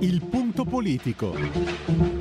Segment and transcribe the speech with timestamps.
[0.00, 2.17] Il punto politico.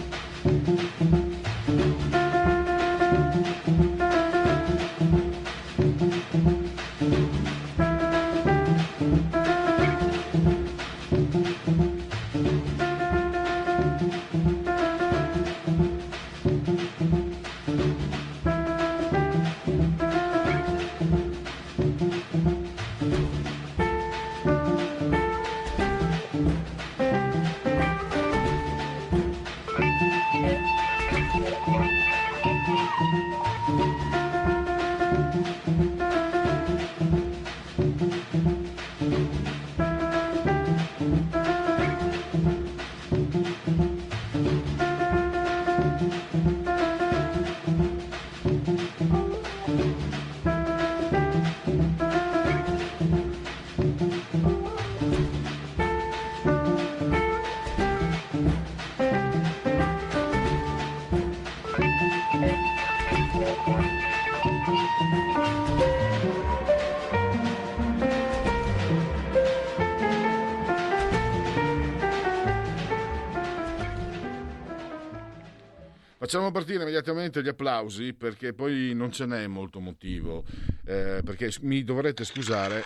[76.48, 80.46] Facciamo partire immediatamente gli applausi perché poi non ce n'è molto motivo,
[80.86, 82.80] eh, perché mi dovrete scusare,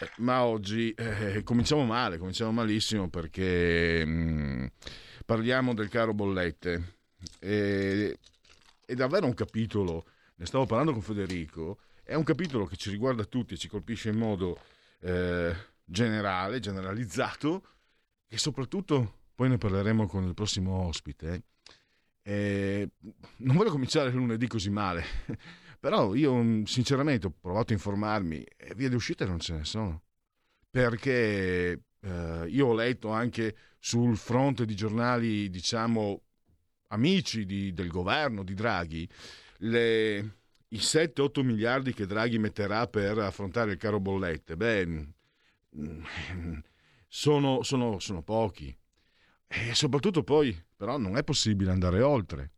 [0.00, 4.66] eh, ma oggi eh, cominciamo male, cominciamo malissimo perché mh, mm,
[5.26, 6.98] parliamo del caro bollette.
[7.40, 8.16] E,
[8.86, 10.04] è davvero un capitolo,
[10.36, 14.18] ne stavo parlando con Federico, è un capitolo che ci riguarda tutti, ci colpisce in
[14.18, 14.60] modo
[15.00, 15.52] eh,
[15.84, 17.66] generale, generalizzato
[18.28, 21.42] e soprattutto poi ne parleremo con il prossimo ospite
[22.26, 22.88] eh,
[23.36, 25.04] non voglio cominciare lunedì così male,
[25.78, 29.64] però io mm, sinceramente ho provato a informarmi e via di uscita non ce ne
[29.64, 30.02] sono.
[30.70, 36.22] Perché eh, io ho letto anche sul fronte di giornali, diciamo,
[36.88, 39.06] amici di, del governo, di Draghi,
[39.58, 40.18] le,
[40.68, 44.56] i 7-8 miliardi che Draghi metterà per affrontare il caro bollette.
[44.56, 45.02] Beh, mm,
[47.06, 48.74] sono, sono, sono pochi.
[49.56, 52.50] E soprattutto poi però non è possibile andare oltre.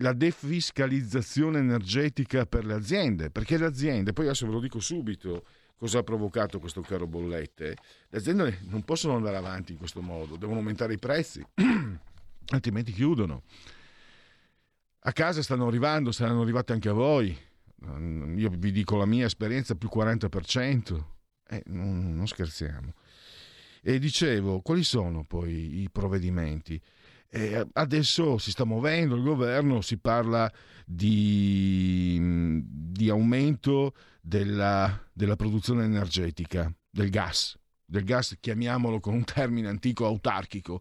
[0.00, 5.44] La defiscalizzazione energetica per le aziende, perché le aziende, poi adesso ve lo dico subito
[5.76, 7.76] cosa ha provocato questo caro bollette,
[8.08, 11.44] le aziende non possono andare avanti in questo modo, devono aumentare i prezzi,
[12.50, 13.42] altrimenti chiudono.
[15.02, 17.36] A casa stanno arrivando, saranno arrivate anche a voi,
[18.34, 21.04] io vi dico la mia esperienza, più 40%,
[21.48, 22.92] eh, non, non scherziamo.
[23.82, 26.80] E dicevo, quali sono poi i provvedimenti?
[27.30, 30.50] Eh, adesso si sta muovendo il governo, si parla
[30.84, 32.18] di,
[32.64, 40.06] di aumento della, della, produzione energetica, del gas, del gas chiamiamolo con un termine antico
[40.06, 40.80] autarchico,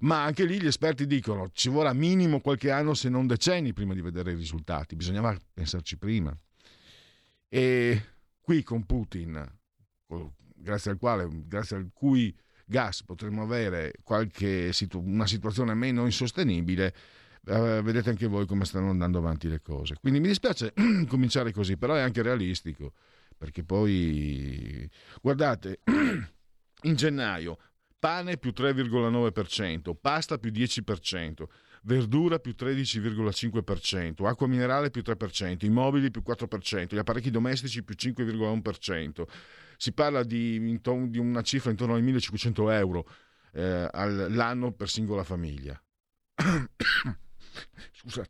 [0.00, 3.94] ma anche lì gli esperti dicono ci vorrà minimo qualche anno se non decenni prima
[3.94, 6.36] di vedere i risultati, bisognava pensarci prima.
[7.48, 8.04] E
[8.40, 9.58] qui con Putin,
[10.60, 12.34] grazie al quale, grazie al cui
[12.64, 13.92] gas potremmo avere
[14.70, 16.94] situ- una situazione meno insostenibile,
[17.46, 19.96] eh, vedete anche voi come stanno andando avanti le cose.
[20.00, 20.72] Quindi mi dispiace
[21.08, 22.92] cominciare così, però è anche realistico,
[23.36, 24.88] perché poi,
[25.20, 25.80] guardate,
[26.82, 27.58] in gennaio
[27.98, 31.44] pane più 3,9%, pasta più 10%,
[31.82, 39.24] verdura più 13,5%, acqua minerale più 3%, immobili più 4%, gli apparecchi domestici più 5,1%
[39.80, 43.08] si parla di, di una cifra intorno ai 1500 euro
[43.52, 45.82] eh, all'anno per singola famiglia.
[47.92, 48.22] Scusa.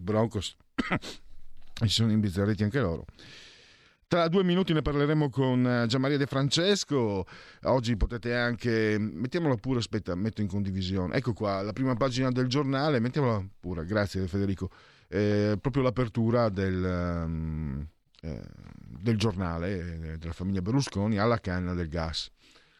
[0.00, 0.56] Broncos
[1.80, 3.04] si sono imbizzarriti anche loro.
[4.08, 7.26] Tra due minuti ne parleremo con eh, Gianmaria De Francesco.
[7.64, 8.96] Oggi potete anche.
[8.98, 11.14] Mettiamola pure, aspetta, metto in condivisione.
[11.14, 13.00] Ecco qua, la prima pagina del giornale.
[13.00, 14.70] Mettiamola pure, grazie Federico
[15.08, 16.82] eh, proprio l'apertura del,
[17.26, 17.86] um,
[18.20, 18.42] eh,
[18.78, 22.30] del giornale eh, della famiglia Berlusconi alla canna del gas.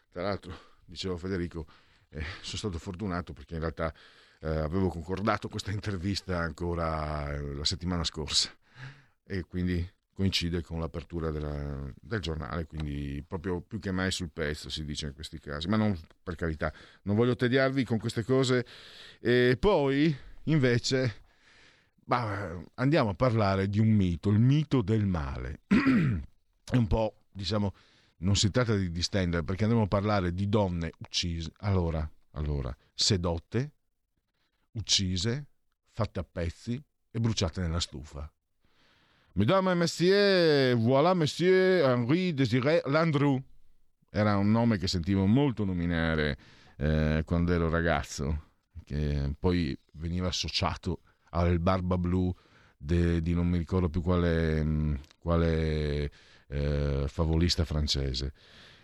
[0.09, 0.53] Tra l'altro,
[0.85, 1.65] dicevo Federico,
[2.09, 3.93] eh, sono stato fortunato perché in realtà
[4.41, 8.49] eh, avevo concordato questa intervista ancora la settimana scorsa
[9.25, 9.87] e quindi
[10.19, 15.05] coincide con l'apertura della, del giornale, quindi proprio più che mai sul pezzo si dice
[15.05, 16.73] in questi casi, ma non per carità,
[17.03, 18.65] non voglio tediarvi con queste cose.
[19.21, 20.13] E poi
[20.43, 21.23] invece
[22.09, 25.61] ma andiamo a parlare di un mito, il mito del male.
[25.67, 27.73] È un po', diciamo,
[28.17, 33.71] non si tratta di distendere perché andremo a parlare di donne uccise, allora, allora, sedotte,
[34.71, 35.45] uccise,
[35.93, 38.29] fatte a pezzi e bruciate nella stufa.
[39.39, 43.41] Mesdames et messieurs, voilà monsieur Henri Désiré Landru.
[44.11, 46.37] Era un nome che sentivo molto nominare
[46.75, 48.49] eh, quando ero ragazzo,
[48.83, 50.99] che poi veniva associato
[51.29, 52.35] al Barba Blu
[52.77, 56.11] de, di non mi ricordo più quale, mm, quale
[56.49, 58.33] eh, favolista francese.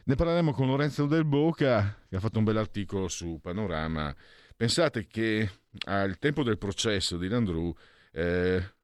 [0.05, 4.15] Ne parleremo con Lorenzo Del Boca, che ha fatto un bel articolo su Panorama.
[4.55, 5.51] Pensate che
[5.87, 7.75] al tempo del processo di Landru
[8.13, 8.74] eh,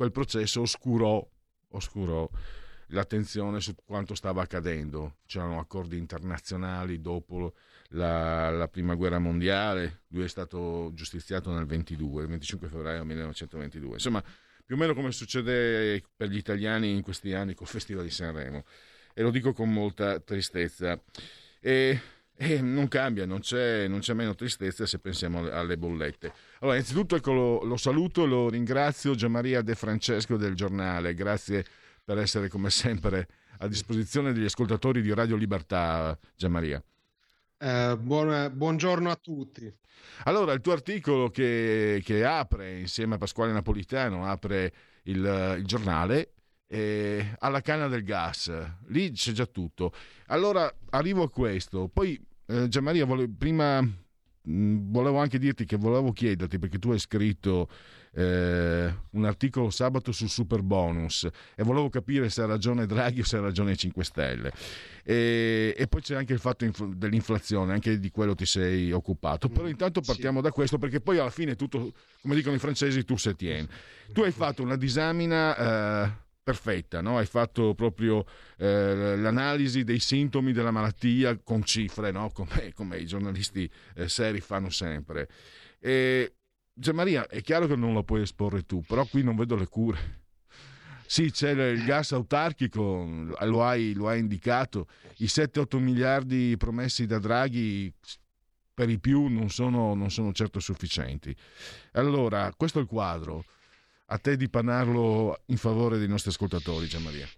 [0.00, 1.22] quel processo oscurò,
[1.72, 2.26] oscurò
[2.86, 5.16] l'attenzione su quanto stava accadendo.
[5.26, 7.52] C'erano accordi internazionali dopo
[7.88, 13.92] la, la, prima guerra mondiale, lui è stato giustiziato nel 22, il 25 febbraio 1922.
[13.92, 14.24] Insomma,
[14.64, 18.64] più o meno come succede per gli italiani in questi anni col Festival di Sanremo.
[19.12, 20.98] E lo dico con molta tristezza.
[21.60, 22.00] E
[22.42, 26.32] e non cambia, non c'è, non c'è, meno tristezza se pensiamo alle bollette.
[26.60, 31.66] Allora, innanzitutto ecco, lo, lo saluto, lo ringrazio Gianmaria De Francesco del giornale, grazie
[32.02, 33.28] per essere come sempre
[33.58, 36.82] a disposizione degli ascoltatori di Radio Libertà, Gianmaria.
[37.58, 39.70] Eh, buona, buongiorno a tutti.
[40.24, 44.72] Allora, il tuo articolo che, che apre insieme a Pasquale Napolitano, apre
[45.02, 46.32] il, il giornale,
[46.68, 48.50] eh, alla canna del gas,
[48.86, 49.92] lì c'è già tutto.
[50.28, 53.92] Allora arrivo a questo, poi eh, Gianmaria, vole, prima mh,
[54.50, 57.68] mm, volevo anche dirti che volevo chiederti, perché tu hai scritto
[58.12, 63.24] eh, un articolo sabato sul super bonus e volevo capire se ha ragione Draghi o
[63.24, 64.52] se ha ragione 5 Stelle.
[65.04, 69.48] E, e poi c'è anche il fatto inf- dell'inflazione, anche di quello ti sei occupato.
[69.48, 70.44] Però mm, intanto partiamo sì.
[70.44, 73.68] da questo, perché poi alla fine tutto, come dicono i francesi, tu se tieni.
[74.12, 76.04] Tu hai fatto una disamina...
[76.04, 77.18] Eh, perfetta, no?
[77.18, 78.24] hai fatto proprio
[78.56, 82.30] eh, l'analisi dei sintomi della malattia con cifre, no?
[82.30, 85.28] come, come, i giornalisti eh, seri fanno sempre.
[85.78, 86.34] E,
[86.72, 90.18] Gianmaria, è chiaro che non lo puoi esporre tu, però qui non vedo le cure.
[91.06, 97.18] Sì, c'è il gas autarchico, lo hai, lo hai indicato, i 7-8 miliardi promessi da
[97.18, 97.92] Draghi
[98.72, 101.36] per i più non sono, non sono certo sufficienti.
[101.92, 103.44] Allora, questo è il quadro
[104.12, 107.28] a te di panarlo in favore dei nostri ascoltatori, Gianmaria.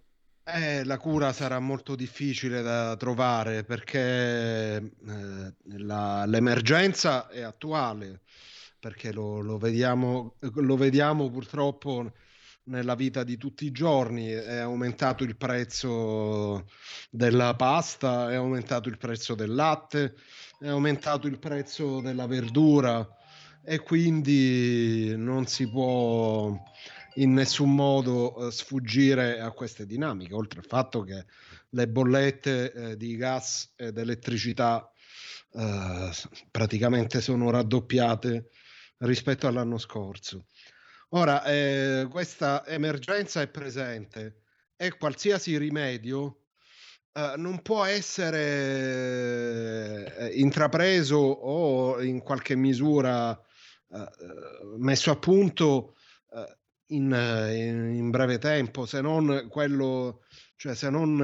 [0.45, 8.23] Eh, la cura sarà molto difficile da trovare perché eh, la, l'emergenza è attuale,
[8.81, 12.13] perché lo, lo, vediamo, lo vediamo purtroppo
[12.65, 16.67] nella vita di tutti i giorni, è aumentato il prezzo
[17.11, 20.15] della pasta, è aumentato il prezzo del latte,
[20.59, 23.07] è aumentato il prezzo della verdura
[23.65, 26.53] e quindi non si può
[27.17, 31.25] in nessun modo eh, sfuggire a queste dinamiche, oltre al fatto che
[31.71, 34.91] le bollette eh, di gas ed elettricità
[35.53, 36.11] eh,
[36.51, 38.49] praticamente sono raddoppiate
[38.99, 40.47] rispetto all'anno scorso.
[41.11, 44.43] Ora, eh, questa emergenza è presente
[44.77, 46.39] e qualsiasi rimedio
[47.15, 48.41] Uh, non può essere
[50.19, 53.39] uh, intrapreso o in qualche misura
[53.93, 55.95] uh, messo a punto
[56.31, 56.45] uh,
[56.87, 57.13] in,
[57.95, 60.25] in, breve tempo, se non quello,
[60.57, 61.19] cioè se non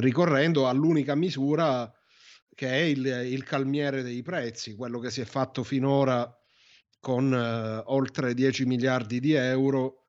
[0.00, 1.92] ricorrendo all'unica misura
[2.54, 6.32] che è il, il, calmiere dei prezzi, quello che si è fatto finora
[7.00, 7.32] con
[7.86, 10.04] oltre 10 miliardi di euro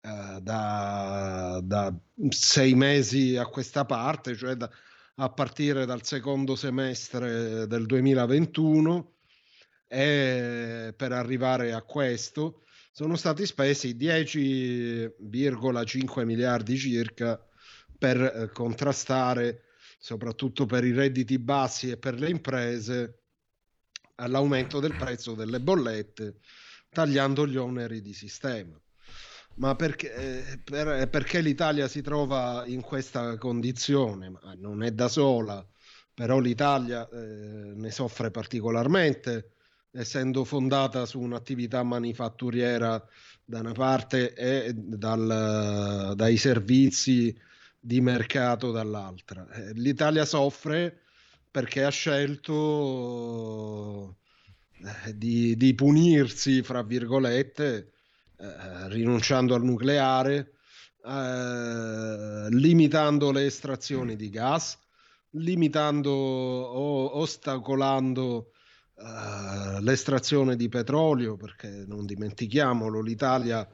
[0.00, 1.94] da, da,
[2.30, 4.70] sei mesi a questa parte, cioè da,
[5.16, 9.17] a partire dal secondo semestre del 2021
[9.88, 17.42] e per arrivare a questo sono stati spesi 10,5 miliardi circa
[17.96, 19.62] per eh, contrastare,
[19.98, 23.22] soprattutto per i redditi bassi e per le imprese,
[24.16, 26.40] all'aumento del prezzo delle bollette,
[26.90, 28.76] tagliando gli oneri di sistema.
[29.54, 34.28] Ma perché, eh, per, perché l'Italia si trova in questa condizione?
[34.28, 35.66] Ma non è da sola,
[36.12, 39.52] però l'Italia eh, ne soffre particolarmente
[39.92, 43.02] essendo fondata su un'attività manifatturiera
[43.44, 47.34] da una parte e dal, dai servizi
[47.80, 49.48] di mercato dall'altra.
[49.50, 51.00] Eh, L'Italia soffre
[51.50, 52.98] perché ha scelto
[55.06, 57.92] eh, di, di punirsi, fra virgolette,
[58.36, 60.52] eh, rinunciando al nucleare,
[61.04, 64.78] eh, limitando le estrazioni di gas,
[65.30, 68.52] limitando o ostacolando
[68.98, 73.66] uh, l'estrazione di petrolio, perché non dimentichiamolo, l'Italia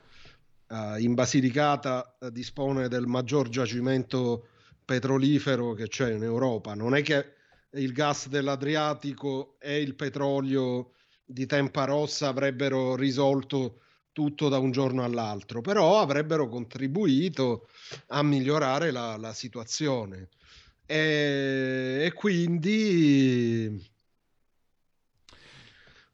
[0.69, 4.49] uh, in Basilicata uh, dispone del maggior giacimento
[4.85, 6.75] petrolifero che c'è in Europa.
[6.75, 7.33] Non è che
[7.73, 10.93] il gas dell'Adriatico e il petrolio
[11.25, 13.81] di Tempa Rossa avrebbero risolto
[14.13, 17.67] tutto da un giorno all'altro, però avrebbero contribuito
[18.09, 20.29] a migliorare la, la situazione.
[20.87, 23.93] E, e quindi...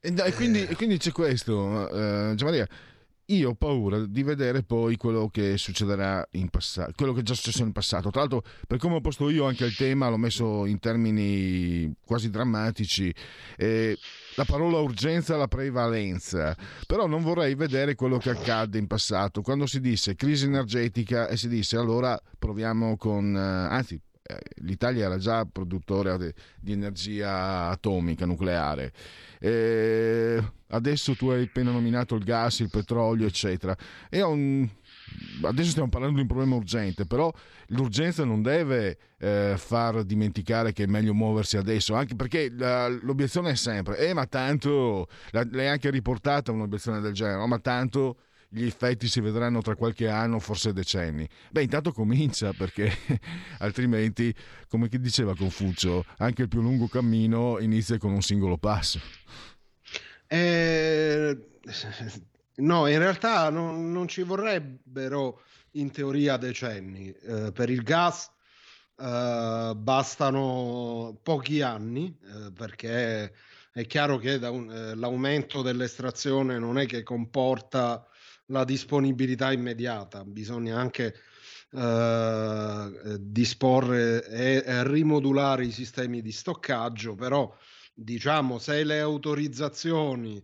[0.00, 2.66] E, quindi, e quindi c'è questo, uh, Gianmaria
[3.30, 7.34] io ho paura di vedere poi quello che succederà in passato, quello che è già
[7.34, 8.10] successo in passato.
[8.10, 12.28] Tra l'altro, per come ho posto io anche il tema, l'ho messo in termini quasi
[12.28, 13.14] drammatici.
[13.56, 13.96] Eh,
[14.34, 19.66] la parola urgenza la prevalenza, però non vorrei vedere quello che accadde in passato, quando
[19.66, 24.09] si disse crisi energetica e si disse allora proviamo con, eh, anzi eh,
[24.56, 28.92] l'Italia era già produttore di energia atomica, nucleare.
[29.38, 33.76] Eh, adesso tu hai appena nominato il gas, il petrolio, eccetera.
[34.10, 34.68] Un...
[35.42, 37.32] Adesso stiamo parlando di un problema urgente, però
[37.68, 43.50] l'urgenza non deve eh, far dimenticare che è meglio muoversi adesso, anche perché la, l'obiezione
[43.50, 48.16] è sempre, eh ma tanto, l'hai anche riportata un'obiezione del genere, ma tanto
[48.52, 51.26] gli effetti si vedranno tra qualche anno, forse decenni.
[51.50, 52.92] Beh, intanto comincia perché
[53.58, 54.34] altrimenti,
[54.68, 59.00] come diceva Confucio, anche il più lungo cammino inizia con un singolo passo.
[60.26, 61.60] Eh,
[62.56, 65.42] no, in realtà non, non, ci vorrebbero
[65.72, 67.12] in teoria decenni.
[67.12, 68.30] Eh, per il gas
[68.96, 73.32] eh, bastano pochi anni eh, perché
[73.72, 78.04] è chiaro che un, eh, l'aumento dell'estrazione non è che comporta
[78.50, 81.14] la disponibilità immediata, bisogna anche
[81.72, 87.52] eh, disporre e, e, rimodulare i sistemi di stoccaggio, però
[87.94, 90.42] diciamo se le autorizzazioni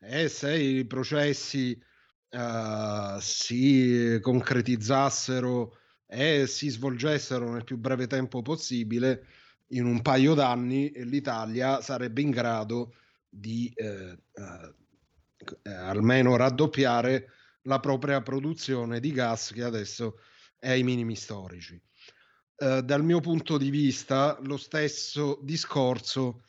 [0.00, 1.80] e se i processi
[2.28, 9.26] eh, si concretizzassero e si svolgessero nel più breve tempo possibile,
[9.68, 12.94] in un paio d'anni l'Italia sarebbe in grado
[13.28, 14.16] di eh,
[15.62, 17.28] eh, almeno raddoppiare
[17.64, 20.18] la propria produzione di gas che adesso
[20.58, 21.80] è ai minimi storici.
[22.56, 26.44] Eh, dal mio punto di vista, lo stesso discorso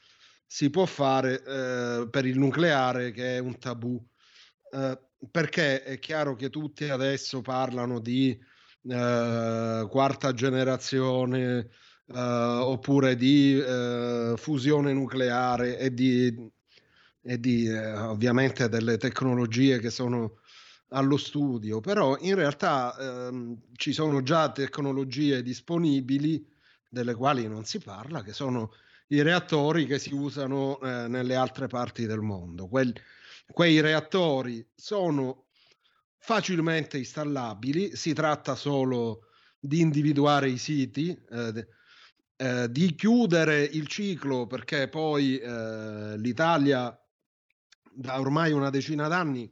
[0.45, 4.01] si può fare eh, per il nucleare, che è un tabù,
[4.71, 4.99] eh,
[5.31, 8.37] perché è chiaro che tutti adesso parlano di
[8.87, 11.69] eh, quarta generazione
[12.07, 16.51] eh, oppure di eh, fusione nucleare e di,
[17.23, 20.39] e di ovviamente delle tecnologie che sono
[20.95, 26.43] allo studio, però in realtà ehm, ci sono già tecnologie disponibili
[26.89, 28.71] delle quali non si parla, che sono
[29.07, 32.67] i reattori che si usano eh, nelle altre parti del mondo.
[32.67, 32.93] Quel,
[33.51, 35.47] quei reattori sono
[36.17, 39.27] facilmente installabili, si tratta solo
[39.59, 41.67] di individuare i siti, eh,
[42.37, 46.97] eh, di chiudere il ciclo perché poi eh, l'Italia
[47.91, 49.49] da ormai una decina d'anni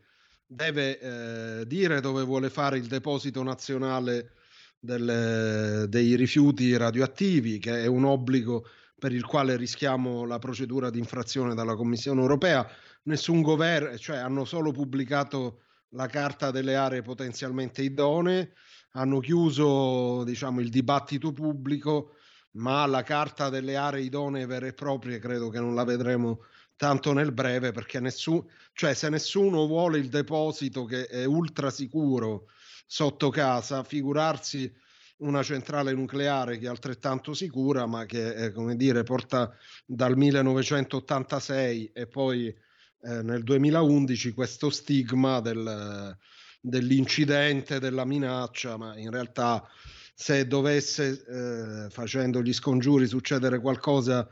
[0.53, 4.33] deve eh, dire dove vuole fare il deposito nazionale
[4.79, 8.65] delle, dei rifiuti radioattivi, che è un obbligo
[8.98, 12.65] per il quale rischiamo la procedura di infrazione dalla Commissione europea.
[13.03, 18.53] Nessun governo, cioè hanno solo pubblicato la carta delle aree potenzialmente idonee,
[18.91, 22.15] hanno chiuso diciamo, il dibattito pubblico,
[22.51, 27.13] ma la carta delle aree idonee vere e proprie credo che non la vedremo tanto
[27.13, 32.47] nel breve perché nessuno, cioè se nessuno vuole il deposito che è ultra sicuro
[32.85, 34.71] sotto casa, figurarsi
[35.17, 41.91] una centrale nucleare che è altrettanto sicura, ma che eh, come dire, porta dal 1986
[41.93, 46.17] e poi eh, nel 2011 questo stigma del,
[46.59, 49.65] dell'incidente, della minaccia, ma in realtà
[50.13, 54.27] se dovesse eh, facendo gli scongiuri succedere qualcosa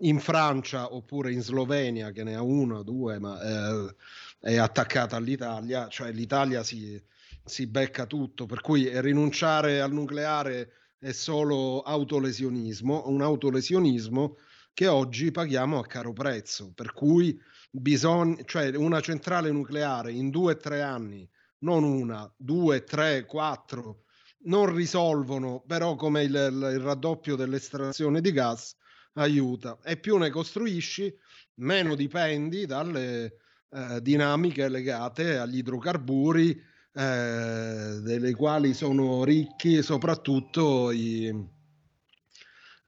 [0.00, 3.94] in Francia oppure in Slovenia, che ne ha uno o due, ma eh,
[4.40, 7.00] è attaccata all'Italia, cioè l'Italia si,
[7.44, 14.36] si becca tutto, per cui rinunciare al nucleare è solo autolesionismo, un autolesionismo
[14.74, 20.52] che oggi paghiamo a caro prezzo, per cui bisogna, cioè una centrale nucleare in due
[20.52, 24.02] o tre anni, non una, due, tre, quattro,
[24.44, 28.76] non risolvono, però come il, il raddoppio dell'estrazione di gas,
[29.16, 29.78] aiuta.
[29.84, 31.14] E più ne costruisci,
[31.56, 33.38] meno dipendi dalle
[33.70, 36.50] eh, dinamiche legate agli idrocarburi,
[36.92, 41.26] eh, delle quali sono ricchi soprattutto i,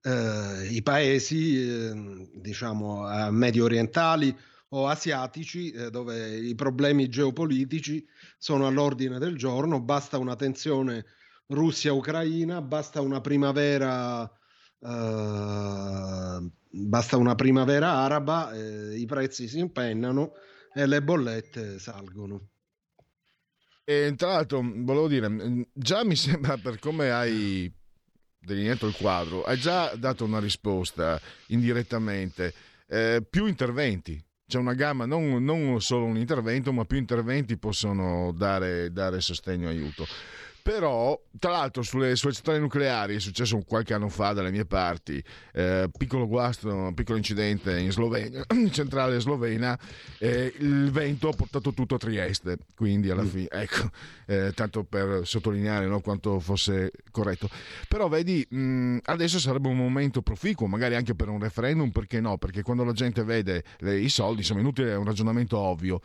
[0.03, 4.35] eh, i paesi, eh, diciamo, medio orientali
[4.71, 8.07] o asiatici, eh, dove i problemi geopolitici
[8.37, 11.05] sono all'ordine del giorno, basta una tensione
[11.47, 14.31] Russia-Ucraina, basta una primavera
[14.81, 20.33] Uh, basta una primavera araba, eh, i prezzi si impennano
[20.73, 22.49] e le bollette salgono.
[23.85, 27.73] E tra l'altro, volevo dire, già mi sembra per come hai
[28.39, 32.55] delineato il quadro, hai già dato una risposta indirettamente.
[32.87, 38.33] Eh, più interventi, c'è una gamma, non, non, solo un intervento, ma più interventi possono
[38.33, 40.07] dare, dare sostegno e aiuto.
[40.69, 45.25] Però, tra l'altro, sulle, sulle, centrali nucleari è successo qualche anno fa dalle mie parti,
[45.55, 49.79] eh, piccolo guasto, piccolo incidente in Slovenia, in centrale slovena,
[50.19, 53.27] eh, il vento ha portato tutto a Trieste, quindi alla mm.
[53.27, 53.89] fine, ecco,
[54.27, 57.49] eh, tanto per sottolineare no, quanto fosse corretto.
[57.89, 62.37] Però vedi, mh, adesso sarebbe un momento proficuo, magari anche per un referendum, perché no?
[62.37, 66.03] Perché quando la gente vede le, i soldi, insomma, inutile, è un ragionamento ovvio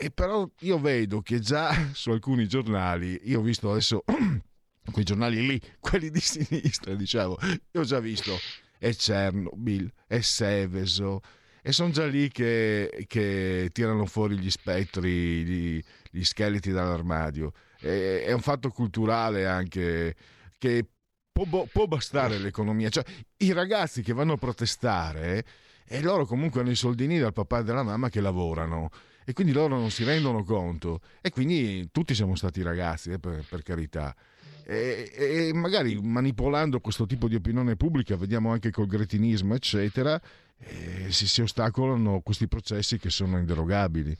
[0.00, 4.04] e però io vedo che già su alcuni giornali, io ho visto adesso
[4.92, 7.36] quei giornali lì, quelli di sinistra, diciamo,
[7.72, 8.38] io ho già visto
[8.78, 11.20] è Chernobyl, è Seveso,
[11.60, 17.52] e sono già lì che, che, tirano fuori gli spettri, gli, gli scheletri dall'armadio.
[17.80, 20.14] E, è un fatto culturale anche
[20.56, 20.86] che
[21.32, 22.88] può, può bastare l'economia.
[22.88, 23.04] Cioè,
[23.38, 25.44] i ragazzi che vanno a protestare,
[25.84, 28.90] e loro comunque hanno i soldini dal papà e dalla mamma che lavorano
[29.28, 31.02] e quindi loro non si rendono conto.
[31.20, 34.16] E quindi tutti siamo stati ragazzi eh, per, per, carità.
[34.64, 40.18] E, e, magari manipolando questo tipo di opinione pubblica vediamo anche col gretinismo eccetera
[40.58, 44.16] eh, si, si, ostacolano questi processi che sono inderogabili.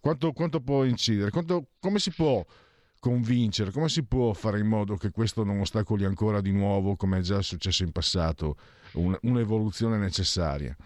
[0.00, 1.30] Quanto, quanto può incidere?
[1.30, 2.46] Quanto, come si può
[3.00, 3.72] convincere?
[3.72, 7.20] Come si può fare in modo che questo non ostacoli ancora di nuovo come è
[7.20, 8.56] già successo in passato
[8.92, 10.76] un, un'evoluzione necessaria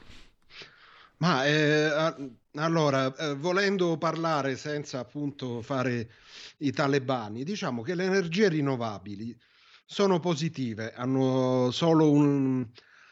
[1.18, 2.14] ma eh,
[2.54, 6.10] allora, eh, volendo parlare senza appunto fare
[6.58, 9.38] i talebani, diciamo che le energie rinnovabili
[9.84, 12.66] sono positive, hanno solo un,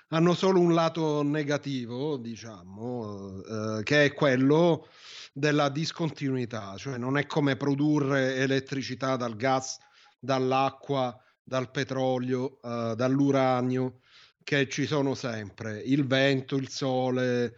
[0.09, 3.43] hanno solo un lato negativo, diciamo,
[3.79, 4.89] eh, che è quello
[5.33, 9.79] della discontinuità, cioè non è come produrre elettricità dal gas,
[10.19, 14.01] dall'acqua, dal petrolio, eh, dall'uranio,
[14.43, 17.55] che ci sono sempre, il vento, il sole,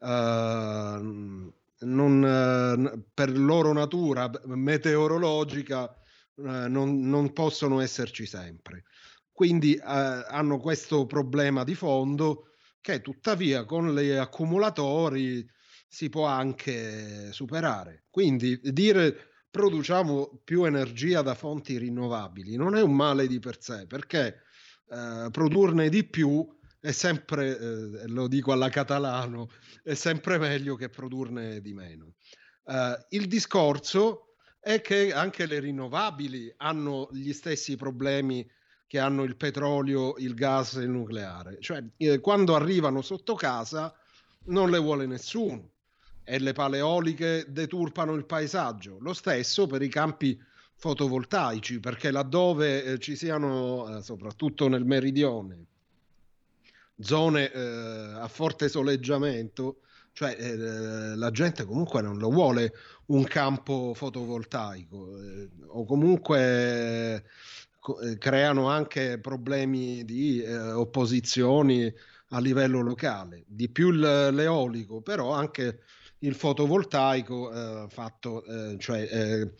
[0.00, 8.84] uh, non, per loro natura meteorologica uh, non, non, possono esserci sempre.
[9.32, 12.48] Quindi hanno questo problema di fondo
[12.82, 15.48] che tuttavia con gli accumulatori
[15.88, 18.04] si può anche superare.
[18.10, 23.86] Quindi dire produciamo più energia da fonti rinnovabili non è un male di per sé
[23.86, 24.42] perché
[25.30, 26.46] produrne di più
[26.80, 29.50] è sempre, eh, lo dico alla catalano,
[29.82, 32.14] è sempre meglio che produrne di meno.
[32.64, 38.48] Uh, il discorso è che anche le rinnovabili hanno gli stessi problemi
[38.86, 41.58] che hanno il petrolio, il gas e il nucleare.
[41.60, 43.94] Cioè, eh, quando arrivano sotto casa
[44.46, 45.70] non le vuole nessuno
[46.24, 48.98] e le paleoliche deturpano il paesaggio.
[49.00, 50.38] Lo stesso per i campi
[50.74, 55.66] fotovoltaici, perché laddove eh, ci siano, eh, soprattutto nel meridione,
[57.00, 59.80] zone eh, a forte soleggiamento,
[60.12, 60.56] cioè eh,
[61.16, 62.72] la gente comunque non lo vuole
[63.06, 71.92] un campo fotovoltaico eh, o comunque eh, creano anche problemi di eh, opposizioni
[72.32, 75.80] a livello locale, di più l'eolico, però anche
[76.20, 78.44] il fotovoltaico eh, fatto,
[78.78, 79.50] cioè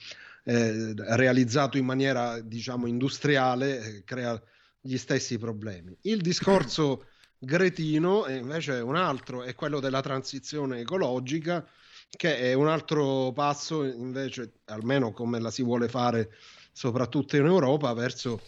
[0.43, 4.41] realizzato in maniera diciamo industriale crea
[4.81, 5.97] gli stessi problemi.
[6.03, 7.05] Il discorso
[7.43, 11.67] Gretino e invece un altro è quello della transizione ecologica
[12.11, 16.35] che è un altro passo invece almeno come la si vuole fare
[16.71, 18.43] soprattutto in Europa verso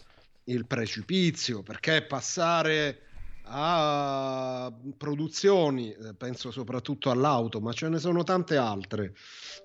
[0.45, 1.63] il precipizio.
[1.63, 2.99] Perché passare
[3.45, 9.13] a produzioni eh, penso soprattutto all'auto ma ce ne sono tante altre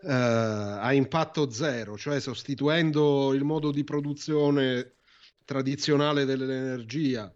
[0.02, 4.94] eh, a impatto zero cioè sostituendo il modo di produzione
[5.44, 7.32] tradizionale dell'energia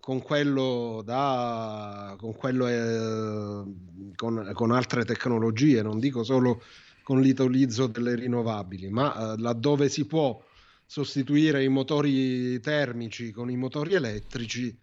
[0.00, 3.64] con quello, da, con, quello eh,
[4.16, 6.62] con, con, altre tecnologie, non dico solo
[7.02, 10.42] con l'utilizzo delle rinnovabili, ma eh, laddove si può
[10.86, 14.76] sostituire i motori termici con i motori elettrici,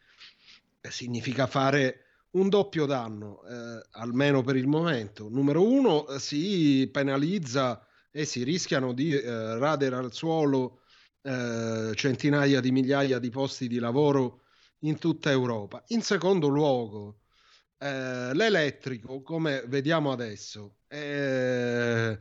[0.79, 5.27] eh, significa fare un doppio danno, eh, almeno per il momento.
[5.29, 10.81] Numero uno, eh, si penalizza e si rischiano di eh, radere al suolo
[11.27, 14.43] centinaia di migliaia di posti di lavoro
[14.79, 15.83] in tutta Europa.
[15.87, 17.19] In secondo luogo,
[17.77, 22.17] eh, l'elettrico, come vediamo adesso, eh,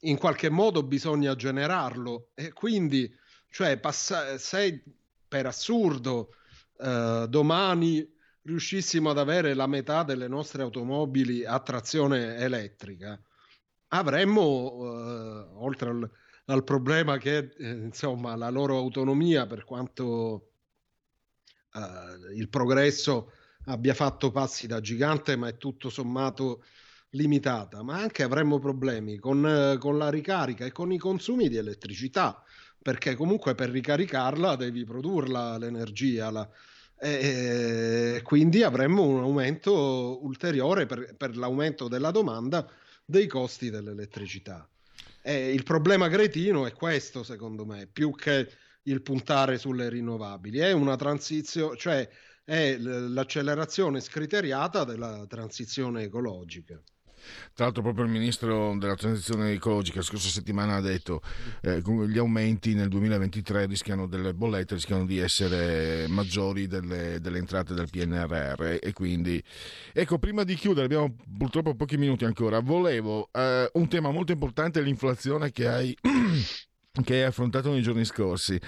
[0.00, 3.12] in qualche modo bisogna generarlo e quindi,
[3.48, 4.82] cioè, passa- se
[5.26, 6.34] per assurdo
[6.78, 8.12] eh, domani
[8.42, 13.18] riuscissimo ad avere la metà delle nostre automobili a trazione elettrica,
[13.88, 16.10] avremmo, eh, oltre al,
[16.46, 20.53] al problema che eh, insomma la loro autonomia per quanto
[21.74, 23.32] eh, il progresso
[23.66, 26.64] abbia fatto passi da gigante ma è tutto sommato
[27.10, 31.56] limitata ma anche avremmo problemi con, eh, con la ricarica e con i consumi di
[31.56, 32.42] elettricità
[32.80, 36.48] perché comunque per ricaricarla devi produrla l'energia la,
[36.98, 42.66] e quindi avremmo un aumento ulteriore per, per l'aumento della domanda
[43.04, 44.66] dei costi dell'elettricità.
[45.20, 48.48] E il problema cretino è questo, secondo me, più che
[48.84, 52.08] il puntare sulle rinnovabili, è una transizione, cioè
[52.44, 56.80] è l'accelerazione scriteriata della transizione ecologica.
[57.54, 61.22] Tra l'altro proprio il ministro della transizione ecologica la scorsa settimana ha detto
[61.60, 67.38] che eh, gli aumenti nel 2023 rischiano delle bollette rischiano di essere maggiori delle, delle,
[67.38, 69.42] entrate del PNRR e quindi
[69.92, 72.60] ecco prima di chiudere abbiamo purtroppo pochi minuti ancora.
[72.60, 75.96] Volevo eh, un tema molto importante l'inflazione che hai,
[77.02, 78.60] che hai affrontato nei giorni scorsi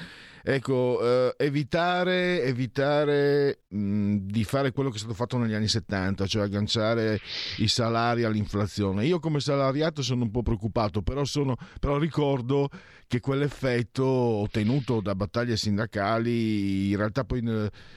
[0.49, 6.25] Ecco, eh, evitare, evitare mh, di fare quello che è stato fatto negli anni 70,
[6.29, 7.19] cioè agganciare
[7.57, 9.05] i salari all'inflazione.
[9.07, 12.69] Io come salariato sono un po' preoccupato, però, sono, però ricordo
[13.09, 17.43] che quell'effetto ottenuto da battaglie sindacali in realtà poi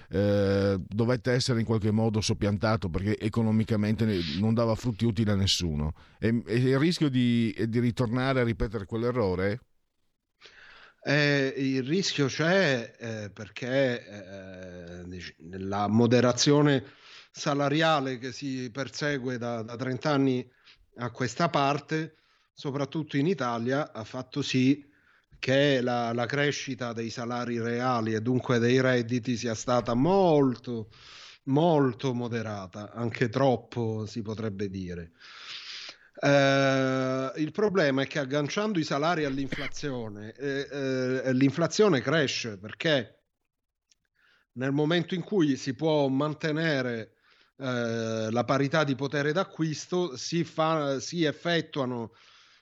[0.09, 5.93] eh, dovette essere in qualche modo soppiantato perché economicamente non dava frutti utili a nessuno.
[6.17, 9.59] E, e il rischio di, di ritornare a ripetere quell'errore
[11.09, 16.83] eh, il rischio c'è eh, perché eh, la moderazione
[17.31, 20.47] salariale che si persegue da, da 30 anni
[20.97, 22.17] a questa parte,
[22.53, 24.87] soprattutto in Italia, ha fatto sì
[25.39, 30.89] che la, la, crescita dei salari reali e dunque dei redditi sia stata molto,
[31.45, 35.13] molto moderata, anche troppo si potrebbe dire.
[36.21, 40.67] Eh, il problema è che agganciando i salari all'inflazione, eh,
[41.23, 43.23] eh, l'inflazione cresce perché
[44.53, 47.13] nel momento in cui si può mantenere
[47.58, 52.12] eh, la parità di potere d'acquisto, si, fa, si effettuano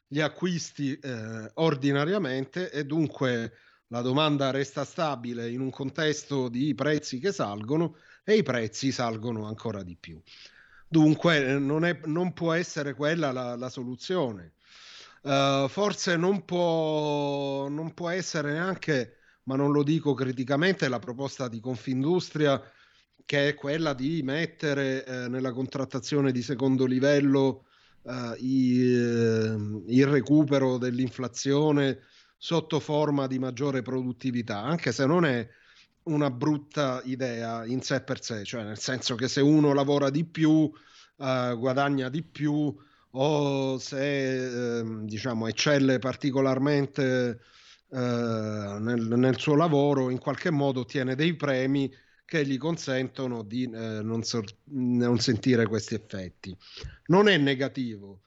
[0.06, 3.54] gli acquisti eh, ordinariamente e dunque
[3.88, 9.46] la domanda resta stabile in un contesto di prezzi che salgono e i prezzi salgono
[9.48, 10.22] ancora di più.
[10.88, 14.54] Dunque eh, non, è, non può essere quella la, la soluzione.
[15.22, 21.50] Uh, forse non può, non può essere neanche, ma non lo dico criticamente, la proposta
[21.50, 22.62] di Confindustria
[23.28, 27.66] che è quella di mettere eh, nella contrattazione di secondo livello
[28.04, 32.00] eh, i, eh, il recupero dell'inflazione
[32.38, 35.46] sotto forma di maggiore produttività, anche se non è
[36.08, 40.26] una brutta idea in sé per sé, cioè nel senso che se uno lavora di
[40.26, 42.76] più, uh, guadagna di più
[43.12, 47.40] o se uh, diciamo eccelle particolarmente
[47.90, 51.92] uh, nel, nel, suo lavoro, in qualche modo ottiene dei premi
[52.26, 56.54] che gli consentono di eh, non, so, non, sentire questi effetti.
[57.06, 58.24] Non è negativo.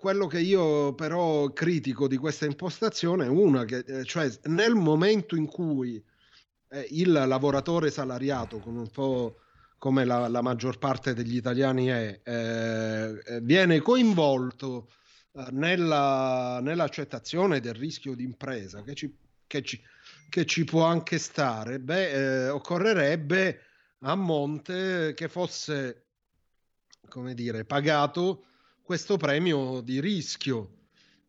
[0.00, 5.44] quello che io però critico di questa impostazione è una che, cioè nel momento in
[5.44, 6.02] cui
[6.74, 9.38] eh, il lavoratore salariato, come un po'
[9.78, 14.88] come la, la maggior parte degli italiani è, eh, viene coinvolto
[15.32, 19.14] eh, nella, nell'accettazione del rischio di impresa che ci,
[19.46, 19.78] che ci,
[20.30, 23.60] che ci può anche stare, beh, eh, occorrerebbe
[24.00, 26.06] a monte che fosse,
[27.08, 28.44] come dire, pagato
[28.82, 30.76] questo premio di rischio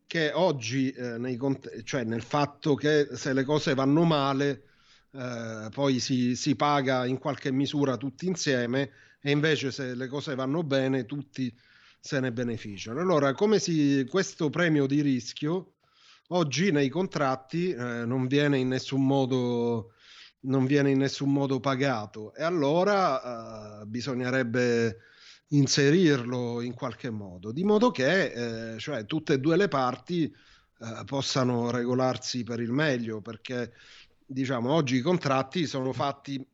[0.06, 1.38] che oggi, eh, nei,
[1.84, 4.62] cioè nel fatto che se le cose vanno male,
[5.16, 10.34] eh, poi si, si, paga in qualche misura tutti insieme e invece se le cose
[10.34, 11.54] vanno bene tutti
[11.98, 13.00] se ne beneficiano.
[13.00, 15.74] Allora, come si, questo premio di rischio
[16.28, 18.58] oggi nei contratti eh, non viene
[18.92, 19.92] modo
[20.40, 24.98] non viene in nessun modo pagato e allora eh, bisognerebbe
[25.48, 31.04] inserirlo in qualche modo, di modo che eh, cioè, tutte e due le parti eh,
[31.04, 33.72] possano regolarsi per il meglio, perché
[34.26, 36.44] diciamo, oggi i contratti sono fatti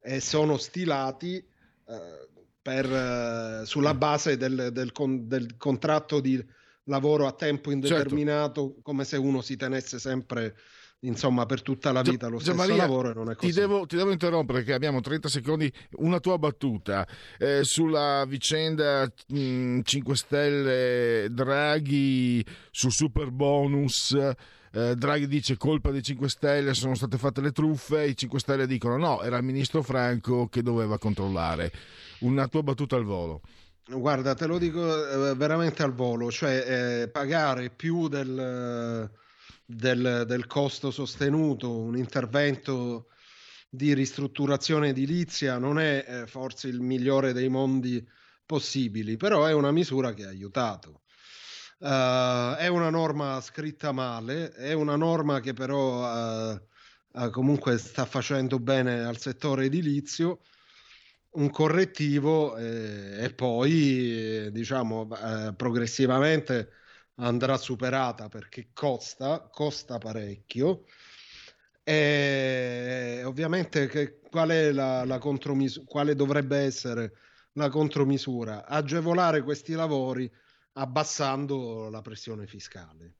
[0.00, 2.28] e sono stilati eh,
[2.60, 6.42] per, eh, sulla base del, del, con, del, contratto di
[6.84, 8.82] lavoro a tempo indeterminato, certo.
[8.82, 10.54] come se uno si tenesse sempre
[11.04, 13.52] insomma per tutta la vita lo stesso Maria, lavoro e non è così.
[13.52, 17.06] Ti devo, ti devo, interrompere perché abbiamo 30 secondi, una tua battuta
[17.38, 24.16] eh, sulla vicenda mh, 5 Stelle Draghi sul super bonus
[24.74, 28.66] eh, Draghi dice colpa dei 5 Stelle, sono state fatte le truffe, i 5 Stelle
[28.66, 31.70] dicono no, era il ministro Franco che doveva controllare.
[32.20, 33.40] Una tua battuta al volo.
[33.86, 39.08] Guarda, te lo dico eh, veramente al volo, cioè eh, pagare più del,
[39.64, 43.08] del, del, costo sostenuto, un intervento
[43.68, 48.04] di ristrutturazione edilizia non è eh, forse il migliore dei mondi
[48.46, 51.02] possibili, però è una misura che ha aiutato.
[51.78, 56.60] Uh, è una norma scritta male, è una norma che però uh,
[57.12, 60.40] uh, comunque sta facendo bene al settore edilizio,
[61.32, 65.08] un correttivo eh, e poi diciamo
[65.56, 66.70] progressivamente
[67.16, 70.84] andrà superata perché costa, costa parecchio.
[71.82, 77.12] E ovviamente che, qual è la, la contromisura, quale dovrebbe essere
[77.54, 78.64] la contromisura?
[78.64, 80.30] Agevolare questi lavori
[80.74, 83.14] abbassando la pressione fiscale.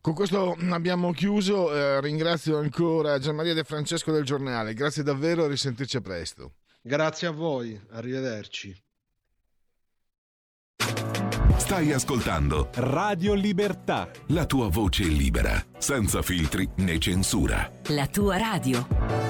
[0.00, 5.48] Con questo abbiamo chiuso, eh, ringrazio ancora Gianmaria De Francesco del giornale, grazie davvero, a
[5.48, 6.54] risentirci a presto.
[6.80, 8.74] Grazie a voi, arrivederci.
[11.58, 17.70] Stai ascoltando Radio Libertà, la tua voce libera, senza filtri né censura.
[17.88, 19.29] La tua radio.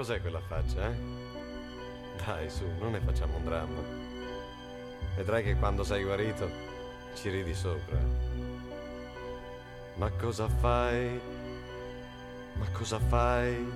[0.00, 0.94] Cos'è quella faccia, eh?
[2.24, 3.82] Dai, su, non ne facciamo un dramma.
[5.14, 6.48] Vedrai che quando sei guarito
[7.12, 7.98] ci ridi sopra.
[9.96, 11.20] Ma cosa fai?
[12.54, 13.70] Ma cosa fai?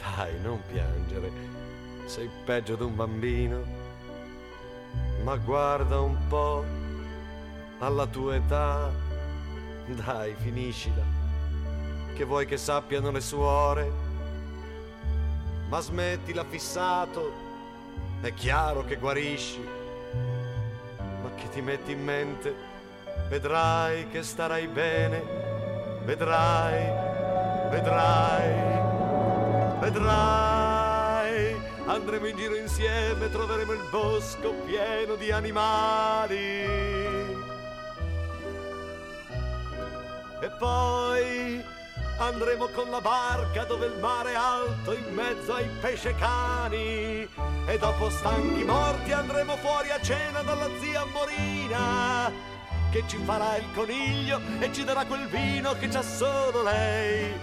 [0.00, 1.32] Dai, non piangere.
[2.04, 3.64] Sei peggio di un bambino.
[5.24, 6.64] Ma guarda un po'
[7.80, 8.92] alla tua età.
[9.86, 11.02] Dai, finiscila.
[12.14, 14.05] Che vuoi che sappiano le suore?
[15.68, 17.44] Ma smettila fissato.
[18.20, 19.60] È chiaro che guarisci.
[21.22, 22.74] Ma che ti metti in mente?
[23.28, 25.22] vedrai che starai bene,
[26.04, 26.92] vedrai,
[27.70, 28.52] vedrai,
[29.80, 31.56] vedrai.
[31.86, 36.64] Andremo in giro insieme, troveremo il bosco pieno di animali.
[40.38, 41.64] E poi
[42.18, 47.28] andremo con la barca dove il mare è alto in mezzo ai pesce cani.
[47.66, 52.54] E dopo stanchi morti andremo fuori a cena dalla zia Morina
[52.90, 57.34] che ci farà il coniglio e ci darà quel vino che c'ha solo lei.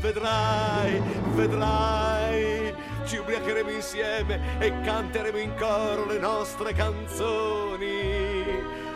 [0.00, 1.00] Vedrai,
[1.34, 8.00] vedrai, ci ubriacheremo insieme e canteremo in coro le nostre canzoni.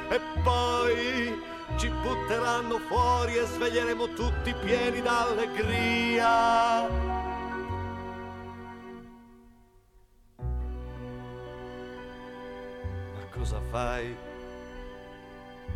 [0.09, 6.89] E poi ci butteranno fuori e sveglieremo tutti pieni d'allegria.
[13.15, 14.17] Ma cosa fai?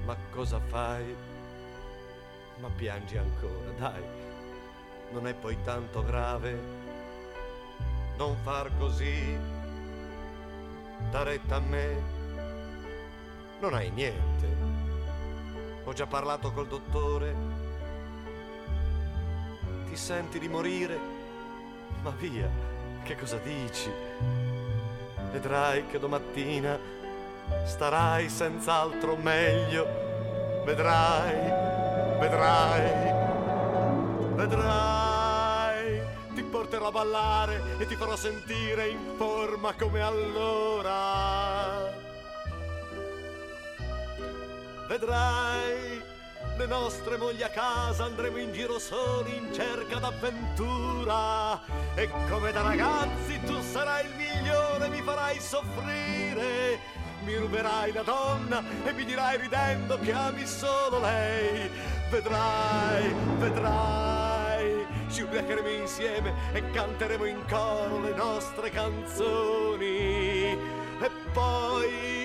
[0.05, 1.14] Ma cosa fai?
[2.61, 4.03] Ma piangi ancora, dai.
[5.12, 6.59] Non è poi tanto grave.
[8.16, 9.37] Non far così.
[11.11, 12.03] Da retta a me.
[13.61, 14.59] Non hai niente.
[15.90, 17.35] Ho già parlato col dottore.
[19.88, 20.96] Ti senti di morire?
[22.03, 22.48] Ma via,
[23.03, 23.90] che cosa dici?
[25.33, 26.79] Vedrai che domattina
[27.64, 30.62] starai senz'altro meglio.
[30.64, 31.50] Vedrai,
[32.20, 33.12] vedrai,
[34.37, 36.03] vedrai.
[36.37, 41.39] Ti porterò a ballare e ti farò sentire in forma come allora.
[45.00, 46.02] Vedrai
[46.58, 51.58] le nostre mogli a casa andremo in giro soli in cerca d'avventura
[51.94, 56.78] e come da ragazzi tu sarai il migliore mi farai soffrire
[57.24, 61.70] mi ruberai la donna e mi dirai ridendo che ami solo lei.
[62.10, 70.52] Vedrai, vedrai, ci ubriacheremo insieme e canteremo in coro le nostre canzoni.
[71.02, 72.19] E poi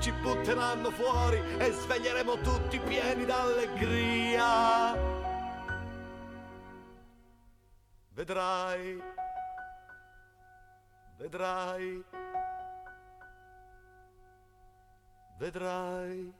[0.00, 4.96] ci butteranno fuori e sveglieremo tutti pieni d'allegria.
[8.14, 9.02] Vedrai,
[11.18, 12.04] vedrai.
[15.38, 16.30] Vedrai,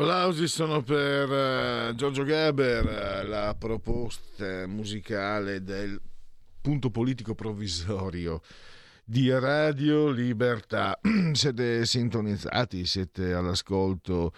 [0.00, 6.00] Applausi sono per uh, Giorgio Gaber, uh, la proposta musicale del
[6.60, 8.40] punto politico provvisorio
[9.04, 11.00] di Radio Libertà.
[11.32, 14.32] siete sintonizzati, siete all'ascolto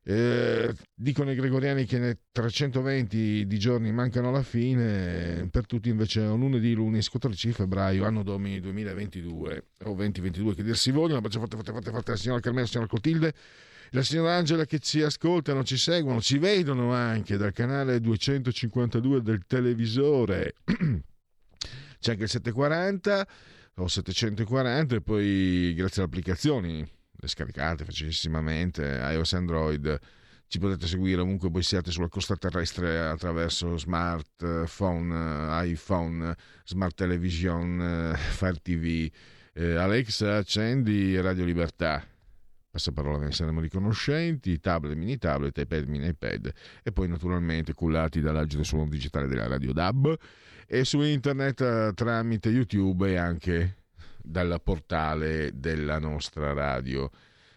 [0.02, 6.22] Eh, dicono i gregoriani che nei 320 di giorni mancano alla fine, per tutti invece
[6.22, 11.12] è un lunedì, lunedì 14 febbraio, anno domini 2022 o 2022 che dir si vogliono.
[11.12, 13.34] Un abbraccio forte, forte, forte, forte alla signora Carmela, alla signora Clotilde
[13.90, 19.44] la signora Angela che ci ascoltano, ci seguono, ci vedono anche dal canale 252 del
[19.46, 20.54] televisore.
[22.00, 23.26] C'è anche il 740
[23.76, 29.98] o 740 e poi grazie alle applicazioni, le scaricate facilissimamente, iOS Android,
[30.48, 38.58] ci potete seguire ovunque voi siate sulla costa terrestre attraverso smartphone, iPhone, smart television, Fire
[38.62, 39.10] TV.
[39.52, 42.02] Eh, Alexa, accendi Radio Libertà
[42.70, 46.52] passaparola ve ne saremo riconoscenti, tablet, mini tablet, iPad, mini iPad
[46.82, 50.16] e poi naturalmente cullati dall'agile suono digitale della Radio DAB
[50.66, 53.76] e su internet eh, tramite YouTube e anche
[54.22, 57.10] dal portale della nostra radio.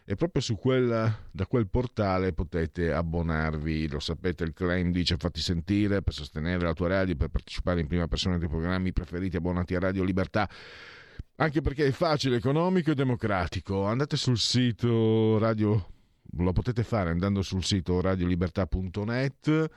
[0.03, 5.39] E proprio su quel, da quel portale potete abbonarvi, lo sapete, il claim dice fatti
[5.39, 9.75] sentire per sostenere la tua radio, per partecipare in prima persona dei programmi preferiti abbonati
[9.75, 10.49] a Radio Libertà
[11.41, 13.85] anche perché è facile, economico e democratico.
[13.85, 15.91] Andate sul sito radio,
[16.37, 19.69] lo potete fare andando sul sito radiolibertà.net,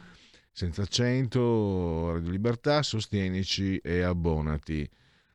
[0.52, 4.88] senza accento, Radio Libertà, sostienici e abbonati.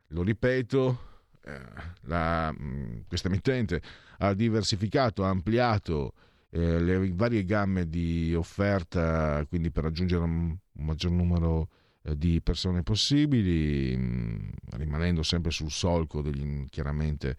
[0.09, 0.99] Lo ripeto,
[1.45, 1.59] eh,
[2.01, 3.81] la, mm, questa emittente
[4.19, 6.13] ha diversificato, ha ampliato
[6.51, 11.69] eh, le varie gamme di offerta, quindi per raggiungere un, un maggior numero
[12.01, 17.37] di eh, di persone possibili, mm, rimanendo sempre sul solco degli, chiaramente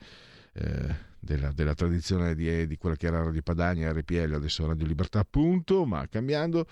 [0.52, 5.20] eh, della, della, tradizione di, di, quella che era Radio Padania, RPL, adesso Radio Libertà
[5.20, 6.66] appunto, ma cambiando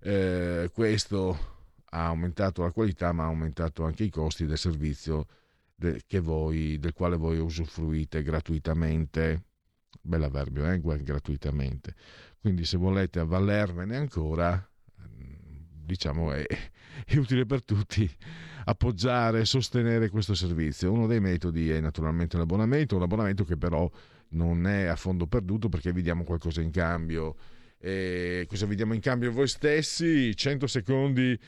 [0.00, 1.58] eh, questo
[1.92, 5.26] ha aumentato la qualità ma ha aumentato anche i costi del servizio
[5.74, 9.44] de, voi, del quale voi usufruite gratuitamente.
[10.02, 10.80] Bell'avverbio, eh?
[11.02, 11.94] gratuitamente.
[12.40, 14.54] Quindi se volete avvalervene ancora,
[15.02, 16.46] mm, diciamo è,
[17.06, 18.08] è utile per tutti
[18.64, 20.92] appoggiare e sostenere questo servizio.
[20.92, 23.90] Uno dei metodi è naturalmente l'abbonamento, un abbonamento che però
[24.30, 27.36] non è a fondo perduto perché vi diamo qualcosa in cambio.
[27.78, 30.36] E cosa vi diamo in cambio voi stessi?
[30.36, 31.38] 100 secondi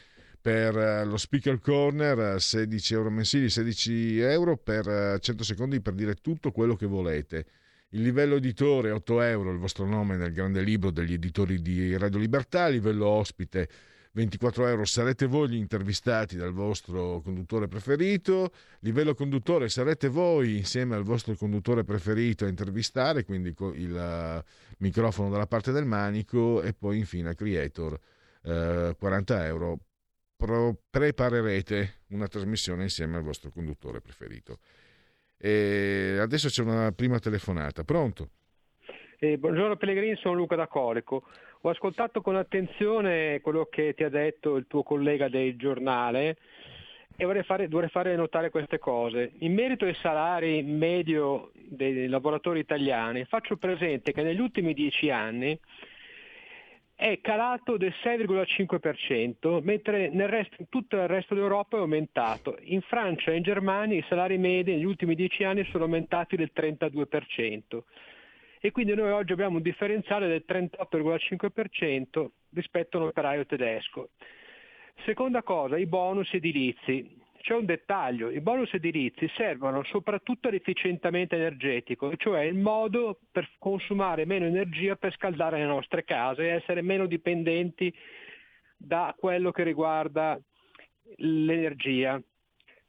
[0.42, 5.92] per eh, lo speaker corner 16 euro mensili 16 euro per 100 eh, secondi per
[5.94, 7.46] dire tutto quello che volete
[7.90, 12.18] il livello editore 8 euro il vostro nome nel grande libro degli editori di Radio
[12.18, 13.68] Libertà livello ospite
[14.15, 20.94] 24 euro sarete voi gli intervistati dal vostro conduttore preferito, livello conduttore sarete voi insieme
[20.94, 26.75] al vostro conduttore preferito a intervistare, quindi il uh, microfono dalla parte del manico e
[26.75, 27.98] poi infine creator
[28.42, 29.79] uh, 40 euro.
[30.37, 34.58] Pro- preparerete una trasmissione insieme al vostro conduttore preferito.
[35.38, 37.83] E adesso c'è una prima telefonata.
[37.85, 38.29] Pronto?
[39.19, 41.23] Eh, buongiorno Pellegrini, sono Luca da Colico.
[41.65, 46.37] Ho ascoltato con attenzione quello che ti ha detto il tuo collega del giornale
[47.17, 49.35] e vorrei fare, vorrei fare notare queste cose.
[49.38, 55.56] In merito ai salari medio dei lavoratori italiani, faccio presente che negli ultimi dieci anni
[56.96, 62.58] è calato del 6,5%, mentre nel resto, in tutto il resto d'Europa è aumentato.
[62.63, 66.50] In Francia e in Germania i salari medi negli ultimi dieci anni sono aumentati del
[66.52, 67.83] 32%
[68.65, 74.10] e quindi noi oggi abbiamo un differenziale del 38,5% rispetto all'operaio tedesco.
[75.04, 77.19] Seconda cosa, i bonus edilizi.
[77.40, 84.27] C'è un dettaglio, i bonus edilizi servono soprattutto all'efficientamento energetico, cioè il modo per consumare
[84.27, 87.92] meno energia per scaldare le nostre case e essere meno dipendenti
[88.77, 90.40] da quello che riguarda
[91.17, 92.23] l'energia.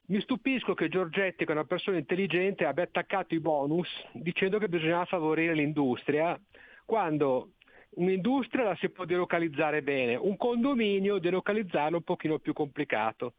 [0.06, 4.68] Mi stupisco che Giorgetti, che è una persona intelligente, abbia attaccato i bonus dicendo che
[4.68, 6.38] bisognava favorire l'industria,
[6.84, 7.52] quando
[7.96, 13.34] un'industria la si può delocalizzare bene, un condominio delocalizzarlo un pochino più complicato.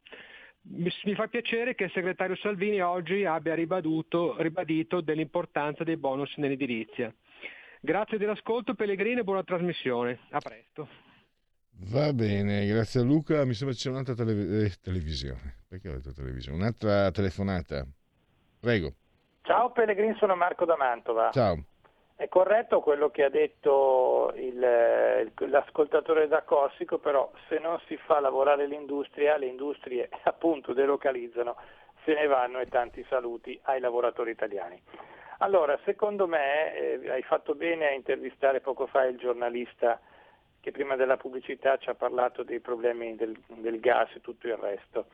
[0.68, 6.36] Mi, mi fa piacere che il segretario Salvini oggi abbia ribadito, ribadito dell'importanza dei bonus
[6.38, 7.14] nell'edilizia.
[7.80, 10.18] Grazie dell'ascolto Pellegrini e buona trasmissione.
[10.32, 10.88] A presto.
[11.92, 13.46] Va bene, grazie a Luca.
[13.46, 15.65] Mi sembra c'è un'altra tele- eh, televisione.
[15.76, 16.58] Perché ho detto televisione?
[16.60, 17.86] Un'altra telefonata.
[18.62, 18.94] Prego.
[19.42, 21.32] Ciao Pellegrini, sono Marco da Mantova.
[21.32, 21.58] Ciao.
[22.16, 24.58] È corretto quello che ha detto il,
[25.50, 31.58] l'ascoltatore da Corsico, però se non si fa lavorare l'industria, le industrie appunto delocalizzano,
[32.06, 34.82] se ne vanno e tanti saluti ai lavoratori italiani.
[35.40, 40.00] Allora, secondo me eh, hai fatto bene a intervistare poco fa il giornalista
[40.62, 44.56] che prima della pubblicità ci ha parlato dei problemi del, del gas e tutto il
[44.56, 45.08] resto.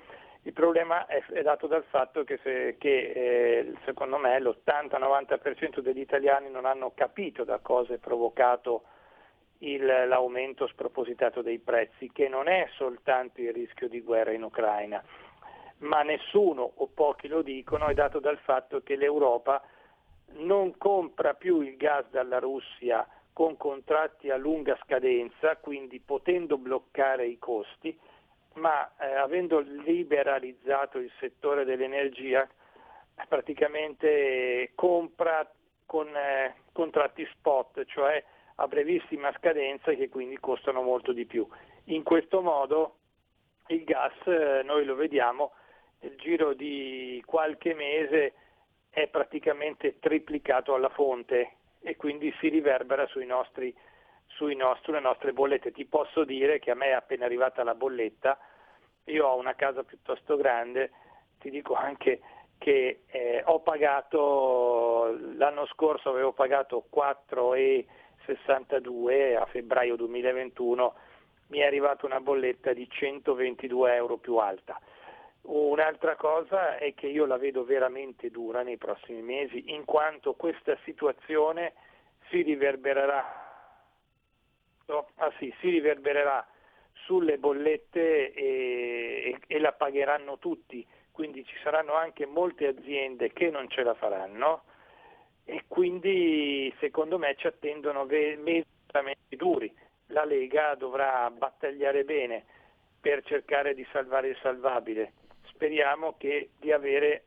[0.44, 6.00] Il problema è, è dato dal fatto che, se, che eh, secondo me l'80-90% degli
[6.00, 8.84] italiani non hanno capito da cosa è provocato
[9.60, 15.04] il, l'aumento spropositato dei prezzi, che non è soltanto il rischio di guerra in Ucraina,
[15.80, 19.62] ma nessuno o pochi lo dicono, è dato dal fatto che l'Europa
[20.38, 27.28] non compra più il gas dalla Russia con contratti a lunga scadenza, quindi potendo bloccare
[27.28, 27.98] i costi,
[28.54, 32.48] ma eh, avendo liberalizzato il settore dell'energia,
[33.28, 35.50] praticamente compra
[35.86, 38.24] con eh, contratti spot, cioè
[38.56, 41.48] a brevissima scadenza che quindi costano molto di più.
[41.86, 42.98] In questo modo
[43.68, 45.54] il gas, eh, noi lo vediamo,
[46.00, 48.34] nel giro di qualche mese
[48.90, 53.74] è praticamente triplicato alla fonte e quindi si riverbera sui nostri,
[54.56, 55.72] nostri, sulle nostre bollette.
[55.72, 58.40] Ti posso dire che a me è appena arrivata la bolletta,
[59.06, 60.92] io ho una casa piuttosto grande,
[61.40, 62.20] ti dico anche
[62.58, 70.94] che eh, ho pagato, l'anno scorso avevo pagato 4,62 a febbraio 2021,
[71.48, 74.78] mi è arrivata una bolletta di 122 euro più alta.
[75.44, 80.78] Un'altra cosa è che io la vedo veramente dura nei prossimi mesi, in quanto questa
[80.84, 81.74] situazione
[82.30, 83.51] si riverbererà,
[84.94, 85.10] no?
[85.16, 86.46] ah sì, si riverbererà
[87.06, 88.44] sulle bollette e,
[89.32, 93.94] e, e la pagheranno tutti, quindi ci saranno anche molte aziende che non ce la
[93.94, 94.64] faranno
[95.46, 98.66] e quindi secondo me ci attendono mesi
[99.30, 99.74] duri.
[100.08, 102.46] La Lega dovrà battagliare bene
[103.00, 105.14] per cercare di salvare il salvabile
[105.62, 107.26] speriamo che, di avere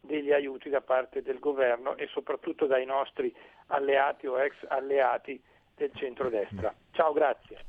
[0.00, 3.34] degli aiuti da parte del governo e soprattutto dai nostri
[3.66, 5.42] alleati o ex alleati
[5.80, 6.74] del centrodestra.
[6.90, 7.64] Ciao, grazie.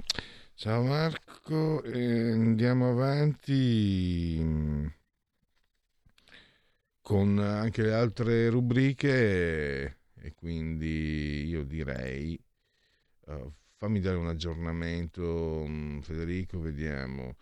[0.54, 4.86] Ciao Marco, eh, andiamo avanti mm,
[7.02, 12.40] con anche le altre rubriche e quindi io direi
[13.28, 17.38] uh, fammi dare un aggiornamento mm, Federico, vediamo.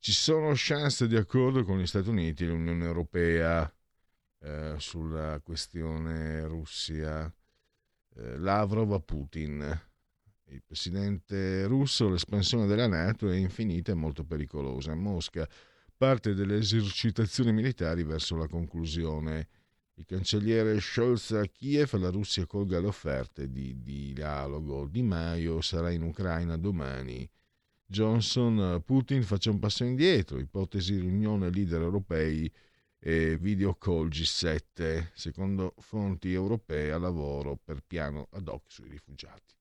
[0.00, 3.72] Ci sono chance di accordo con gli Stati Uniti e l'Unione Europea
[4.40, 7.32] eh, sulla questione Russia.
[8.14, 9.87] Eh, Lavrov a Putin.
[10.50, 14.94] Il presidente russo, l'espansione della Nato è infinita e molto pericolosa.
[14.94, 15.46] Mosca
[15.94, 19.48] parte delle esercitazioni militari verso la conclusione.
[19.94, 24.86] Il cancelliere Scholz a Kiev, la Russia colga le offerte di, di dialogo.
[24.86, 27.28] Di Maio sarà in Ucraina domani.
[27.84, 32.50] Johnson, Putin faccia un passo indietro, ipotesi riunione leader europei
[32.98, 39.57] e video call G7, secondo fonti europee a lavoro per piano ad hoc sui rifugiati.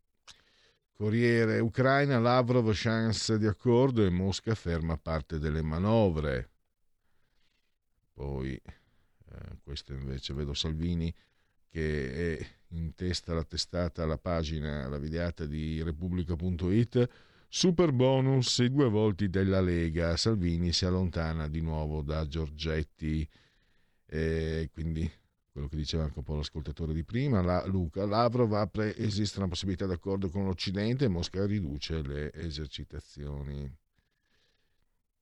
[0.97, 6.49] Corriere Ucraina, Lavrov chance di accordo e Mosca ferma parte delle manovre.
[8.13, 11.13] Poi, eh, questo invece vedo Salvini
[11.69, 17.07] che è in testa la testata, la pagina, la videata di Repubblica.it
[17.47, 20.17] Super bonus i due volti della Lega.
[20.17, 23.29] Salvini si allontana di nuovo da Giorgetti.
[24.03, 25.09] E quindi
[25.57, 29.47] quello che diceva anche un po' l'ascoltatore di prima, la, Luca, Lavrov apre, esiste una
[29.47, 33.67] possibilità d'accordo con l'Occidente Mosca riduce le esercitazioni.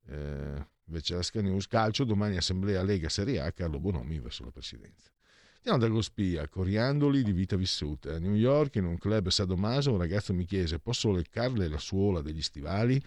[0.07, 4.51] Eh, invece la Sky News, calcio, domani assemblea Lega Serie A, Carlo Bonomi verso la
[4.51, 5.09] presidenza.
[5.55, 8.15] Andiamo dallo spia, coriandoli di vita vissuta.
[8.15, 12.21] A New York, in un club sadomaso, un ragazzo mi chiese: Posso leccarle la suola
[12.21, 13.01] degli stivali?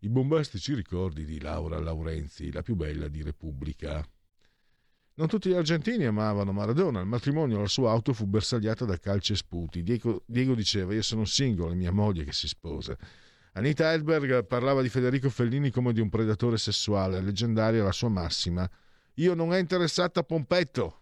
[0.00, 4.06] I bombastici ricordi di Laura Laurenzi, la più bella di Repubblica.
[5.20, 7.00] Non tutti gli argentini amavano Maradona.
[7.00, 9.82] Al matrimonio la sua auto fu bersagliata da calci e sputi.
[9.82, 12.96] Diego, Diego diceva: Io sono single, è mia moglie che si sposa.
[13.52, 18.68] Anita Edberg parlava di Federico Fellini come di un predatore sessuale, leggendaria la sua massima
[19.20, 20.96] io non è interessata a Pompetto.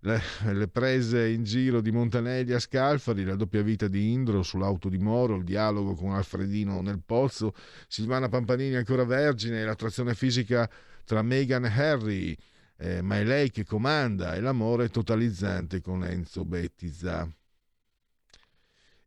[0.00, 0.20] Le,
[0.52, 4.98] le, prese in giro di Montanelli a Scalfari, la doppia vita di Indro sull'auto di
[4.98, 7.54] Moro, il dialogo con Alfredino nel pozzo,
[7.86, 10.68] Silvana Pampanini ancora vergine, l'attrazione fisica
[11.04, 12.36] tra Meghan e Harry,
[12.80, 17.30] eh, ma è lei che comanda e l'amore totalizzante con Enzo Bettiza.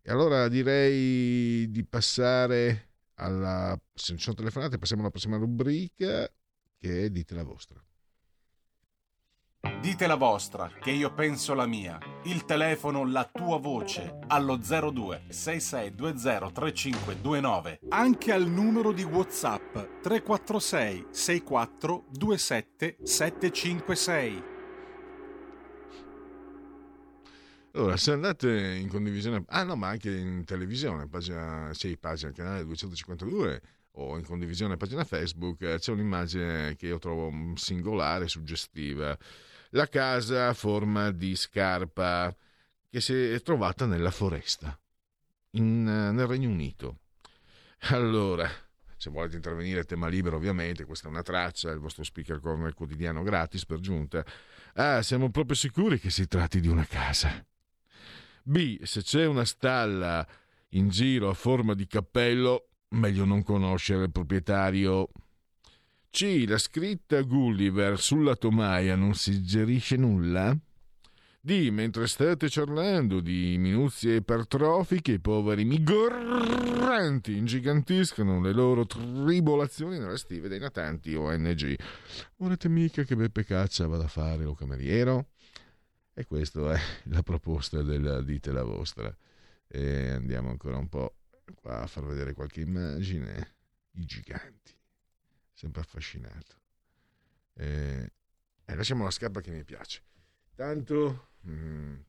[0.05, 3.75] E allora direi di passare alla...
[3.93, 6.31] se non ci sono telefonate passiamo alla prossima rubrica
[6.77, 7.83] che è Dite la vostra.
[9.83, 11.97] Dite la vostra, che io penso la mia.
[12.23, 17.79] Il telefono, la tua voce, allo 02 6620 3529.
[17.89, 24.43] Anche al numero di WhatsApp 346 64 27 756.
[27.73, 32.63] Allora, se andate in condivisione, ah no, ma anche in televisione, pagina, sì, pagina, canale
[32.63, 33.61] 252
[33.95, 39.17] o in condivisione pagina Facebook, eh, c'è un'immagine che io trovo singolare, suggestiva.
[39.75, 42.35] La casa a forma di scarpa
[42.89, 44.79] che si è trovata nella foresta,
[45.51, 46.99] in, nel Regno Unito.
[47.89, 48.47] Allora,
[48.95, 53.23] se volete intervenire, tema libero ovviamente, questa è una traccia, il vostro speaker corner quotidiano
[53.23, 54.23] gratis per giunta.
[54.75, 57.43] Ah, siamo proprio sicuri che si tratti di una casa.
[58.43, 58.83] B.
[58.83, 60.23] Se c'è una stalla
[60.69, 65.09] in giro a forma di cappello, meglio non conoscere il proprietario.
[66.15, 66.45] C.
[66.47, 70.55] La scritta Gulliver sulla tomaia non suggerisce nulla?
[71.41, 71.69] D.
[71.71, 80.47] Mentre state parlando di minuzie ipertrofiche, i poveri migranti ingigantiscono le loro tribolazioni nelle stive
[80.49, 81.79] dei natanti ONG.
[82.35, 85.29] Volete mica che Beppe Caccia vada a fare lo cameriere?
[86.13, 89.11] E questa è la proposta del dite la vostra.
[89.67, 91.15] E andiamo ancora un po'
[91.55, 93.55] qua a far vedere qualche immagine.
[93.93, 94.72] I giganti.
[95.53, 96.61] Sempre affascinato.
[97.53, 98.11] E,
[98.65, 100.03] e lasciamo la scarpa che mi piace.
[100.55, 101.29] Tanto...
[101.47, 101.99] Mm,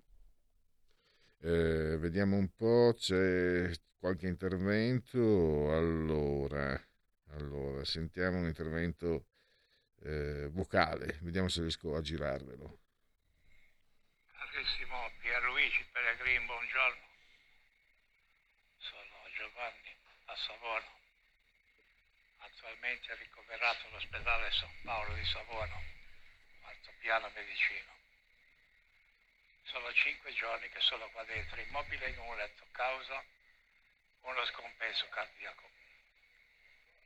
[1.40, 5.70] eh, vediamo un po', c'è qualche intervento.
[5.72, 6.80] Allora,
[7.32, 9.26] allora sentiamo un intervento
[10.03, 12.78] eh, vocale, vediamo se riesco a girarvelo.
[14.32, 17.03] Carissimo Pierluigi Pellegrin, buongiorno.
[18.78, 21.03] Sono Giovanni a Savona,
[22.64, 25.78] attualmente ricoverato all'ospedale San Paolo di Savona,
[26.62, 27.92] quarto piano medicino.
[29.64, 33.22] Sono cinque giorni che sono qua dentro, immobile in un letto, causa
[34.22, 35.68] uno scompenso cardiaco.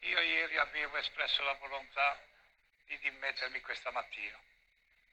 [0.00, 2.22] Io ieri avevo espresso la volontà
[2.86, 4.38] di dimettermi questa mattina,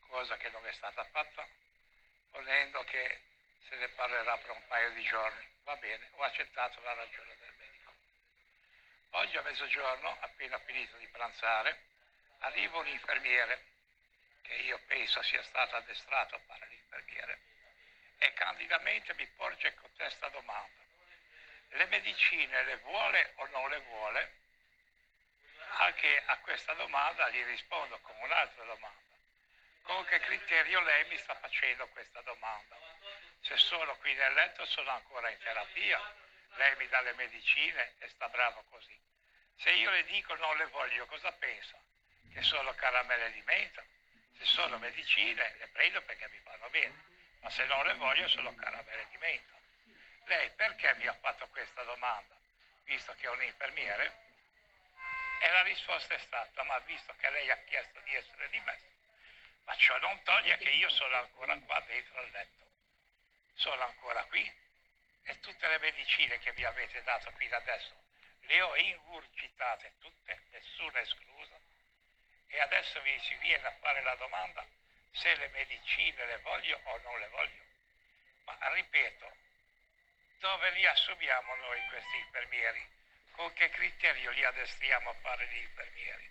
[0.08, 1.48] cosa che non è stata fatta
[2.30, 3.22] ponendo che
[3.68, 5.44] se ne parlerà per un paio di giorni.
[5.64, 7.35] Va bene, ho accettato la ragione.
[9.18, 11.84] Oggi a mezzogiorno, appena finito di pranzare,
[12.40, 13.64] arriva un infermiere,
[14.42, 17.40] che io penso sia stato addestrato a fare l'infermiere,
[18.18, 20.84] e candidamente mi porge questa domanda.
[21.70, 24.34] Le medicine le vuole o non le vuole?
[25.78, 29.04] Anche a questa domanda gli rispondo con un'altra domanda
[29.86, 32.76] con che criterio lei mi sta facendo questa domanda?
[33.42, 36.02] Se sono qui nel letto sono ancora in terapia,
[36.56, 39.05] lei mi dà le medicine e sta bravo così.
[39.58, 41.78] Se io le dico non le voglio, cosa pensa?
[42.34, 43.84] Che sono caramelle di menta?
[44.38, 47.04] Se sono medicine le prendo perché mi fanno bene,
[47.40, 49.54] ma se non le voglio sono caramelle di menta.
[50.26, 52.36] Lei perché mi ha fatto questa domanda?
[52.84, 54.24] Visto che è un infermiere?
[55.40, 58.88] E la risposta è stata, ma visto che lei ha chiesto di essere dimesso,
[59.64, 62.64] ma ciò non toglie che io sono ancora qua dentro al letto.
[63.54, 64.54] Sono ancora qui
[65.24, 68.05] e tutte le medicine che vi avete dato fino adesso
[68.48, 71.60] le ho ingurgitate tutte, nessuna esclusa.
[72.48, 74.66] E adesso vi si viene a fare la domanda
[75.12, 77.64] se le medicine le voglio o non le voglio.
[78.46, 79.36] Ma ripeto,
[80.40, 82.94] dove li assumiamo noi questi infermieri?
[83.32, 86.30] Con che criterio li addestriamo a fare gli infermieri?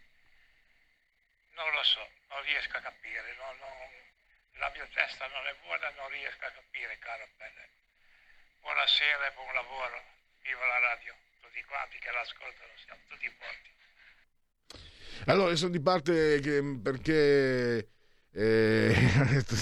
[1.52, 4.12] Non lo so, non riesco a capire, non, non,
[4.52, 7.68] la mia testa non è buona, non riesco a capire, caro Pelle.
[8.60, 10.02] Buonasera e buon lavoro,
[10.40, 11.16] viva la radio,
[11.54, 13.70] tutti quanti che l'ascoltano, siamo tutti forti.
[15.30, 16.40] Allora, sono di parte
[16.82, 17.88] perché
[18.32, 19.54] eh, l'ho detto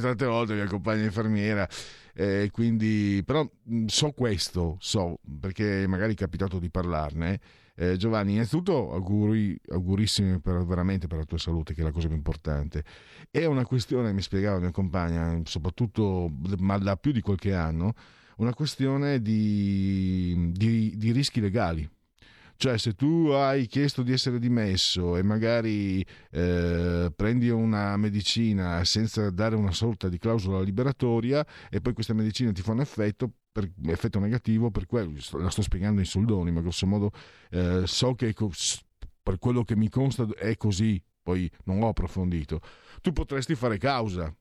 [0.00, 1.68] tante volte, mia compagna infermiera,
[2.14, 3.44] eh, quindi, però
[3.86, 7.40] so questo, so, perché magari è capitato di parlarne
[7.74, 12.06] eh, Giovanni, innanzitutto auguri, augurissimi per, veramente per la tua salute, che è la cosa
[12.06, 12.84] più importante.
[13.30, 17.94] È una questione, mi spiegava mia compagna, soprattutto ma da più di qualche anno,
[18.42, 21.88] una questione di, di, di rischi legali.
[22.56, 29.30] Cioè se tu hai chiesto di essere dimesso e magari eh, prendi una medicina senza
[29.30, 33.68] dare una sorta di clausola liberatoria e poi questa medicina ti fa un effetto, per,
[33.86, 37.10] effetto negativo, per quello, la sto spiegando in soldoni, ma grosso modo
[37.50, 38.32] eh, so che
[39.22, 42.60] per quello che mi consta è così, poi non ho approfondito,
[43.00, 44.32] tu potresti fare causa.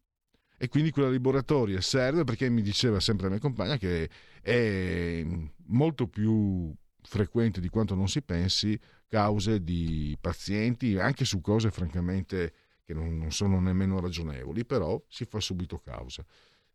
[0.63, 4.07] E quindi quella liberatoria serve perché mi diceva sempre la mia compagna che
[4.43, 5.25] è
[5.69, 12.53] molto più frequente di quanto non si pensi cause di pazienti, anche su cose francamente
[12.85, 16.23] che non, non sono nemmeno ragionevoli, però si fa subito causa.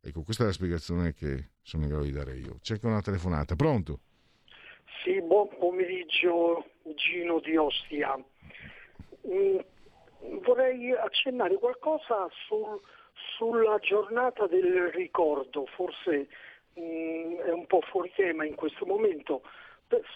[0.00, 2.58] Ecco, questa è la spiegazione che sono in grado di dare io.
[2.68, 4.00] Anche una telefonata, pronto?
[5.04, 8.16] Sì, buon pomeriggio Gino di Ostia.
[9.28, 9.58] Mm,
[10.44, 12.80] vorrei accennare qualcosa sul,
[13.36, 16.28] sulla giornata del ricordo, forse
[16.74, 19.42] mh, mm, è un po' fuori tema in questo momento,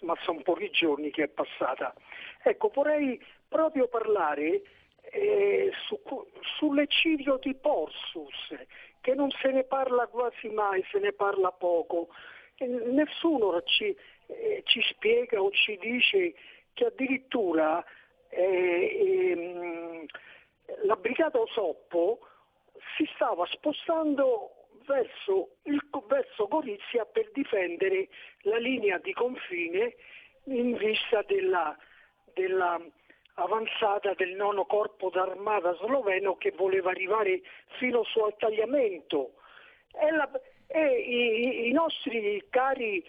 [0.02, 1.94] ma sono pochi giorni che è passata.
[2.42, 4.62] Ecco, vorrei proprio parlare
[5.12, 5.98] eh, su,
[6.58, 8.54] sull'eccidio di Porsus,
[9.00, 12.08] che non se ne parla quasi mai, se ne parla poco.
[12.56, 13.96] E nessuno ci,
[14.26, 16.34] eh, ci, spiega o ci dice
[16.74, 17.82] che addirittura
[18.28, 20.06] eh, ehm,
[20.84, 22.20] la brigata Osoppo
[22.96, 28.08] si stava spostando verso, il, verso Gorizia per difendere
[28.42, 29.94] la linea di confine
[30.44, 31.76] in vista della,
[32.34, 32.80] della
[34.16, 37.40] del nono corpo d'armata sloveno che voleva arrivare
[37.78, 39.32] fino su al tagliamento.
[39.92, 40.30] E, la,
[40.66, 43.02] e i, i, nostri cari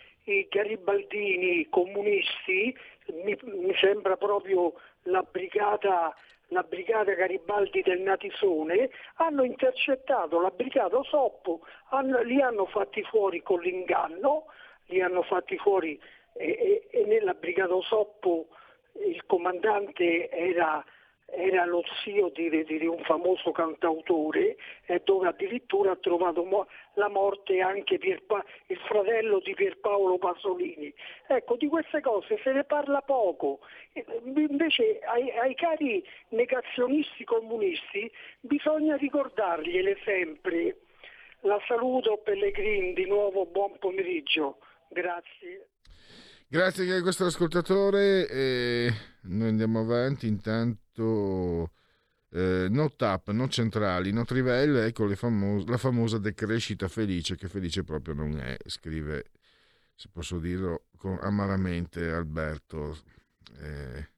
[0.50, 2.76] garibaldini comunisti,
[3.24, 6.16] mi, mi sembra proprio la brigata
[6.52, 13.42] la brigata Garibaldi del Natisone, hanno intercettato la brigata Soppo, hanno, li hanno fatti fuori
[13.42, 14.46] con l'inganno,
[14.88, 16.00] li hanno fatti fuori
[16.34, 18.48] e, e, e nella brigata Soppo
[18.94, 20.84] il comandante era
[21.32, 27.10] era lo zio di, di, un famoso cantautore eh, dove addirittura ha trovato mo- la
[27.10, 30.94] morte anche Pierpa- il fratello di Pierpaolo Pasolini.
[31.28, 33.60] Ecco, di queste cose se ne parla poco,
[34.36, 38.12] invece ai, ai cari negazionisti comunisti
[38.42, 40.78] bisogna ricordargliele sempre.
[41.42, 44.60] La saluto Pellegrini, di nuovo buon pomeriggio,
[44.90, 45.70] grazie.
[46.48, 48.92] Grazie a questo ascoltatore e
[49.24, 50.81] noi andiamo avanti intanto
[52.30, 57.84] eh, no tap, no centrali, no trivelle, ecco famos- la famosa decrescita felice che felice
[57.84, 59.32] proprio non è, scrive
[59.96, 62.98] se posso dirlo con, amaramente Alberto.
[63.60, 64.10] Eh,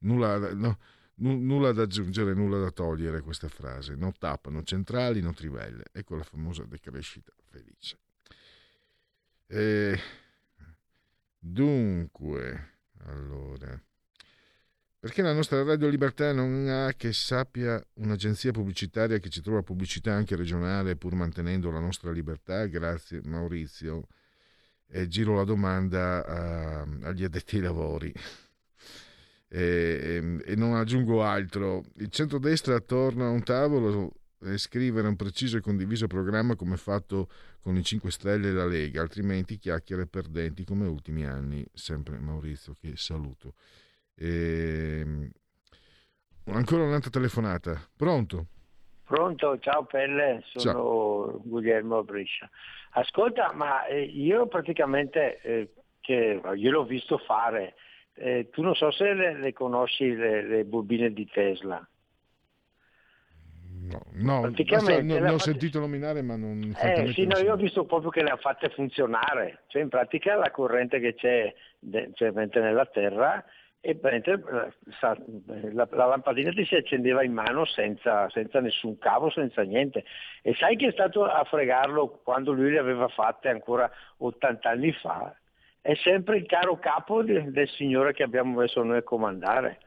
[0.00, 0.78] nulla, no,
[1.16, 3.94] n- nulla da aggiungere, nulla da togliere questa frase.
[3.96, 5.84] No tap, no centrali, no trivelle.
[5.92, 7.98] Ecco la famosa decrescita felice.
[9.48, 9.98] Eh,
[11.40, 13.78] Dunque, allora,
[15.02, 20.12] perché la nostra Radio Libertà non ha che sappia un'agenzia pubblicitaria che ci trova pubblicità
[20.12, 22.66] anche regionale pur mantenendo la nostra libertà?
[22.66, 24.06] Grazie Maurizio.
[24.86, 28.12] E giro la domanda a, agli addetti ai lavori.
[29.48, 31.84] E, e, e, non aggiungo altro.
[31.96, 37.28] Il centrodestra attorno a un tavolo e scrivere un preciso e condiviso programma come fatto
[37.60, 41.66] con i 5 Stelle e la Lega, altrimenti chiacchiere perdenti come ultimi anni.
[41.74, 43.54] Sempre Maurizio che saluto.
[44.14, 45.00] E...
[45.00, 45.30] Ehm,
[46.46, 47.80] ancora un'altra telefonata.
[47.96, 48.46] Pronto?
[49.04, 51.40] Pronto, ciao Pelle, sono ciao.
[51.44, 52.48] Guglielmo Brescia.
[52.92, 57.74] Ascolta, ma eh, io praticamente, eh, che io l'ho visto fare,
[58.14, 61.86] eh, tu non so se le, le conosci le, le bobine di Tesla.
[63.82, 66.74] No, no praticamente ne ho sentito nominare ma non...
[66.80, 70.36] Eh, sì, no, io ho visto proprio che le ha fatte funzionare, cioè in pratica
[70.36, 71.52] la corrente che c'è
[72.14, 73.44] cioè, nella terra
[73.84, 74.72] e la,
[75.72, 80.04] la, la, lampadina ti si accendeva in mano senza, senza, nessun cavo, senza niente.
[80.40, 84.92] E sai che è stato a fregarlo quando lui le aveva fatte ancora 80 anni
[84.92, 85.34] fa?
[85.80, 89.80] È sempre il caro capo del, del signore che abbiamo messo noi a comandare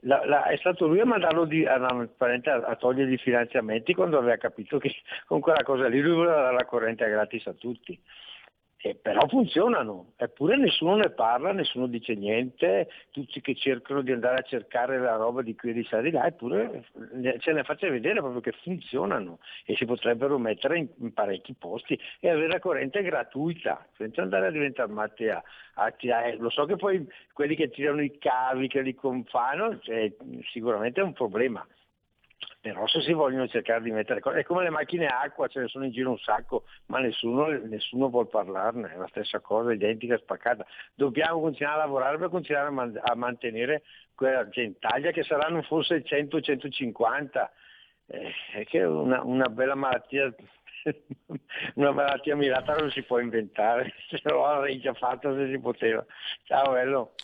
[0.00, 2.08] la, la, è stato lui a mandarlo di, a, a,
[2.66, 4.94] a togliere i finanziamenti quando aveva capito che
[5.26, 7.98] con quella cosa lì lui voleva dare la corrente gratis a tutti.
[8.80, 14.36] Eh, però funzionano, eppure nessuno ne parla, nessuno dice niente, tutti che cercano di andare
[14.36, 16.84] a cercare la roba di qui e di là là, eppure
[17.40, 21.98] ce ne faccia vedere proprio che funzionano e si potrebbero mettere in, in parecchi posti
[22.20, 25.42] e avere la corrente gratuita, senza andare a diventare matti a,
[25.74, 26.36] a tirare.
[26.36, 30.14] Lo so che poi quelli che tirano i cavi, che li confanno, cioè,
[30.52, 31.66] sicuramente è un problema,
[32.60, 35.84] però se si vogliono cercare di mettere è come le macchine acqua, ce ne sono
[35.84, 40.66] in giro un sacco, ma nessuno, nessuno vuol parlarne, è la stessa cosa, identica, spaccata.
[40.94, 43.82] Dobbiamo continuare a lavorare per continuare a, man- a mantenere
[44.14, 47.48] quella gentaglia che saranno forse 100-150,
[48.06, 50.32] eh, è che una, una bella malattia
[51.74, 56.04] una malattia mirata non si può inventare, se no l'avrei già fatta se si poteva.
[56.44, 57.14] Ciao bello.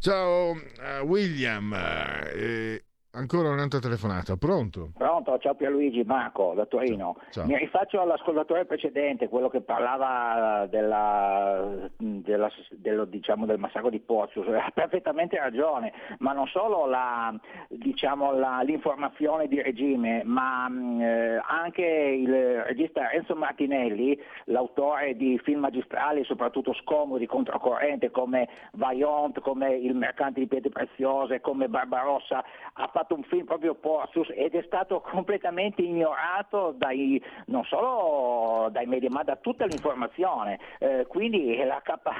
[0.00, 2.78] Ciao uh, William, uh,
[3.16, 4.90] Ancora un'altra telefonata, pronto?
[4.96, 7.16] Pronto, ciao Pierluigi, Marco da Torino.
[7.30, 7.46] Ciao.
[7.46, 14.40] Mi rifaccio all'ascoltatore precedente, quello che parlava della, della, dello, diciamo, del massacro di Pozzo,
[14.50, 17.32] ha perfettamente ragione, ma non solo la,
[17.68, 25.60] diciamo, la, l'informazione di regime, ma eh, anche il regista Enzo Martinelli, l'autore di film
[25.60, 32.88] magistrali, soprattutto scomodi, controcorrente, come Vaillant, come Il mercante di pietre preziose, come Barbarossa, ha
[32.88, 38.86] fatto fatto un film proprio Portus ed è stato completamente ignorato dai, non solo dai
[38.86, 40.58] media ma da tutta l'informazione.
[40.78, 42.12] Eh, quindi la capa,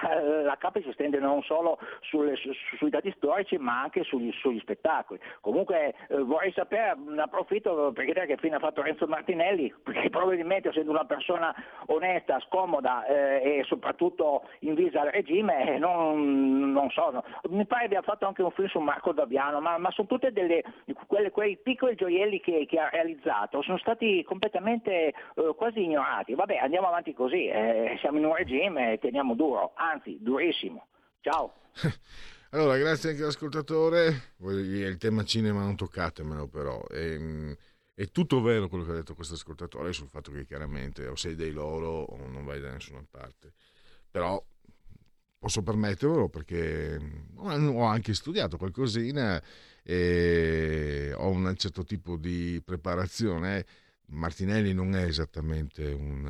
[0.85, 5.19] si stende non solo sulle, su, sui dati storici ma anche sugli, sugli spettacoli.
[5.41, 10.11] Comunque eh, vorrei sapere, ne approfitto per chiedere che fine ha fatto Renzo Martinelli, perché
[10.11, 11.55] probabilmente essendo una persona
[11.87, 18.27] onesta, scomoda eh, e soprattutto invisa al regime, non, non so, mi pare abbia fatto
[18.27, 20.63] anche un film su Marco Daviano, ma, ma sono tutte delle
[21.07, 26.35] quelle, quei piccoli gioielli che, che, ha realizzato sono stati completamente eh, quasi ignorati.
[26.35, 30.87] Vabbè, andiamo avanti così, eh, siamo in un regime e teniamo duro, anzi durissimo.
[31.21, 31.55] Ciao.
[32.55, 34.35] Allora, grazie anche all'ascoltatore.
[34.39, 36.87] Il tema cinema non toccatemelo però.
[36.87, 37.53] È, ehm,
[37.93, 41.35] è, tutto vero quello che ha detto questo ascoltatore sul fatto che chiaramente o sei
[41.35, 43.55] dei loro o non vai da nessuna parte.
[44.09, 44.41] Però
[45.37, 46.97] posso permetterlo perché
[47.35, 49.43] ho anche studiato qualcosina
[49.87, 53.67] e ho un certo tipo di preparazione.
[54.07, 56.25] Martinelli non è esattamente un,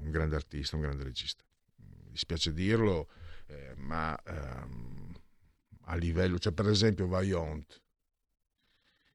[0.00, 1.42] un grande artista, un grande regista.
[1.76, 3.08] Mi dispiace dirlo,
[3.46, 5.12] eh, ma ehm,
[5.86, 7.80] a livello, cioè per esempio Vaillant,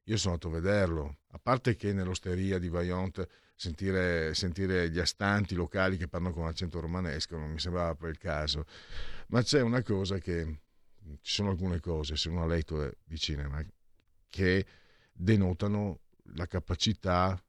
[0.04, 5.54] io sono andato a vederlo, a parte che nell'osteria di Vaillant sentire, sentire, gli astanti
[5.54, 8.66] locali che parlano con accento romanesco non mi sembrava poi il caso,
[9.28, 10.60] ma c'è una cosa che,
[11.22, 13.64] ci sono alcune cose, se uno ha letto di cinema,
[14.36, 14.66] che
[15.10, 16.00] denotano
[16.34, 17.42] la capacità,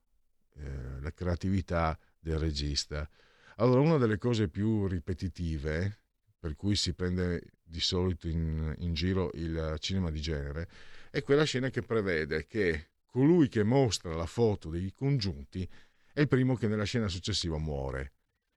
[0.55, 3.09] eh, la creatività del regista.
[3.57, 5.99] Allora, una delle cose più ripetitive,
[6.39, 10.69] per cui si prende di solito in, in giro il cinema di genere,
[11.09, 15.67] è quella scena che prevede che colui che mostra la foto dei congiunti
[16.13, 18.13] è il primo che nella scena successiva muore.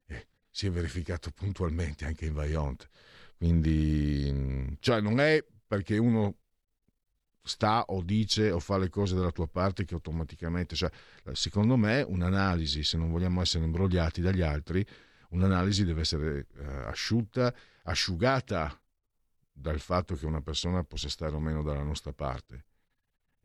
[0.06, 2.88] Eh, si è verificato puntualmente anche in Vaillant.
[3.36, 6.36] Quindi, cioè, non è perché uno
[7.42, 10.90] sta o dice o fa le cose dalla tua parte che automaticamente, cioè,
[11.32, 14.86] secondo me un'analisi, se non vogliamo essere imbrogliati dagli altri,
[15.30, 18.80] un'analisi deve essere eh, asciutta, asciugata
[19.52, 22.64] dal fatto che una persona possa stare o meno dalla nostra parte.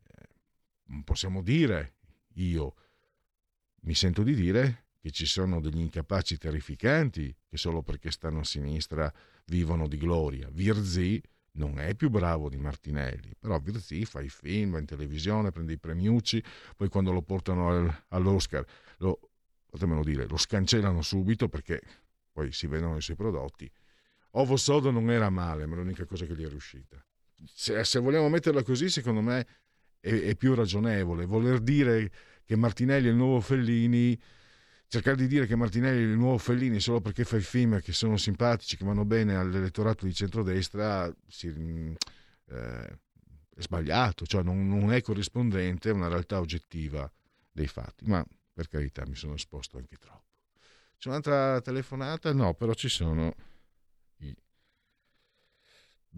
[0.02, 1.94] Eh, possiamo dire,
[2.34, 2.74] io
[3.82, 8.44] mi sento di dire che ci sono degli incapaci terrificanti che solo perché stanno a
[8.44, 9.12] sinistra
[9.46, 10.48] vivono di gloria.
[10.50, 11.22] Virzì
[11.56, 15.72] non è più bravo di Martinelli, però Virzì fa i film, va in televisione, prende
[15.72, 16.42] i premiucci,
[16.76, 18.64] poi quando lo portano al, all'Oscar
[18.98, 19.18] lo,
[19.68, 21.80] fatemelo dire, lo scancellano subito perché
[22.32, 23.70] poi si vedono i suoi prodotti.
[24.32, 27.02] Ovo Sodo non era male, ma è l'unica cosa che gli è riuscita.
[27.44, 29.46] Se, se vogliamo metterla così, secondo me
[30.00, 31.24] è, è più ragionevole.
[31.24, 32.10] Voler dire
[32.44, 34.18] che Martinelli è il nuovo Fellini
[34.88, 37.92] cercare di dire che Martinelli è il nuovo Fellini solo perché fa i film che
[37.92, 42.98] sono simpatici, che vanno bene all'elettorato di centrodestra, si, eh,
[43.54, 47.10] è sbagliato, cioè non, non, è corrispondente a una realtà oggettiva
[47.50, 48.04] dei fatti.
[48.06, 50.24] Ma per carità mi sono esposto anche troppo.
[50.98, 52.32] C'è un'altra telefonata?
[52.32, 53.34] No, però ci sono.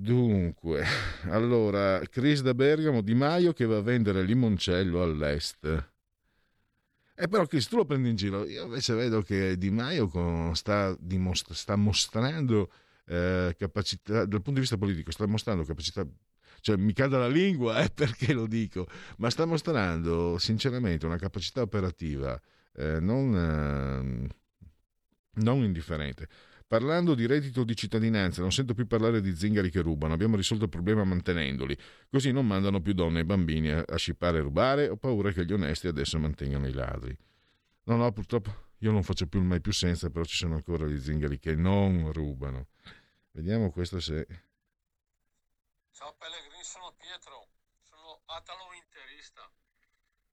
[0.01, 0.85] Dunque,
[1.31, 5.93] allora, Chris da Bergamo, Di Maio che va a vendere limoncello all'est.
[7.21, 8.47] E eh, però Chris, tu lo prendi in giro.
[8.47, 10.09] Io invece vedo che Di Maio
[10.55, 12.71] sta, dimostra- sta mostrando
[13.07, 16.07] eh, capacità, dal punto di vista politico, sta mostrando capacità
[16.61, 18.87] cioè mi cade la lingua eh, perché lo dico,
[19.19, 22.41] ma sta mostrando sinceramente una capacità operativa
[22.75, 24.29] eh, non, eh,
[25.41, 26.29] non, indifferente.
[26.69, 30.65] Parlando di reddito di cittadinanza, non sento più parlare di zingari che rubano, abbiamo risolto
[30.65, 31.75] il problema mantenendoli,
[32.11, 35.47] così non mandano più donne e bambini a, a scippare e rubare, ho paura che
[35.47, 37.17] gli onesti adesso mantengano i ladri.
[37.85, 41.01] No, no, purtroppo io non faccio più mai più senza, però ci sono ancora gli
[41.01, 42.67] zingari che non rubano.
[43.31, 44.27] Vediamo questo se...
[45.93, 47.49] Ciao Pellegrini, sono Pietro,
[47.89, 49.41] sono atalo interista.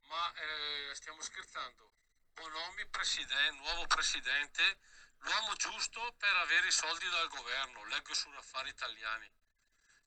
[0.09, 1.91] Ma eh, stiamo scherzando.
[2.35, 4.61] Bonomi, presidente, nuovo presidente,
[5.25, 9.29] l'uomo giusto per avere i soldi dal governo, leggo su affari italiani.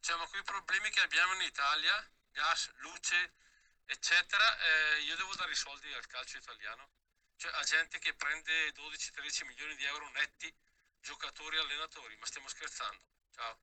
[0.01, 1.95] Cioè, ma quei problemi che abbiamo in Italia,
[2.31, 3.35] gas, luce,
[3.87, 6.89] eccetera, eh, io devo dare i soldi al calcio italiano.
[7.37, 10.53] Cioè, a gente che prende 12-13 milioni di euro netti,
[11.01, 13.03] giocatori e allenatori, ma stiamo scherzando.
[13.35, 13.59] Ciao.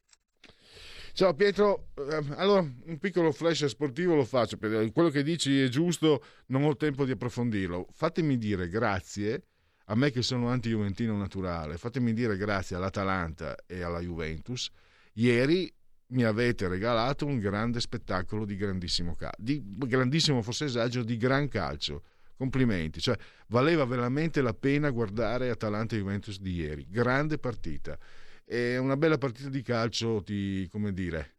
[1.13, 6.25] Ciao Pietro, ehm, allora un piccolo flash sportivo lo faccio, quello che dici è giusto,
[6.47, 7.87] non ho tempo di approfondirlo.
[7.93, 9.54] Fatemi dire grazie
[9.85, 14.69] a me che sono anti-juventino naturale, fatemi dire grazie all'Atalanta e alla Juventus.
[15.13, 15.71] Ieri
[16.07, 21.47] mi avete regalato un grande spettacolo di grandissimo calcio, di grandissimo forse esagero, di gran
[21.47, 22.03] calcio.
[22.37, 23.15] Complimenti, cioè
[23.47, 26.85] valeva veramente la pena guardare Atalanta e Juventus di ieri.
[26.89, 27.97] Grande partita.
[28.43, 31.34] E una bella partita di calcio ti, come dire,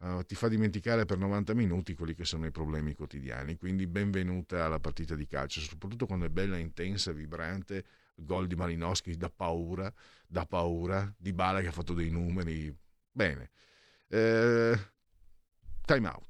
[0.00, 3.56] uh, ti fa dimenticare per 90 minuti quelli che sono i problemi quotidiani.
[3.56, 7.84] Quindi benvenuta alla partita di calcio, soprattutto quando è bella, intensa, vibrante.
[8.14, 9.92] Gol di Malinowski da paura,
[10.26, 12.74] da paura, di Bala che ha fatto dei numeri.
[13.10, 13.50] Bene.
[14.08, 14.78] Eh,
[15.86, 16.29] time out.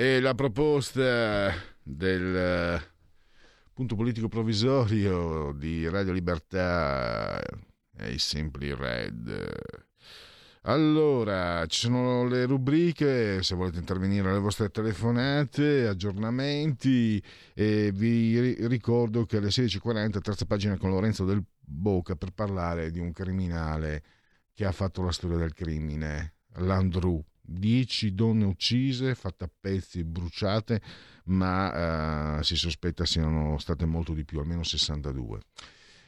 [0.00, 2.80] E la proposta del
[3.72, 9.50] punto politico provvisorio di Radio Libertà è i Simply Red.
[10.62, 17.20] Allora, ci sono le rubriche, se volete intervenire alle vostre telefonate, aggiornamenti
[17.52, 23.00] e vi ricordo che alle 16.40 terza pagina con Lorenzo del Boca per parlare di
[23.00, 24.04] un criminale
[24.54, 27.20] che ha fatto la storia del crimine, Landru.
[27.50, 30.80] 10 donne uccise, fatte a pezzi, bruciate,
[31.24, 35.40] ma eh, si sospetta siano state molto di più, almeno 62.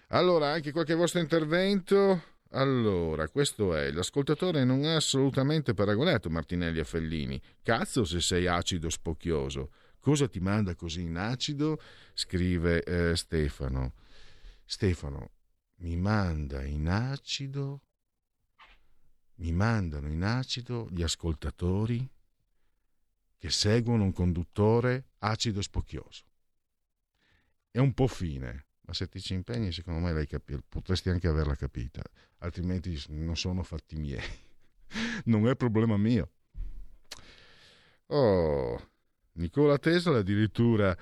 [0.09, 2.23] Allora, anche qualche vostro intervento?
[2.51, 7.41] Allora, questo è, l'ascoltatore non è assolutamente paragonato Martinelli a Fellini.
[7.63, 9.71] Cazzo se sei acido spocchioso.
[10.01, 11.81] Cosa ti manda così in acido?
[12.13, 13.95] Scrive eh, Stefano.
[14.65, 15.31] Stefano,
[15.77, 17.83] mi manda in acido,
[19.41, 22.09] mi mandano in acido gli ascoltatori
[23.39, 26.25] che seguono un conduttore acido spocchioso.
[27.71, 31.55] È un po' fine, ma se ti ci impegni, secondo me capi- potresti anche averla
[31.55, 32.03] capita,
[32.39, 34.23] altrimenti non sono fatti miei.
[35.25, 36.31] non è problema mio.
[38.07, 38.91] Oh,
[39.33, 40.95] Nicola Tesla addirittura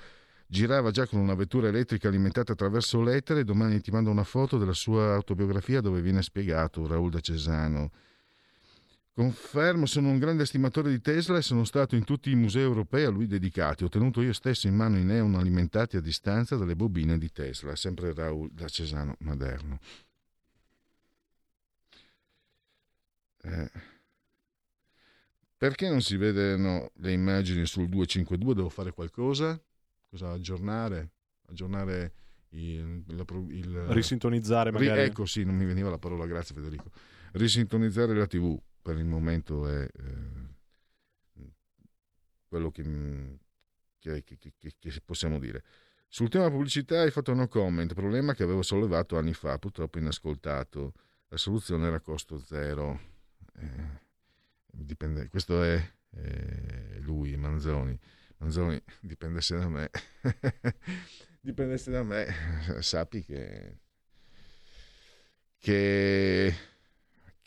[0.47, 4.57] girava già con una vettura elettrica alimentata attraverso l'etere e domani ti mando una foto
[4.57, 7.91] della sua autobiografia dove viene spiegato Raul da Cesano
[9.19, 13.03] Confermo, sono un grande estimatore di Tesla e sono stato in tutti i musei europei
[13.03, 13.83] a lui dedicati.
[13.83, 17.75] Ho tenuto io stesso in mano i neon alimentati a distanza dalle bobine di Tesla,
[17.75, 19.79] sempre Raul da Cesano Maderno.
[23.41, 23.71] Eh.
[25.57, 28.53] Perché non si vedono le immagini sul 252?
[28.53, 29.61] Devo fare qualcosa?
[30.09, 31.09] Cosa aggiornare?
[31.49, 32.13] Aggiornare
[32.51, 35.01] il, il, il risintonizzare magari.
[35.01, 36.89] Ecco, sì, non mi veniva la parola, grazie Federico.
[37.33, 40.49] Risintonizzare la TV per il momento è eh,
[42.47, 42.83] quello che,
[43.99, 45.63] che, che, che, possiamo dire.
[46.07, 50.93] Sul tema pubblicità hai fatto no comment, problema che avevo sollevato anni fa, purtroppo inascoltato.
[51.27, 52.99] La soluzione era costo zero.
[53.53, 54.01] Eh,
[54.65, 55.79] dipende, questo è
[56.15, 57.97] eh, lui, Manzoni.
[58.37, 59.89] Manzoni, dipendesse da me.
[61.41, 62.27] dipendesse da me,
[62.79, 63.77] sappi che,
[65.59, 66.55] che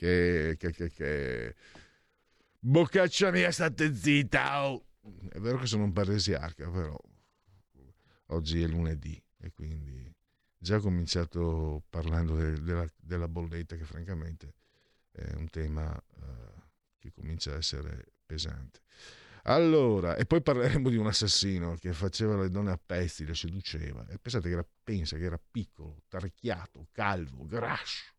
[0.03, 1.55] che, che, che, che...
[2.59, 4.69] Boccaccia mia, state zitta!
[4.69, 4.85] Oh.
[5.29, 6.97] È vero che sono un paresiarca, però
[8.27, 10.13] oggi è lunedì e quindi
[10.59, 14.55] già ho cominciato parlando de, de la, della bolletta che francamente
[15.11, 16.63] è un tema uh,
[16.99, 18.81] che comincia a essere pesante.
[19.45, 24.07] Allora, e poi parleremo di un assassino che faceva le donne a pezzi, le seduceva.
[24.09, 28.12] E pensate che era, pensa che era piccolo, tarchiato, calvo, grasso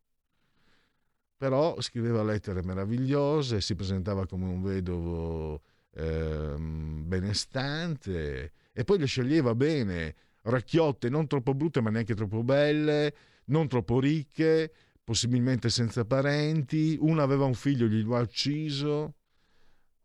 [1.44, 9.54] però scriveva lettere meravigliose, si presentava come un vedovo eh, benestante e poi le sceglieva
[9.54, 13.14] bene, racchiotte non troppo brutte ma neanche troppo belle,
[13.46, 14.72] non troppo ricche,
[15.04, 19.16] possibilmente senza parenti, una aveva un figlio, gli lo ha ucciso,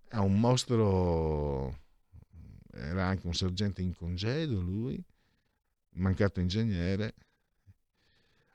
[0.10, 1.84] è un mostro,
[2.70, 5.02] era anche un sergente in congedo lui,
[5.92, 7.14] mancato ingegnere.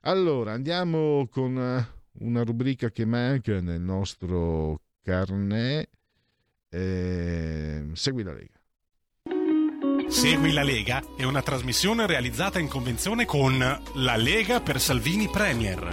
[0.01, 5.89] Allora andiamo con una rubrica che manca nel nostro carnet.
[6.69, 8.59] Eh, segui la Lega.
[10.09, 15.91] Segui la Lega è una trasmissione realizzata in convenzione con La Lega per Salvini Premier.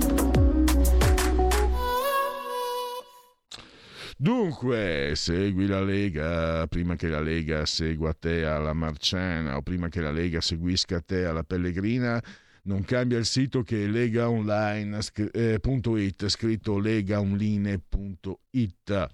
[4.17, 10.01] Dunque, segui la Lega prima che la Lega segua te alla Marciana o prima che
[10.01, 12.21] la Lega seguisca te alla Pellegrina
[12.63, 19.09] non cambia il sito che è legaonline.it, eh, scritto legaonline.it.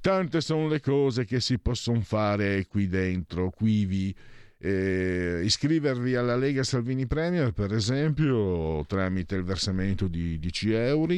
[0.00, 4.14] Tante sono le cose che si possono fare qui dentro, qui vi
[4.58, 11.14] eh, iscrivervi alla Lega Salvini Premier, per esempio, tramite il versamento di 10 euro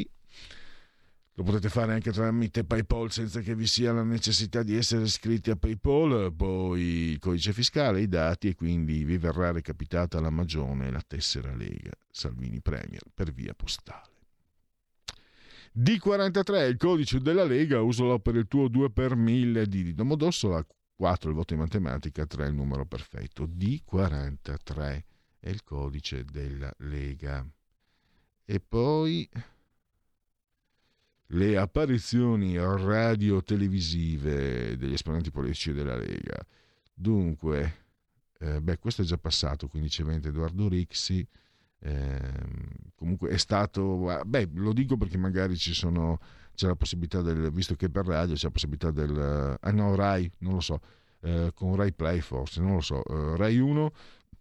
[1.38, 5.50] lo potete fare anche tramite PayPal senza che vi sia la necessità di essere iscritti
[5.50, 6.80] a PayPal, poi
[7.10, 11.92] il codice fiscale, i dati e quindi vi verrà recapitata la magione la tessera Lega
[12.10, 14.14] Salvini Premier per via postale.
[15.78, 21.28] D43 il codice della Lega, usalo per il tuo 2 per 1000 di Domodossola, 4
[21.28, 23.46] il voto in matematica, 3 il numero perfetto.
[23.46, 25.00] D43
[25.38, 27.46] è il codice della Lega.
[28.46, 29.28] E poi
[31.28, 36.36] le apparizioni radio-televisive degli esponenti politici della Lega.
[36.94, 37.84] Dunque,
[38.38, 41.26] eh, beh, questo è già passato, quindi c'è Edoardo Rixi.
[41.78, 42.32] Eh,
[42.94, 46.18] comunque è stato, beh, lo dico perché magari ci sono,
[46.54, 50.30] c'è la possibilità del, visto che per radio c'è la possibilità del, ah no, Rai,
[50.38, 50.80] non lo so,
[51.20, 53.92] eh, con Rai Play forse, non lo so, eh, Rai 1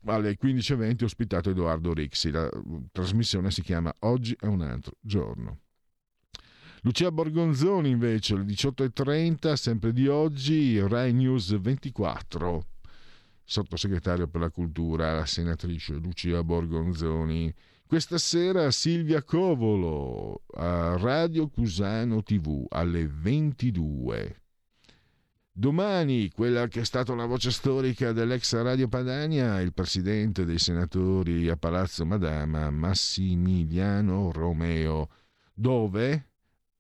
[0.06, 2.50] alle 15.20 ho ospitato Edoardo Rixi, la
[2.92, 5.60] trasmissione si chiama Oggi è un altro giorno.
[6.86, 12.66] Lucia Borgonzoni invece alle 18.30, sempre di oggi, Rai News 24,
[13.44, 17.52] sottosegretario per la cultura, la senatrice Lucia Borgonzoni.
[17.88, 24.42] Questa sera Silvia Covolo a Radio Cusano TV alle 22.
[25.52, 31.50] Domani, quella che è stata la voce storica dell'ex Radio Padania, il presidente dei senatori
[31.50, 35.10] a Palazzo Madama, Massimiliano Romeo,
[35.52, 36.28] dove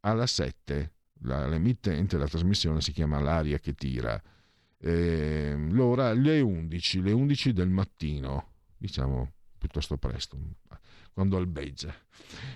[0.06, 0.91] alla 7
[1.22, 4.22] la, l'emittente, la trasmissione si chiama L'aria che tira.
[4.78, 10.38] Eh, l'ora le 11, le 11 del mattino, diciamo piuttosto presto,
[11.12, 11.93] quando albeggia.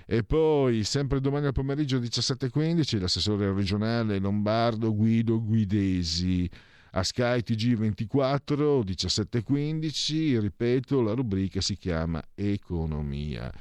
[0.06, 6.48] E poi, sempre domani al pomeriggio 17.15, l'assessore regionale lombardo Guido Guidesi
[6.92, 13.52] a Sky TG24 17.15, ripeto, la rubrica si chiama Economia.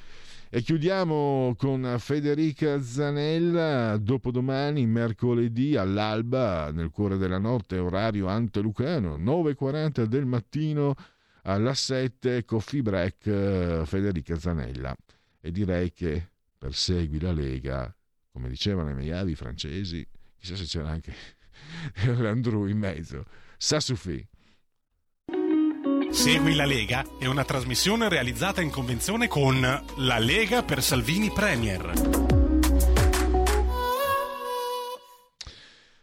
[0.50, 10.04] E chiudiamo con Federica Zanella, dopodomani, mercoledì all'alba, nel cuore della notte, orario antelucano, 9.40
[10.04, 10.94] del mattino
[11.42, 14.96] alla 7, coffee break, Federica Zanella.
[15.38, 17.94] E direi che persegui la Lega,
[18.32, 20.06] come dicevano i miei avi francesi,
[20.38, 21.12] chissà se c'era anche
[22.16, 23.26] l'Andrew in mezzo.
[23.58, 24.26] Sassufi.
[26.10, 31.92] Segui la Lega è una trasmissione realizzata in convenzione con La Lega per Salvini Premier.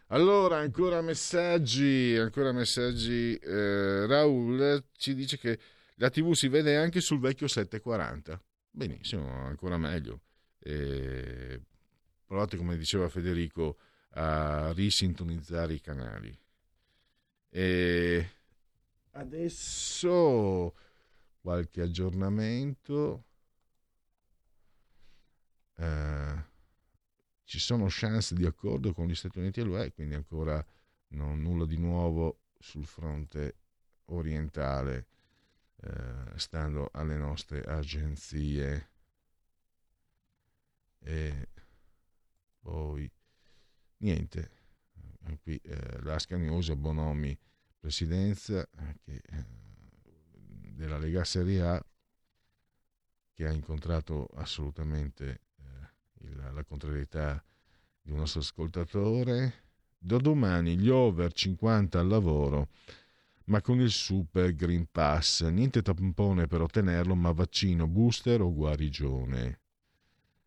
[0.07, 3.35] Allora, ancora messaggi, ancora messaggi.
[3.35, 5.59] Eh, Raul ci dice che
[5.95, 8.41] la TV si vede anche sul vecchio 740.
[8.69, 10.21] Benissimo, ancora meglio.
[10.59, 11.59] Eh,
[12.25, 13.77] provate, come diceva Federico,
[14.11, 16.37] a risintonizzare i canali.
[17.49, 18.29] E
[19.15, 20.75] Adesso
[21.39, 23.23] qualche aggiornamento.
[25.77, 26.43] Eh,
[27.43, 30.65] ci sono chance di accordo con gli Stati Uniti e l'UE, quindi ancora
[31.09, 33.55] non, nulla di nuovo sul fronte
[34.05, 35.07] orientale,
[35.77, 38.89] eh, stando alle nostre agenzie.
[40.99, 41.47] E
[42.59, 43.09] poi
[43.97, 44.51] niente,
[45.41, 47.37] qui eh, l'Asca News Bonomi
[47.85, 49.45] presidenza eh, che, eh,
[50.71, 51.85] della Lega Serie A
[53.31, 57.43] che ha incontrato assolutamente eh, il, la contrarietà
[58.01, 59.63] di un nostro ascoltatore.
[59.99, 62.69] Da domani gli over 50 al lavoro,
[63.45, 65.43] ma con il super Green Pass.
[65.43, 69.59] Niente tampone per ottenerlo, ma vaccino, booster o guarigione.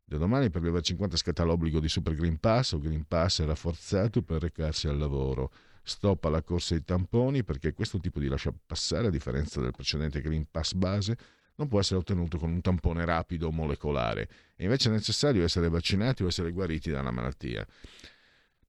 [0.05, 3.45] Da domani per gli over 50 scatta l'obbligo di super Green Pass o Green Pass
[3.45, 5.53] rafforzato per recarsi al lavoro
[5.89, 10.21] stop alla corsa ai tamponi perché questo tipo di lascia passare, a differenza del precedente
[10.21, 11.17] Green Pass base,
[11.57, 15.69] non può essere ottenuto con un tampone rapido o molecolare, e invece è necessario essere
[15.69, 17.67] vaccinati o essere guariti da una malattia.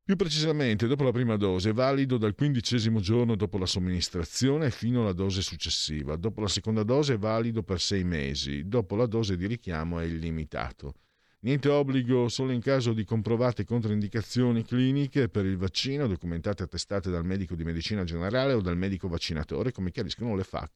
[0.09, 5.01] Più precisamente, dopo la prima dose è valido dal quindicesimo giorno dopo la somministrazione fino
[5.01, 6.15] alla dose successiva.
[6.15, 8.67] Dopo la seconda dose è valido per sei mesi.
[8.67, 10.95] Dopo la dose di richiamo è illimitato.
[11.41, 17.09] Niente obbligo solo in caso di comprovate controindicazioni cliniche per il vaccino documentate e attestate
[17.09, 20.69] dal medico di medicina generale o dal medico vaccinatore, come chiariscono le FAC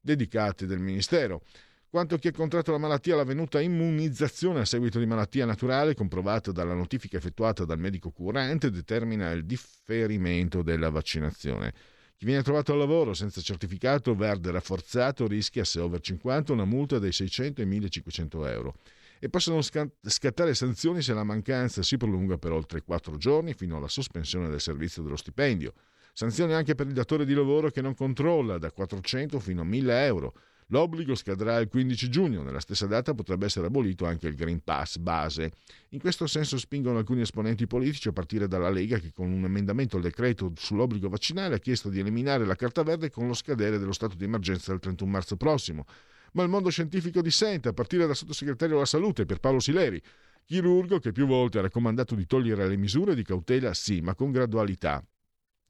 [0.00, 1.42] dedicate del Ministero.
[1.88, 6.50] Quanto chi ha contratto la malattia, la venuta immunizzazione a seguito di malattia naturale, comprovata
[6.50, 11.72] dalla notifica effettuata dal medico curante, determina il differimento della vaccinazione.
[12.16, 16.98] Chi viene trovato al lavoro senza certificato verde rafforzato rischia, se over 50, una multa
[16.98, 18.74] dai 600 ai 1500 euro
[19.20, 23.86] e possono scattare sanzioni se la mancanza si prolunga per oltre 4 giorni fino alla
[23.86, 25.74] sospensione del servizio dello stipendio.
[26.14, 30.04] Sanzioni anche per il datore di lavoro che non controlla da 400 fino a 1000
[30.06, 30.34] euro.
[30.68, 34.98] L'obbligo scadrà il 15 giugno, nella stessa data potrebbe essere abolito anche il Green Pass
[34.98, 35.50] base.
[35.90, 39.96] In questo senso spingono alcuni esponenti politici a partire dalla Lega che con un emendamento
[39.96, 43.92] al decreto sull'obbligo vaccinale ha chiesto di eliminare la carta verde con lo scadere dello
[43.92, 45.84] stato di emergenza del 31 marzo prossimo
[46.32, 50.00] ma il mondo scientifico dissente, a partire dal sottosegretario alla salute Pierpaolo Sileri,
[50.44, 54.30] chirurgo che più volte ha raccomandato di togliere le misure di cautela sì, ma con
[54.30, 55.04] gradualità.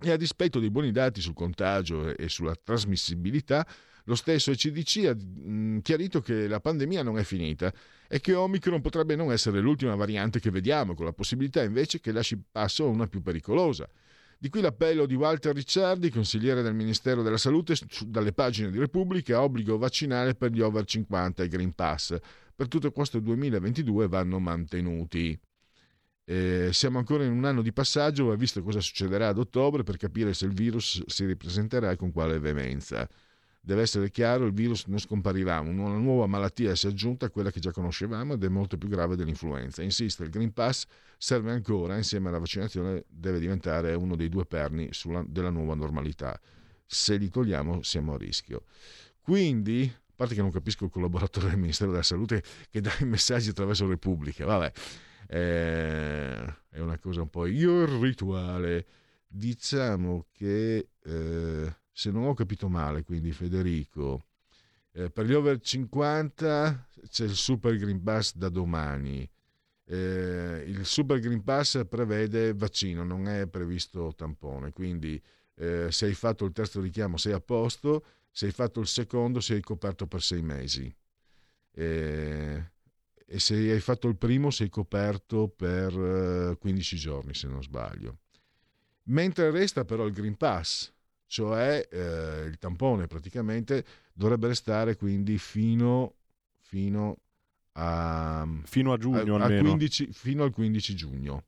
[0.02, 3.66] E a dispetto dei buoni dati sul contagio e sulla trasmissibilità,
[4.04, 7.72] lo stesso ECDC ha mm, chiarito che la pandemia non è finita
[8.08, 12.12] e che Omicron potrebbe non essere l'ultima variante che vediamo, con la possibilità invece che
[12.12, 13.88] lasci passo a una più pericolosa.
[14.42, 17.74] Di qui l'appello di Walter Ricciardi, consigliere del Ministero della Salute,
[18.06, 22.16] dalle pagine di Repubblica, obbligo vaccinale per gli over 50 e Green Pass.
[22.54, 25.38] Per tutto questo 2022 vanno mantenuti.
[26.24, 29.98] Eh, siamo ancora in un anno di passaggio, va visto cosa succederà ad ottobre per
[29.98, 33.06] capire se il virus si ripresenterà e con quale veemenza.
[33.62, 37.50] Deve essere chiaro, il virus non scomparirà, una nuova malattia si è aggiunta a quella
[37.50, 39.82] che già conoscevamo ed è molto più grave dell'influenza.
[39.82, 40.86] Insiste, il Green Pass
[41.18, 46.40] serve ancora, insieme alla vaccinazione deve diventare uno dei due perni sulla, della nuova normalità.
[46.86, 48.64] Se li togliamo siamo a rischio.
[49.20, 53.04] Quindi, a parte che non capisco il collaboratore del Ministero della Salute che dà i
[53.04, 54.72] messaggi attraverso Repubblica, vabbè,
[55.28, 58.86] eh, è una cosa un po' irrituale.
[59.28, 60.88] Diciamo che...
[61.04, 64.26] Eh, se non ho capito male, quindi Federico,
[64.92, 69.28] eh, per gli over 50 c'è il Super Green Pass da domani.
[69.84, 75.20] Eh, il Super Green Pass prevede vaccino, non è previsto tampone, quindi
[75.56, 79.40] eh, se hai fatto il terzo richiamo sei a posto, se hai fatto il secondo
[79.40, 80.94] sei coperto per sei mesi
[81.72, 82.70] eh,
[83.26, 88.18] e se hai fatto il primo sei coperto per 15 eh, giorni se non sbaglio.
[89.04, 90.92] Mentre resta però il Green Pass,
[91.30, 96.14] cioè eh, il tampone praticamente dovrebbe restare quindi fino,
[96.58, 97.18] fino
[97.74, 101.44] a, fino a giugno a, a 15, fino al 15 giugno.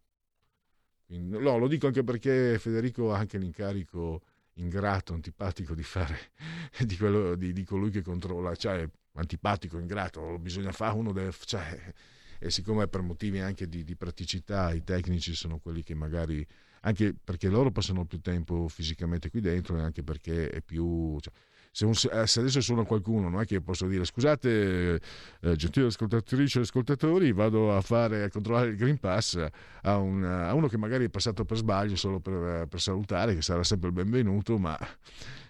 [1.04, 4.22] Quindi, no, lo dico anche perché Federico ha anche l'incarico
[4.54, 6.16] ingrato, antipatico di fare
[6.78, 11.92] di, quello, di, di colui che controlla, cioè antipatico, ingrato, bisogna fare uno deve, cioè,
[12.38, 16.46] e siccome per motivi anche di, di praticità i tecnici sono quelli che magari
[16.82, 21.18] anche perché loro passano più tempo fisicamente qui dentro e anche perché è più...
[21.20, 21.32] Cioè,
[21.74, 25.00] se, un, eh, se, adesso suona qualcuno, non è che posso dire scusate,
[25.40, 29.42] eh, gentili ascoltatrici e ascoltatori, vado a fare a controllare il Green Pass
[29.82, 33.40] a, un, a uno che magari è passato per sbaglio solo per, per, salutare, che
[33.40, 34.78] sarà sempre il benvenuto, ma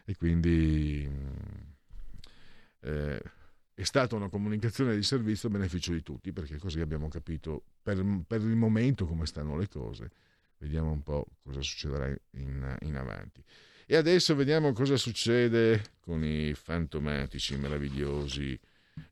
[0.04, 1.09] e quindi
[2.82, 3.22] eh,
[3.74, 8.00] è stata una comunicazione di servizio a beneficio di tutti, perché così abbiamo capito per,
[8.26, 10.10] per il momento come stanno le cose.
[10.62, 12.06] Vediamo un po' cosa succederà
[12.36, 13.43] in, in avanti.
[13.84, 18.56] E adesso vediamo cosa succede con i fantomatici, meravigliosi,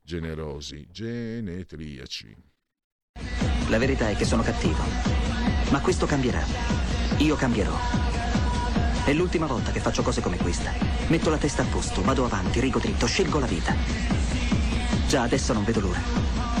[0.01, 2.35] generosi, genetriaci.
[3.67, 4.81] La verità è che sono cattivo,
[5.71, 6.41] ma questo cambierà.
[7.17, 7.77] Io cambierò.
[9.03, 10.71] È l'ultima volta che faccio cose come questa.
[11.09, 13.75] Metto la testa a posto, vado avanti, rigo dritto, scelgo la vita.
[15.05, 16.60] Già adesso non vedo l'ora.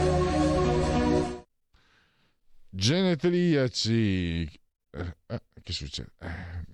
[2.73, 4.49] Genetriaci.
[4.91, 5.15] Eh,
[5.61, 6.13] che succede?
[6.19, 6.65] Eh,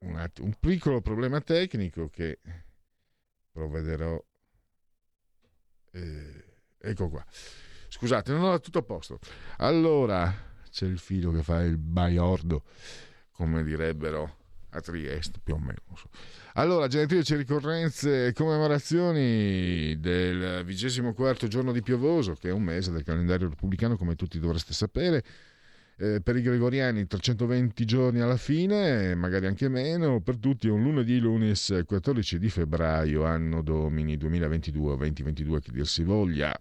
[0.00, 2.38] un, attimo, un piccolo problema tecnico che
[3.50, 4.24] provvederò.
[5.90, 6.44] Eh,
[6.78, 7.26] ecco qua.
[7.88, 9.18] Scusate, non ho tutto a posto.
[9.56, 10.32] Allora,
[10.70, 12.64] c'è il figlio che fa il baiordo,
[13.32, 14.36] come direbbero
[14.70, 15.82] a Trieste, più o meno.
[16.54, 22.90] Allora, genetrici ricorrenze e commemorazioni del vigesimo quarto giorno di piovoso, che è un mese
[22.90, 25.22] del calendario repubblicano, come tutti dovreste sapere.
[26.00, 30.82] Eh, per i gregoriani 320 giorni alla fine, magari anche meno, per tutti è un
[30.82, 36.56] lunedì, lunes 14 di febbraio, anno domini 2022 o 2022 che dir si voglia.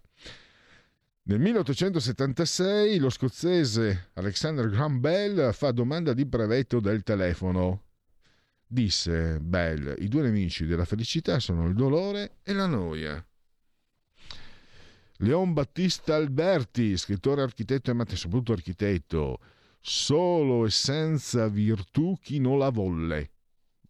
[1.24, 7.87] Nel 1876 lo scozzese Alexander Graham Bell fa domanda di brevetto del telefono
[8.68, 13.26] disse Bell, i due nemici della felicità sono il dolore e la noia.
[15.22, 19.40] Leon Battista Alberti, scrittore, architetto e soprattutto architetto,
[19.80, 23.32] solo e senza virtù chi non la volle.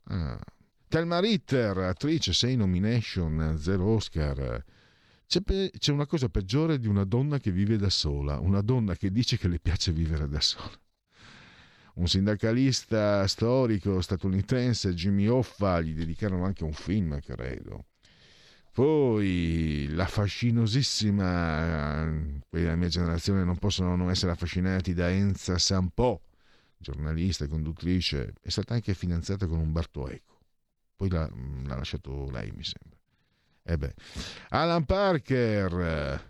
[0.04, 0.40] Ah.
[0.88, 4.64] Thelma Ritter, attrice, 6 nomination, 0 Oscar.
[5.28, 8.96] C'è, pe- c'è una cosa peggiore di una donna che vive da sola, una donna
[8.96, 10.80] che dice che le piace vivere da sola
[11.98, 17.86] un sindacalista storico statunitense, Jimmy Hoffa, gli dedicarono anche un film, credo.
[18.72, 22.04] Poi la fascinosissima,
[22.48, 26.22] quelli della mia generazione non possono non essere affascinati da Enza Sampo,
[26.78, 30.40] giornalista e conduttrice, è stata anche finanziata con un Bartoeco.
[30.96, 31.28] Poi l'ha,
[31.64, 33.00] l'ha lasciato lei, mi sembra.
[33.64, 33.94] E beh.
[34.50, 36.22] Alan Parker,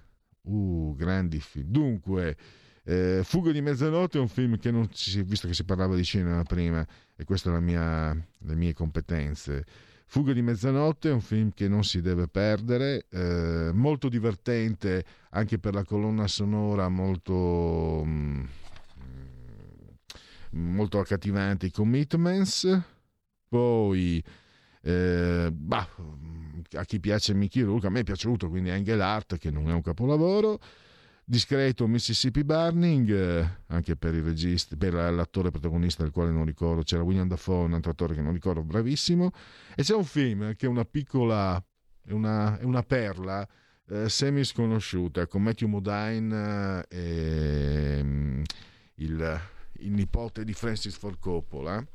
[0.44, 1.70] uh, grandi film.
[1.70, 2.38] Dunque,
[2.90, 6.06] eh, Fuga di mezzanotte è un film che non si, visto che si parlava di
[6.06, 6.88] cinema prima,
[7.18, 9.66] e queste sono le mie competenze.
[10.06, 15.60] Fuga di mezzanotte è un film che non si deve perdere, eh, molto divertente anche
[15.60, 18.04] per la colonna sonora, molto...
[18.06, 18.46] Mm,
[20.52, 22.82] molto accattivante i Commitments,
[23.50, 24.24] poi
[24.82, 25.88] eh, bah,
[26.72, 29.74] a chi piace Mickey Rourke, a me è piaciuto, quindi Angel Art che non è
[29.74, 30.60] un capolavoro,
[31.30, 36.84] discreto Mississippi Burning, eh, anche per il regista, per l'attore protagonista del quale non ricordo,
[36.84, 39.32] c'era William Dafoe, un altro attore che non ricordo, bravissimo,
[39.76, 41.62] e c'è un film che è una piccola,
[42.06, 43.46] è una, è una perla,
[43.90, 48.44] eh, semi sconosciuta con Matthew Modine eh, e um,
[48.96, 49.42] il,
[49.80, 51.86] il, nipote di Francis Ford Coppola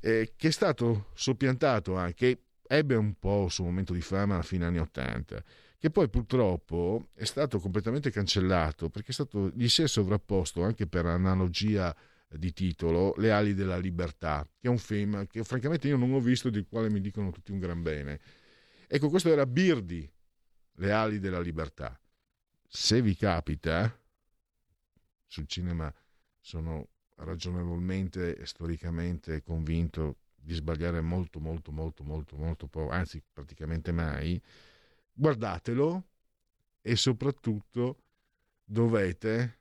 [0.00, 4.42] eh, che è stato soppiantato anche ebbe un po' il suo momento di fama alla
[4.42, 5.42] fine anni 80
[5.80, 11.06] che poi purtroppo è stato completamente cancellato perché stato, gli si è sovrapposto anche per
[11.06, 11.94] analogia
[12.28, 16.20] di titolo Le ali della libertà che è un film che francamente io non ho
[16.20, 18.20] visto di quale mi dicono tutti un gran bene
[18.86, 20.08] ecco questo era Birdi
[20.80, 21.98] le ali della libertà.
[22.66, 23.94] Se vi capita,
[25.26, 25.92] sul cinema
[26.38, 34.40] sono ragionevolmente e storicamente convinto di sbagliare molto, molto, molto, molto, molto anzi praticamente mai,
[35.20, 36.06] guardatelo
[36.80, 38.04] e soprattutto
[38.64, 39.58] dovete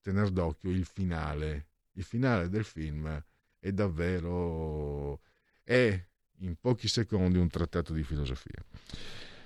[0.00, 1.66] tenere d'occhio il finale.
[1.92, 3.22] Il finale del film
[3.58, 5.20] è davvero...
[5.62, 6.02] è
[6.38, 8.64] in pochi secondi un trattato di filosofia.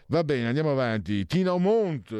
[0.07, 1.27] Va bene, andiamo avanti.
[1.27, 2.15] Tina Mont,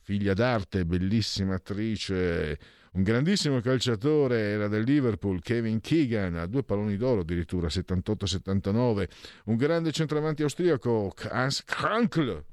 [0.00, 2.58] figlia d'arte, bellissima attrice,
[2.92, 9.08] un grandissimo calciatore, era del Liverpool, Kevin Keegan, ha due palloni d'oro addirittura, 78-79,
[9.44, 12.44] un grande centravanti austriaco, Hans Krankl,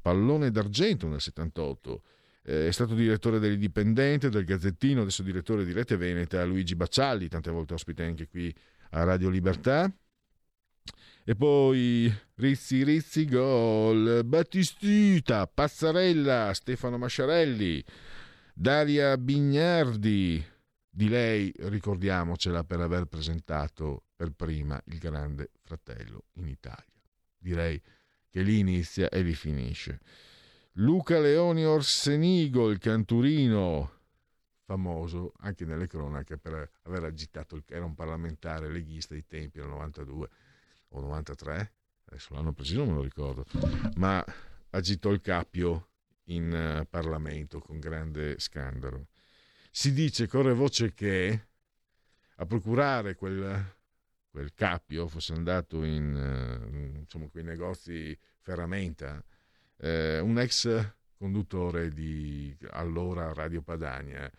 [0.00, 2.02] pallone d'argento nel 78.
[2.42, 7.50] Eh, è stato direttore dell'Indipendente, del Gazzettino, adesso direttore di Rete Veneta, Luigi Baccialli, tante
[7.50, 8.54] volte ospite anche qui
[8.90, 9.92] a Radio Libertà.
[11.22, 17.84] E poi Rizzi Rizzi gol, Battistita, Pazzarella, Stefano Masciarelli,
[18.54, 20.44] Daria Bignardi.
[20.92, 26.84] Di lei ricordiamocela per aver presentato per prima il Grande Fratello in Italia.
[27.38, 27.80] Direi
[28.30, 30.00] che lì inizia e lì finisce.
[30.74, 33.98] Luca Leoni Orsenigo, il canturino,
[34.64, 39.68] famoso anche nelle cronache per aver agitato, il, era un parlamentare leghista ai tempi, del
[39.68, 40.28] 92
[40.90, 41.72] o 93,
[42.04, 43.44] adesso l'anno preciso non me lo ricordo,
[43.96, 44.24] ma
[44.70, 45.88] agitò il cappio
[46.24, 49.08] in uh, Parlamento con grande scandalo.
[49.72, 51.46] Si dice, corre voce che
[52.36, 53.74] a procurare quel,
[54.30, 59.22] quel cappio fosse andato in uh, insomma, quei negozi ferramenta
[59.80, 64.30] eh, un ex conduttore di allora Radio Padania,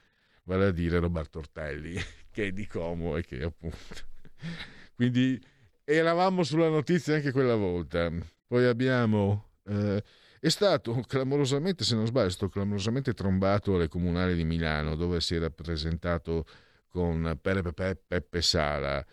[0.44, 1.96] vale a dire Roberto Ortelli,
[2.32, 3.78] che è di Como e che appunto...
[4.96, 5.40] Quindi
[5.84, 8.12] eravamo sulla notizia anche quella volta.
[8.48, 9.50] Poi abbiamo...
[9.66, 10.04] Eh,
[10.40, 15.22] è stato clamorosamente, se non sbaglio, è stato clamorosamente trombato alle comunali di Milano, dove
[15.22, 16.46] si era presentato
[16.88, 19.06] con Peppe Peppe Sala.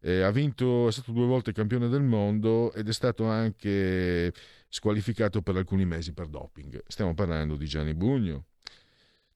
[0.00, 4.32] Eh, ha vinto, è stato due volte campione del mondo ed è stato anche
[4.68, 6.82] squalificato per alcuni mesi per doping.
[6.86, 8.46] Stiamo parlando di Gianni Bugno.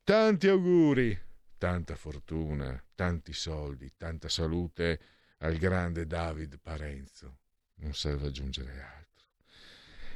[0.04, 1.18] Tanti auguri,
[1.58, 5.00] tanta fortuna, tanti soldi, tanta salute
[5.38, 7.38] al grande David Parenzo.
[7.76, 9.26] Non serve aggiungere altro.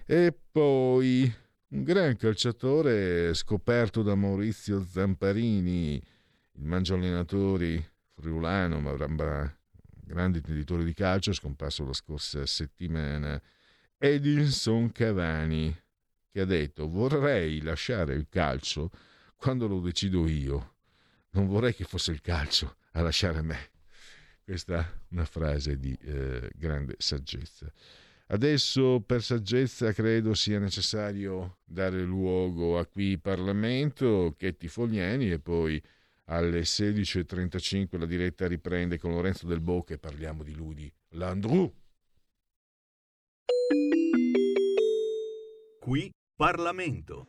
[0.07, 1.33] E poi
[1.69, 7.83] un gran calciatore scoperto da Maurizio Zamparini, il mangio allenatori
[8.15, 8.95] friulano, ma
[10.05, 13.41] grande intenditore di calcio, scomparso la scorsa settimana,
[13.99, 15.75] Edinson Cavani,
[16.31, 18.91] che ha detto vorrei lasciare il calcio
[19.37, 20.77] quando lo decido io,
[21.31, 23.71] non vorrei che fosse il calcio a lasciare me.
[24.45, 27.73] Questa è una frase di eh, grande saggezza.
[28.27, 35.83] Adesso per saggezza credo sia necessario dare luogo a qui Parlamento, Chetti Fogliani e poi
[36.27, 41.73] alle 16.35 la diretta riprende con Lorenzo Del Bocca e parliamo di lui, di Landru.
[45.81, 47.27] Qui Parlamento.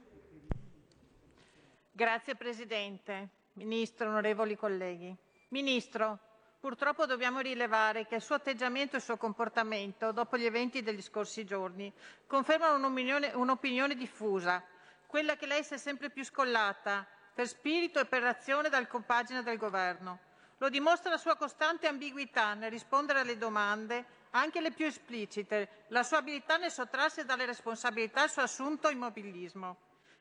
[1.92, 5.16] Grazie Presidente, Ministro, onorevoli colleghi.
[5.50, 6.20] Ministro,
[6.66, 11.02] Purtroppo dobbiamo rilevare che il suo atteggiamento e il suo comportamento, dopo gli eventi degli
[11.04, 11.94] scorsi giorni,
[12.26, 14.64] confermano un'opinione, un'opinione diffusa,
[15.06, 17.06] quella che lei si è sempre più scollata,
[17.36, 20.20] per spirito e per azione dal compagine del Governo.
[20.60, 26.04] Lo dimostra la sua costante ambiguità nel rispondere alle domande, anche le più esplicite, la
[26.04, 29.76] sua abilità nel sottrarsi dalle responsabilità e il suo assunto immobilismo.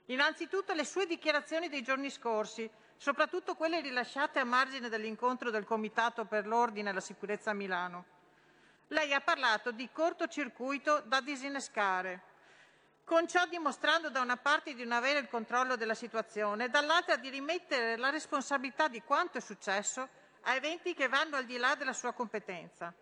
[0.06, 6.24] Innanzitutto le sue dichiarazioni dei giorni scorsi, soprattutto quelle rilasciate a margine dell'incontro del Comitato
[6.24, 8.04] per l'Ordine e la Sicurezza a Milano.
[8.88, 12.22] Lei ha parlato di cortocircuito da disinnescare,
[13.04, 17.16] con ciò dimostrando da una parte di non avere il controllo della situazione e dall'altra
[17.16, 20.08] di rimettere la responsabilità di quanto è successo
[20.40, 22.92] a eventi che vanno al di là della sua competenza.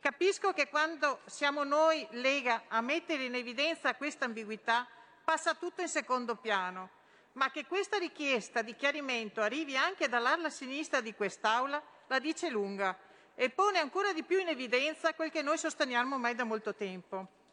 [0.00, 4.86] Capisco che quando siamo noi, Lega, a mettere in evidenza questa ambiguità,
[5.24, 6.90] passa tutto in secondo piano,
[7.32, 12.96] ma che questa richiesta di chiarimento arrivi anche dall'ala sinistra di quest'Aula la dice lunga
[13.34, 17.44] e pone ancora di più in evidenza quel che noi sosteniamo ormai da molto tempo.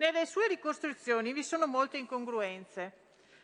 [0.00, 2.92] Nelle sue ricostruzioni vi sono molte incongruenze,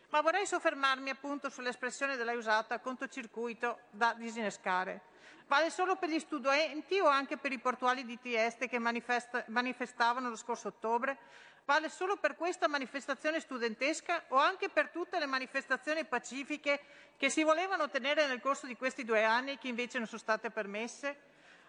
[0.09, 5.03] ma vorrei soffermarmi appunto sull'espressione della usata controcircuito da disinnescare.
[5.49, 10.37] Vale solo per gli studenti o anche per i portuali di Trieste che manifestavano lo
[10.37, 11.19] scorso ottobre?
[11.66, 16.81] Vale solo per questa manifestazione studentesca o anche per tutte le manifestazioni pacifiche
[17.19, 20.20] che si volevano tenere nel corso di questi due anni e che invece non sono
[20.20, 21.20] state permesse?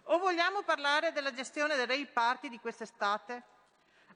[0.03, 3.55] O vogliamo parlare della gestione dei rave party di quest'estate?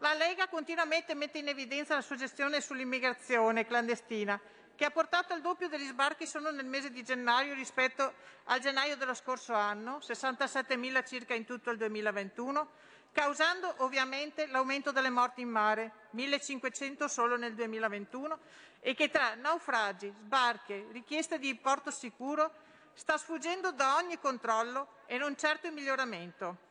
[0.02, 4.42] La Lega continuamente mette in evidenza la sua gestione sull'immigrazione clandestina,
[4.74, 8.16] che ha portato al doppio degli sbarchi solo nel mese di gennaio rispetto
[8.46, 12.70] al gennaio dello scorso anno, 67.000 circa in tutto il 2021,
[13.12, 18.40] causando ovviamente l'aumento delle morti in mare, 1.500 solo nel 2021,
[18.80, 22.52] e che tra naufragi, sbarche, richieste di porto sicuro
[22.94, 26.70] sta sfuggendo da ogni controllo e non certo in miglioramento.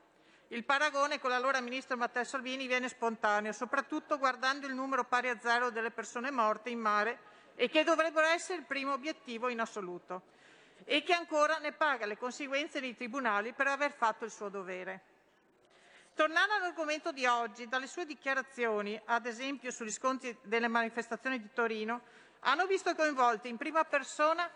[0.52, 5.38] Il paragone con l'allora ministro Matteo Salvini viene spontaneo, soprattutto guardando il numero pari a
[5.38, 7.18] zero delle persone morte in mare
[7.54, 10.22] e che dovrebbero essere il primo obiettivo in assoluto
[10.82, 15.02] e che ancora ne paga le conseguenze nei tribunali per aver fatto il suo dovere.
[16.14, 22.00] Tornando all'argomento di oggi, dalle sue dichiarazioni, ad esempio sugli scontri delle manifestazioni di Torino,
[22.40, 24.50] hanno visto coinvolti in prima persona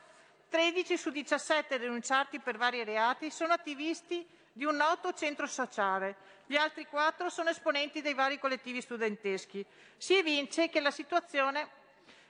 [0.48, 4.26] 13 su 17 denunciati per vari reati sono attivisti
[4.56, 6.16] di un noto centro sociale,
[6.46, 9.66] gli altri quattro sono esponenti dei vari collettivi studenteschi.
[9.96, 11.68] Si evince che la situazione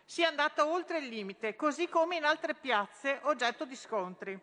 [0.06, 4.38] sia andata oltre il limite, così come in altre piazze oggetto di scontri.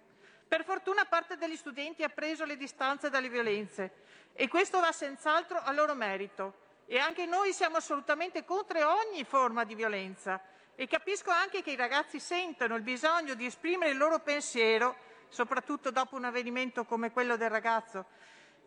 [0.48, 3.92] Per fortuna parte degli studenti ha preso le distanze dalle violenze
[4.34, 6.70] e questo va senz'altro a loro merito.
[6.86, 8.78] E anche noi siamo assolutamente contro
[9.08, 10.40] ogni forma di violenza,
[10.76, 14.96] e capisco anche che i ragazzi sentono il bisogno di esprimere il loro pensiero,
[15.32, 18.06] soprattutto dopo un avvenimento come quello del ragazzo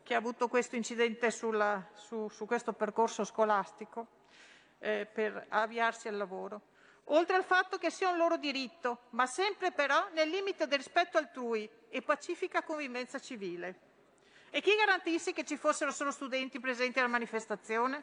[0.02, 4.06] che ha avuto questo incidente sulla, su, su, questo percorso scolastico
[4.78, 6.72] eh, per avviarsi al lavoro.
[7.08, 11.18] Oltre al fatto che sia un loro diritto, ma sempre però nel limite del rispetto
[11.18, 13.80] altrui e pacifica convivenza civile.
[14.50, 18.02] E chi garantisse che ci fossero solo studenti presenti alla manifestazione?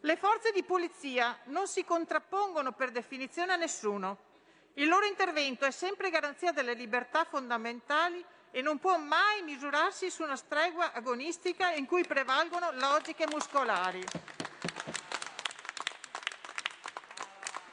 [0.00, 4.30] Le forze di polizia non si contrappongono per definizione a nessuno.
[4.76, 10.22] Il loro intervento è sempre garanzia delle libertà fondamentali e non può mai misurarsi su
[10.22, 14.02] una stregua agonistica in cui prevalgono logiche muscolari.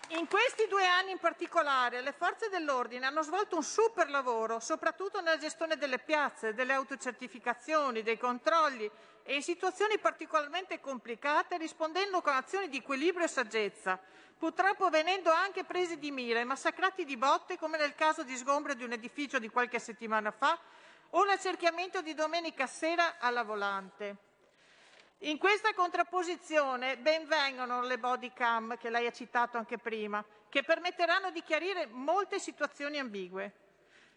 [0.10, 5.22] In questi due anni in particolare le forze dell'ordine hanno svolto un super lavoro, soprattutto
[5.22, 8.90] nella gestione delle piazze, delle autocertificazioni, dei controlli
[9.24, 14.00] e in situazioni particolarmente complicate rispondendo con azioni di equilibrio e saggezza,
[14.40, 18.74] purtroppo venendo anche presi di mira e massacrati di botte come nel caso di sgombro
[18.74, 20.58] di un edificio di qualche settimana fa
[21.12, 24.16] o l'accerchiamento di domenica sera alla volante.
[25.24, 30.64] In questa contrapposizione ben vengano le body cam che lei ha citato anche prima, che
[30.64, 33.54] permetteranno di chiarire molte situazioni ambigue.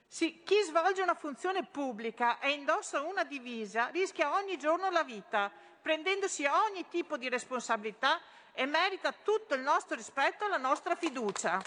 [0.07, 5.51] Sì, chi svolge una funzione pubblica e indossa una divisa rischia ogni giorno la vita,
[5.81, 8.21] prendendosi ogni tipo di responsabilità
[8.53, 11.61] e merita tutto il nostro rispetto e la nostra fiducia.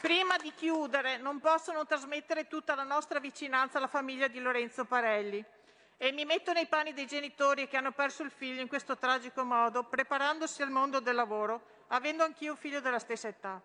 [0.00, 4.84] Prima di chiudere, non posso non trasmettere tutta la nostra vicinanza alla famiglia di Lorenzo
[4.84, 5.44] Parelli
[5.98, 9.44] e mi metto nei panni dei genitori che hanno perso il figlio in questo tragico
[9.44, 13.60] modo, preparandosi al mondo del lavoro, avendo anch'io un figlio della stessa età.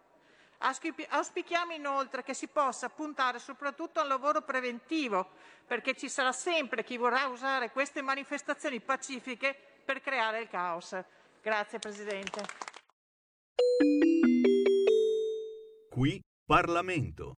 [0.57, 5.29] Auspichiamo inoltre che si possa puntare soprattutto al lavoro preventivo,
[5.67, 10.95] perché ci sarà sempre chi vorrà usare queste manifestazioni pacifiche per creare il caos.
[11.41, 12.43] Grazie Presidente.
[15.89, 17.33] Qui Parlamento.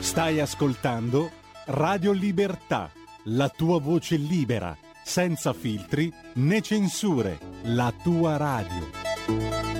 [0.00, 1.30] Stai ascoltando
[1.66, 2.90] Radio Libertà,
[3.24, 9.79] la tua voce libera, senza filtri né censure, la tua radio.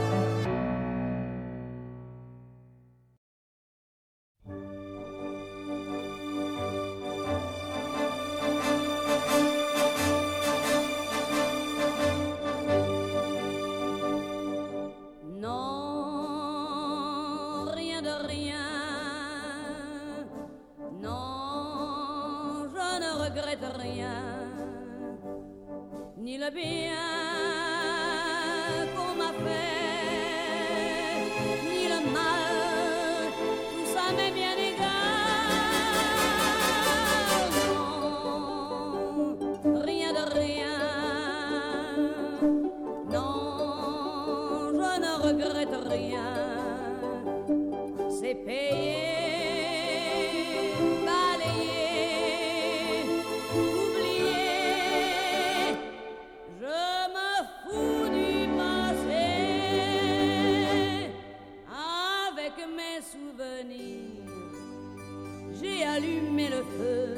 [65.59, 67.15] J'ai allumé le feu,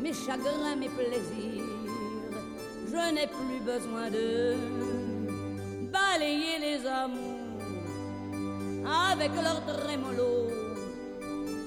[0.00, 1.64] mes chagrins, mes plaisirs.
[2.86, 4.54] Je n'ai plus besoin de
[5.90, 7.60] balayer les amours
[8.86, 10.48] avec leur trémolo,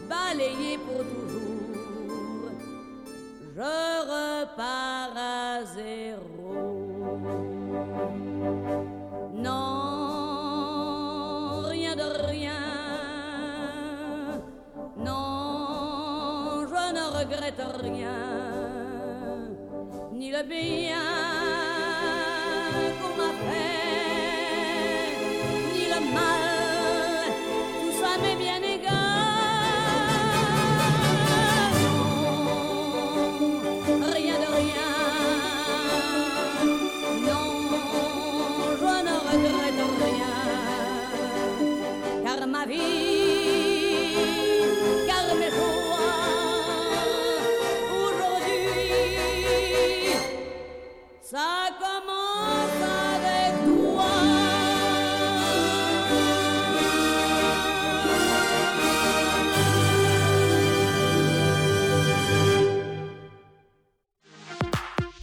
[0.09, 1.20] balayer pour toujours.
[20.51, 20.90] be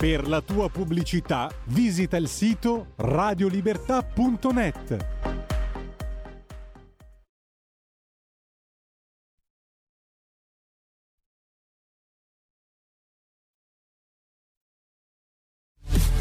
[0.09, 5.07] Per la tua pubblicità visita il sito radiolibertà.net.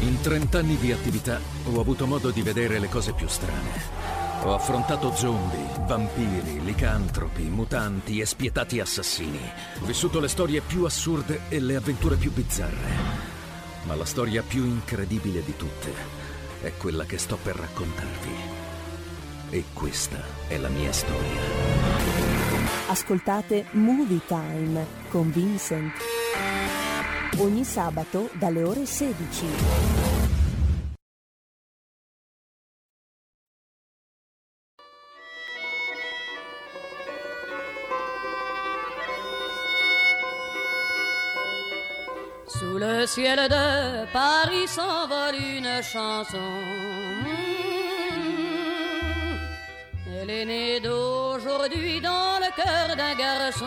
[0.00, 1.40] In 30 anni di attività
[1.72, 3.70] ho avuto modo di vedere le cose più strane.
[4.42, 9.40] Ho affrontato zombie, vampiri, licantropi, mutanti e spietati assassini.
[9.80, 13.27] Ho vissuto le storie più assurde e le avventure più bizzarre.
[13.88, 15.90] Ma la storia più incredibile di tutte
[16.60, 18.34] è quella che sto per raccontarvi.
[19.48, 21.40] E questa è la mia storia.
[22.88, 25.94] Ascoltate Movie Time con Vincent.
[27.38, 30.07] Ogni sabato dalle ore 16.
[42.78, 46.48] Sous le ciel de Paris s'envole une chanson.
[50.20, 53.66] Elle est née d'aujourd'hui dans le cœur d'un garçon.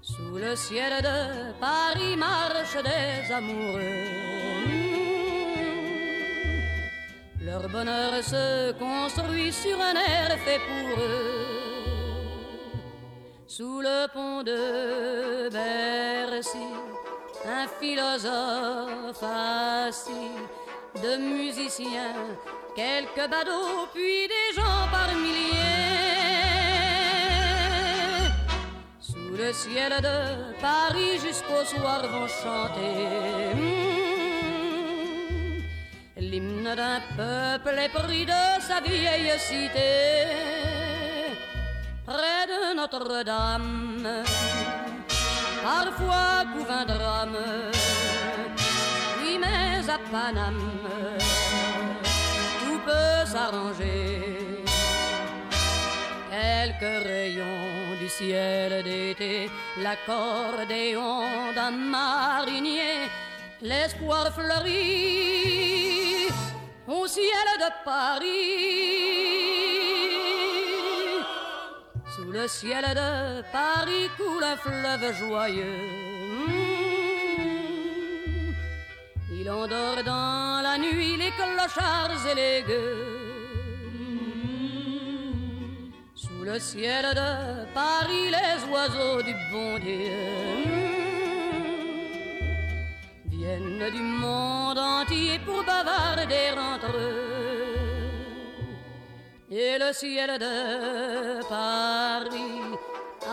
[0.00, 4.06] Sous le ciel de Paris marchent des amoureux.
[7.42, 11.67] Leur bonheur se construit sur un air fait pour eux.
[13.50, 16.68] Sous le pont de Bercy,
[17.46, 20.36] un philosophe assis,
[21.02, 22.36] de musiciens,
[22.76, 25.64] quelques badauds, puis des gens par milliers.
[29.00, 33.80] Sous le ciel de Paris jusqu'au soir vont chanter hmm,
[36.18, 40.57] l'hymne d'un peuple épris de sa vieille cité
[42.08, 44.24] près de Notre-Dame.
[45.62, 47.38] Parfois couvre un drame,
[49.20, 50.70] oui, mais à Paname,
[52.60, 54.64] tout peut s'arranger.
[56.30, 59.50] Quelques rayons du ciel d'été,
[59.82, 61.22] l'accordéon
[61.54, 63.10] d'un marinier,
[63.60, 66.28] l'espoir fleurit
[66.86, 69.57] au ciel de Paris.
[72.28, 75.64] Sous le ciel de Paris coule un fleuve joyeux.
[76.46, 77.62] Hmm.
[79.32, 83.06] Il endort dans la nuit les clochards et les gueux.
[86.14, 90.12] Sous le ciel de Paris, les oiseaux du bon Dieu
[90.66, 91.70] hmm,
[93.30, 97.37] viennent du monde entier pour bavarder entre eux.
[99.50, 102.76] Et le ciel de Paris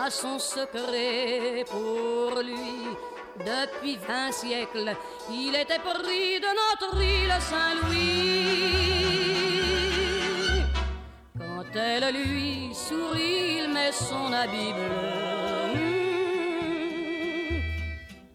[0.02, 2.96] a son secret pour lui.
[3.38, 4.96] Depuis vingt siècles,
[5.30, 8.56] il était pris de notre île Saint-Louis.
[11.38, 15.26] Quand elle lui sourit, il met son habit bleu.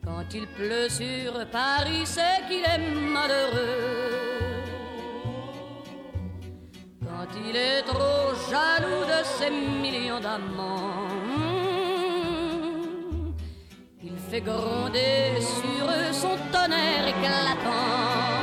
[0.05, 2.77] Quand il pleut sur Paris, c'est qu'il est
[3.11, 4.20] malheureux.
[7.21, 11.05] Quand il est trop jaloux de ses millions d'amants,
[14.01, 18.39] il fait gronder sur eux son tonnerre éclatant.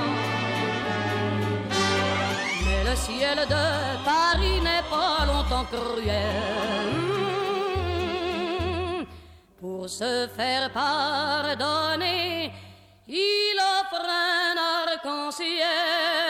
[2.67, 7.05] Mais le ciel de Paris n'est pas longtemps cruel.
[9.61, 12.53] Pour se faire pardonner,
[13.09, 14.55] il offre un
[14.87, 16.28] arc-en-ciel.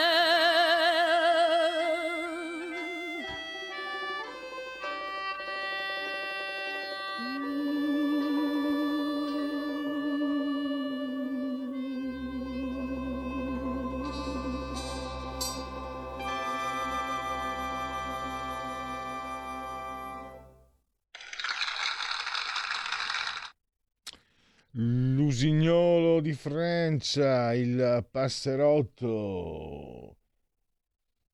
[25.29, 29.07] L'usignolo di Francia, il passerotto,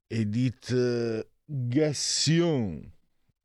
[0.05, 2.91] Edith Gassion,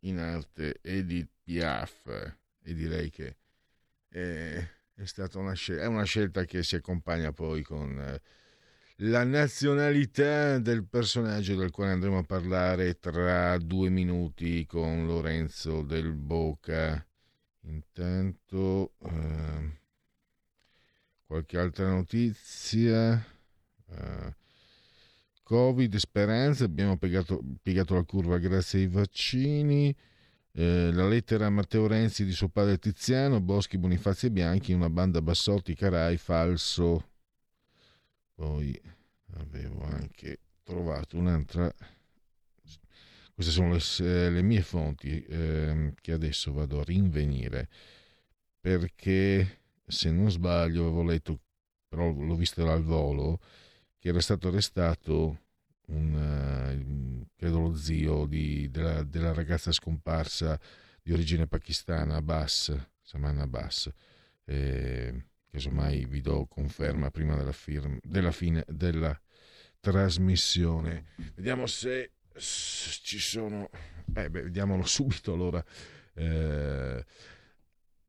[0.01, 3.37] in arte Edith Piaf, e direi che
[4.09, 8.21] è, è stata una scelta, è una scelta che si accompagna poi con eh,
[9.09, 16.13] la nazionalità del personaggio del quale andremo a parlare tra due minuti con Lorenzo del
[16.13, 17.07] Boca.
[17.61, 18.95] Intanto...
[19.05, 19.79] Eh,
[21.31, 23.25] qualche altra notizia.
[23.87, 24.35] Uh,
[25.45, 29.95] Covid, speranza, abbiamo piegato, piegato, la curva grazie ai vaccini.
[30.53, 34.91] Eh, la lettera a Matteo Renzi di suo padre Tiziano, Boschi, Bonifazzi e Bianchi, una
[34.91, 37.11] banda Bassotti, Carai, falso.
[38.35, 38.81] Poi
[39.35, 41.73] avevo anche trovato un'altra.
[43.33, 47.69] Queste sono le, le mie fonti eh, che adesso vado a rinvenire
[48.61, 49.60] perché
[49.91, 51.41] se non sbaglio, avevo letto,
[51.89, 53.41] però l'ho visto al volo,
[53.99, 55.39] che era stato arrestato
[55.87, 60.59] un, uh, credo lo zio di, della, della, ragazza scomparsa
[61.03, 63.91] di origine pakistana, Abbas, Saman Abbas,
[64.45, 69.19] eh, casomai vi do conferma prima della, firma, della fine della
[69.81, 71.07] trasmissione.
[71.35, 73.69] Vediamo se ci sono...
[74.15, 75.65] Eh beh, vediamolo subito allora.
[76.15, 77.05] Eh,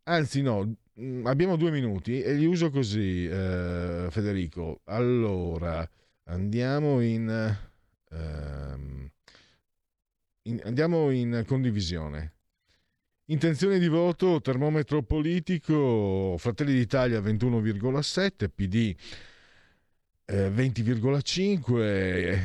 [0.04, 4.82] anzi no, Mm, abbiamo due minuti e li uso così, eh, Federico.
[4.86, 5.88] Allora,
[6.26, 7.58] andiamo in,
[8.10, 9.10] ehm,
[10.44, 12.34] in, andiamo in condivisione.
[13.26, 18.96] Intenzione di voto, termometro politico, Fratelli d'Italia 21,7, PD
[20.32, 22.40] 20,5, eh,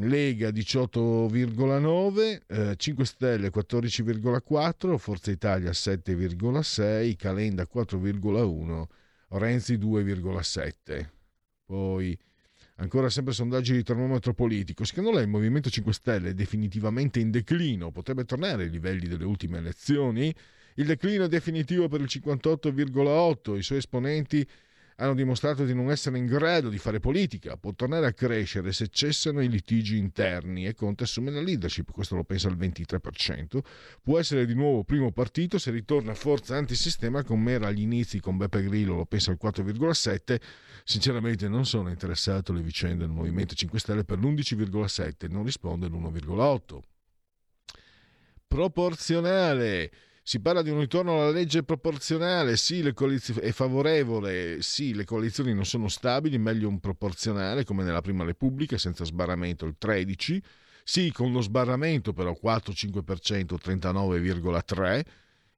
[0.00, 8.86] Lega 18,9, eh, 5 Stelle 14,4, Forza Italia 7,6, Calenda 4,1,
[9.28, 11.10] Renzi 2,7.
[11.66, 12.18] Poi
[12.76, 14.84] ancora sempre sondaggi di termometro politico.
[14.84, 17.90] Secondo lei il Movimento 5 Stelle è definitivamente in declino?
[17.90, 20.34] Potrebbe tornare ai livelli delle ultime elezioni?
[20.76, 24.48] Il declino è definitivo per il 58,8, i suoi esponenti
[25.00, 28.88] hanno dimostrato di non essere in grado di fare politica, può tornare a crescere se
[28.88, 30.66] cessano i litigi interni.
[30.66, 33.60] E Conte assume la leadership, questo lo pensa il 23%,
[34.02, 38.36] può essere di nuovo primo partito se ritorna forza antisistema come era agli inizi con
[38.36, 40.40] Beppe Grillo, lo pensa il 4,7%,
[40.82, 46.78] sinceramente non sono interessato alle vicende del Movimento 5 Stelle per l'11,7%, non risponde l'1,8%.
[48.48, 49.92] Proporzionale
[50.28, 55.06] si parla di un ritorno alla legge proporzionale, sì, le coalizioni, è favorevole, sì, le
[55.06, 60.42] coalizioni non sono stabili, meglio un proporzionale come nella prima Repubblica, senza sbarramento il 13,
[60.84, 65.00] sì, con lo sbarramento però 4-5%, 39,3%,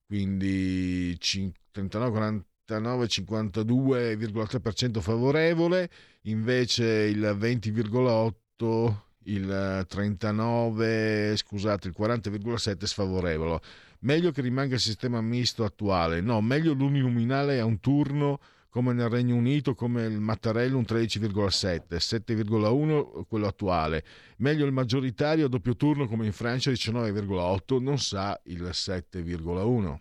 [0.06, 5.90] quindi 39, 49, 52,3% favorevole,
[6.22, 8.94] invece il 20,8%,
[9.24, 13.60] il 39, scusate, il 40,7% sfavorevole
[14.00, 18.40] meglio che rimanga il sistema misto attuale, no, meglio l'uninominale a un turno
[18.70, 24.04] come nel Regno Unito, come il Mattarello un 13,7, 7,1 quello attuale,
[24.38, 29.98] meglio il maggioritario a doppio turno come in Francia 19,8, non sa il 7,1.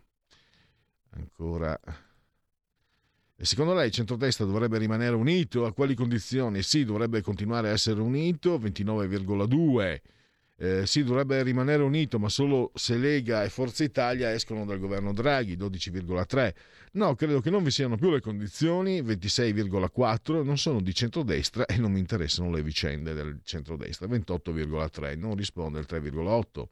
[1.11, 1.79] Ancora.
[3.35, 5.65] E secondo lei il centrodestra dovrebbe rimanere unito?
[5.65, 6.61] A quali condizioni?
[6.61, 9.99] Sì, dovrebbe continuare a essere unito, 29,2
[10.61, 15.13] Eh, sì, dovrebbe rimanere unito, ma solo se Lega e Forza Italia escono dal governo
[15.13, 16.53] Draghi, 12,3.
[16.93, 21.77] No, credo che non vi siano più le condizioni, 26,4, non sono di centrodestra e
[21.77, 26.65] non mi interessano le vicende del centrodestra, 28,3, non risponde il 3,8.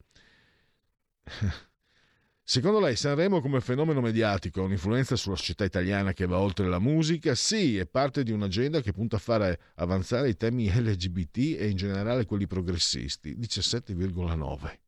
[2.50, 6.78] Secondo lei Sanremo come fenomeno mediatico ha un'influenza sulla società italiana che va oltre la
[6.78, 7.34] musica?
[7.34, 11.76] Sì, è parte di un'agenda che punta a fare avanzare i temi LGBT e in
[11.76, 14.78] generale quelli progressisti, 17,9.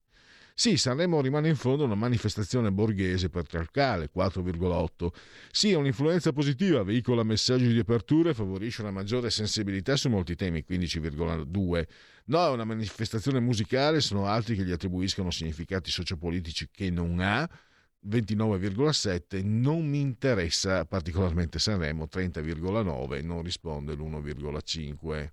[0.55, 5.09] Sì, Sanremo rimane in fondo una manifestazione borghese patriarcale, 4,8.
[5.51, 10.35] Sì, ha un'influenza positiva, veicola messaggi di apertura e favorisce una maggiore sensibilità su molti
[10.35, 11.87] temi, 15,2.
[12.31, 17.49] No, è una manifestazione musicale, sono altri che gli attribuiscono significati sociopolitici che non ha,
[18.09, 25.31] 29,7 non mi interessa particolarmente Sanremo 30,9 non risponde l'1,5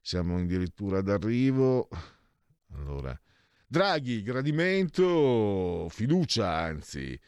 [0.00, 1.88] siamo addirittura d'arrivo.
[2.74, 3.18] Allora
[3.66, 7.18] Draghi, gradimento, fiducia anzi,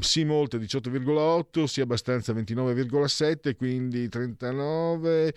[0.00, 5.34] sì molte 18,8, sì abbastanza 29,7, quindi 39,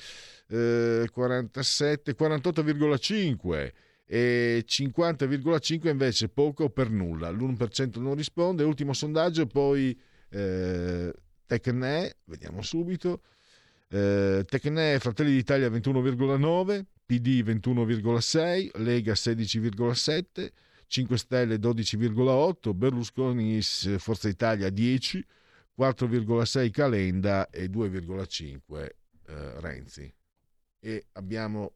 [0.48, 3.72] eh, 47, 48,5
[4.06, 9.98] e 50,5 invece poco per nulla, l'1% non risponde, ultimo sondaggio, poi
[10.30, 11.14] eh,
[11.46, 13.22] Tecne, vediamo subito,
[13.90, 20.50] eh, Tecne Fratelli d'Italia 21,9, PD 21,6, Lega 16,7,
[20.88, 25.26] 5 Stelle 12,8, Berlusconi Forza Italia 10,
[25.78, 28.90] 4,6 Calenda e 2,5
[29.28, 30.14] eh, Renzi.
[30.80, 31.74] E abbiamo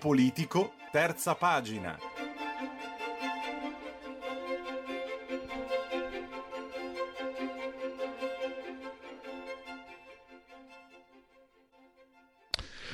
[0.00, 1.96] politico, terza pagina.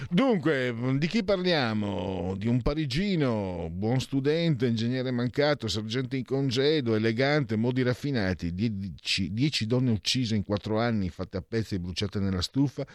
[0.08, 2.34] Dunque, di chi parliamo?
[2.36, 9.90] Di un parigino, buon studente, ingegnere mancato, sergente in congedo, elegante, modi raffinati, 10 donne
[9.90, 12.86] uccise in 4 anni, fatte a pezzi e bruciate nella stufa,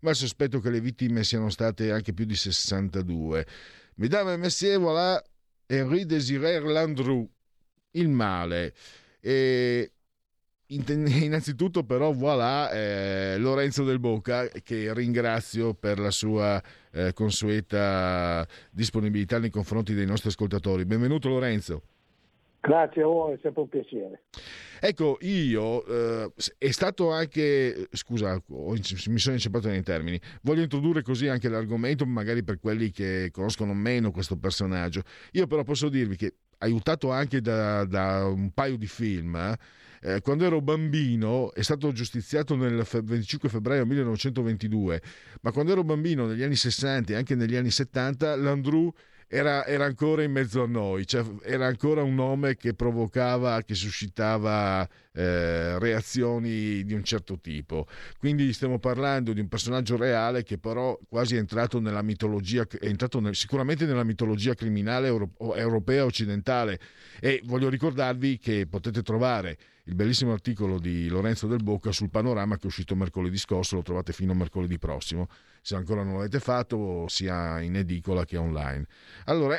[0.00, 3.46] ma sospetto che le vittime siano state anche più di 62.
[3.96, 5.22] Mesdames et messieurs, voilà
[5.66, 7.28] Henri Désiré Landru,
[7.92, 8.74] il male.
[9.20, 9.92] E
[10.70, 16.62] innanzitutto però voilà eh, Lorenzo del Bocca che ringrazio per la sua
[16.92, 20.84] eh, consueta disponibilità nei confronti dei nostri ascoltatori.
[20.84, 21.82] Benvenuto Lorenzo.
[22.60, 24.22] Grazie a voi, è sempre un piacere.
[24.80, 31.28] Ecco, io eh, è stato anche, scusa, mi sono inceppato nei termini, voglio introdurre così
[31.28, 35.02] anche l'argomento, magari per quelli che conoscono meno questo personaggio.
[35.32, 39.56] Io però posso dirvi che, aiutato anche da, da un paio di film,
[40.00, 45.02] eh, quando ero bambino, è stato giustiziato nel 25 febbraio 1922,
[45.42, 48.92] ma quando ero bambino negli anni 60 e anche negli anni 70, l'Andrew
[49.28, 53.74] era, era, ancora in mezzo a noi, cioè era ancora un nome che provocava, che
[53.74, 57.86] suscitava eh, reazioni di un certo tipo.
[58.18, 62.86] Quindi stiamo parlando di un personaggio reale che però quasi è entrato nella mitologia, è
[62.86, 66.80] entrato nel, sicuramente nella mitologia criminale euro, europea occidentale
[67.20, 72.56] e voglio ricordarvi che potete trovare il bellissimo articolo di Lorenzo del Bocca sul panorama
[72.56, 75.28] che è uscito mercoledì scorso, lo trovate fino a mercoledì prossimo,
[75.68, 78.86] se ancora non l'avete fatto sia in edicola che online.
[79.26, 79.58] Allora,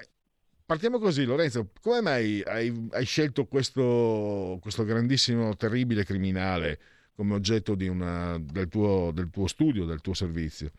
[0.65, 1.69] partiamo così, Lorenzo.
[1.83, 6.79] Come mai hai, hai scelto questo, questo, grandissimo, terribile criminale
[7.15, 10.71] come oggetto una, del, tuo, del, tuo, studio, del tuo servizio?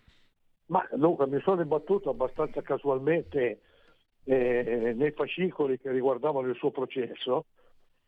[0.67, 3.61] Ma dunque, mi sono imbattuto abbastanza casualmente
[4.25, 7.45] eh, nei fascicoli che riguardavano il suo processo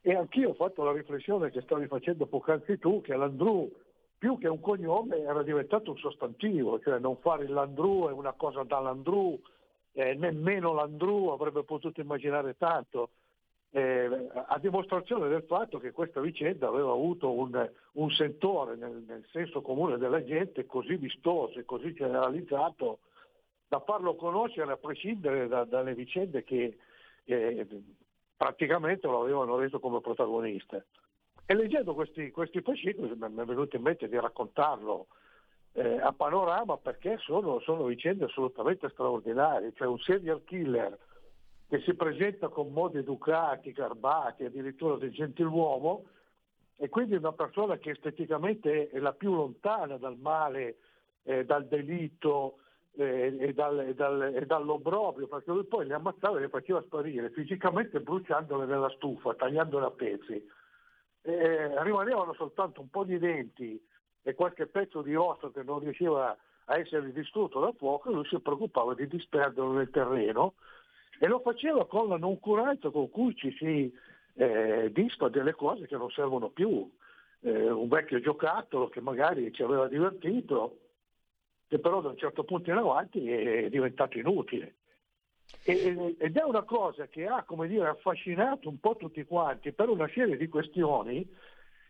[0.00, 3.70] e anch'io ho fatto la riflessione che stavi facendo poc'anzi tu, che l'Andrew
[4.22, 8.30] più che un cognome era diventato un sostantivo, cioè non fare il Landru è una
[8.30, 9.36] cosa da Landru,
[9.94, 13.08] eh, nemmeno Landru avrebbe potuto immaginare tanto,
[13.70, 19.26] eh, a dimostrazione del fatto che questa vicenda aveva avuto un, un sentore nel, nel,
[19.32, 23.00] senso comune della gente così vistoso e così generalizzato
[23.66, 26.76] da farlo conoscere a prescindere da, dalle vicende che
[27.24, 27.66] eh,
[28.36, 30.80] praticamente lo avevano reso come protagonista.
[31.44, 35.08] E leggendo questi, questi fascicoli mi è venuto in mente di raccontarlo
[35.72, 40.96] eh, a panorama perché sono, sono, vicende assolutamente straordinarie, cioè un serial killer
[41.68, 46.04] che si presenta con modi educati, garbati, addirittura del gentiluomo
[46.76, 50.76] e quindi una persona che esteticamente è la più lontana dal male,
[51.22, 52.58] eh, dal delitto
[52.96, 56.82] eh, e, dal, e, dal, e, dall'obbrobrio, perché lui poi le ammazzava e le faceva
[56.82, 60.60] sparire, fisicamente bruciandole nella stufa, tagliandole a pezzi
[61.22, 63.80] eh, rimanevano soltanto un po' di denti
[64.22, 68.38] e qualche pezzo di osso che non riusciva a essere distrutto dal fuoco lui si
[68.38, 70.54] preoccupava di disperderlo nel terreno
[71.18, 73.92] e lo faceva con la noncuranza con cui ci si
[74.34, 76.90] eh, disfa delle cose che non servono più.
[77.40, 80.78] Eh, un vecchio giocattolo che magari ci aveva divertito,
[81.68, 84.74] che però da un certo punto in avanti è diventato inutile.
[85.64, 90.36] Ed è una cosa che ha, dire, affascinato un po' tutti quanti per una serie
[90.36, 91.28] di questioni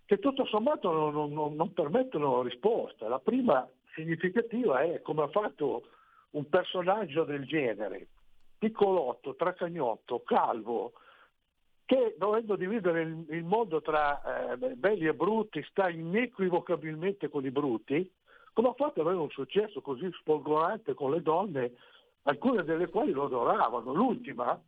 [0.04, 3.08] che tutto sommato non, non, non permettono risposta.
[3.08, 5.84] La prima significativa è come ha fatto
[6.30, 8.08] un personaggio del genere,
[8.58, 10.92] piccolotto, tracagnotto, calvo,
[11.84, 17.50] che dovendo dividere il, il mondo tra eh, belli e brutti sta inequivocabilmente con i
[17.50, 18.10] brutti,
[18.52, 21.72] come ha fatto ad avere un successo così spolgorante con le donne
[22.22, 23.92] alcune delle quali lo adoravano.
[23.92, 24.60] L'ultima,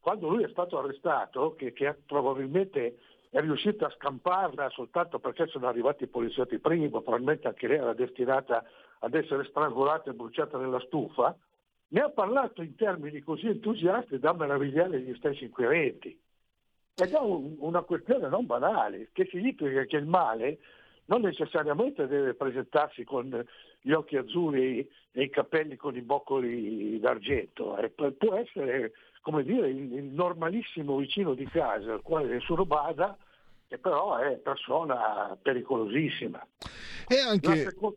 [0.00, 2.98] quando lui è stato arrestato, che, che probabilmente
[3.30, 7.94] è riuscito a scamparla soltanto perché sono arrivati i poliziotti prima, probabilmente anche lei era
[7.94, 8.62] destinata
[8.98, 11.36] ad essere strangolata e bruciata nella stufa,
[11.88, 16.18] ne ha parlato in termini così entusiasti da meravigliare gli stessi inquirenti.
[16.94, 20.58] Ed è un, una questione non banale, che significa che il male
[21.12, 23.44] non necessariamente deve presentarsi con
[23.82, 29.68] gli occhi azzurri e i capelli con i boccoli d'argento, eh, può essere come dire,
[29.68, 33.16] il, normalissimo vicino di casa al quale nessuno bada,
[33.68, 36.44] che però è persona pericolosissima.
[37.06, 37.96] E anche, seconda...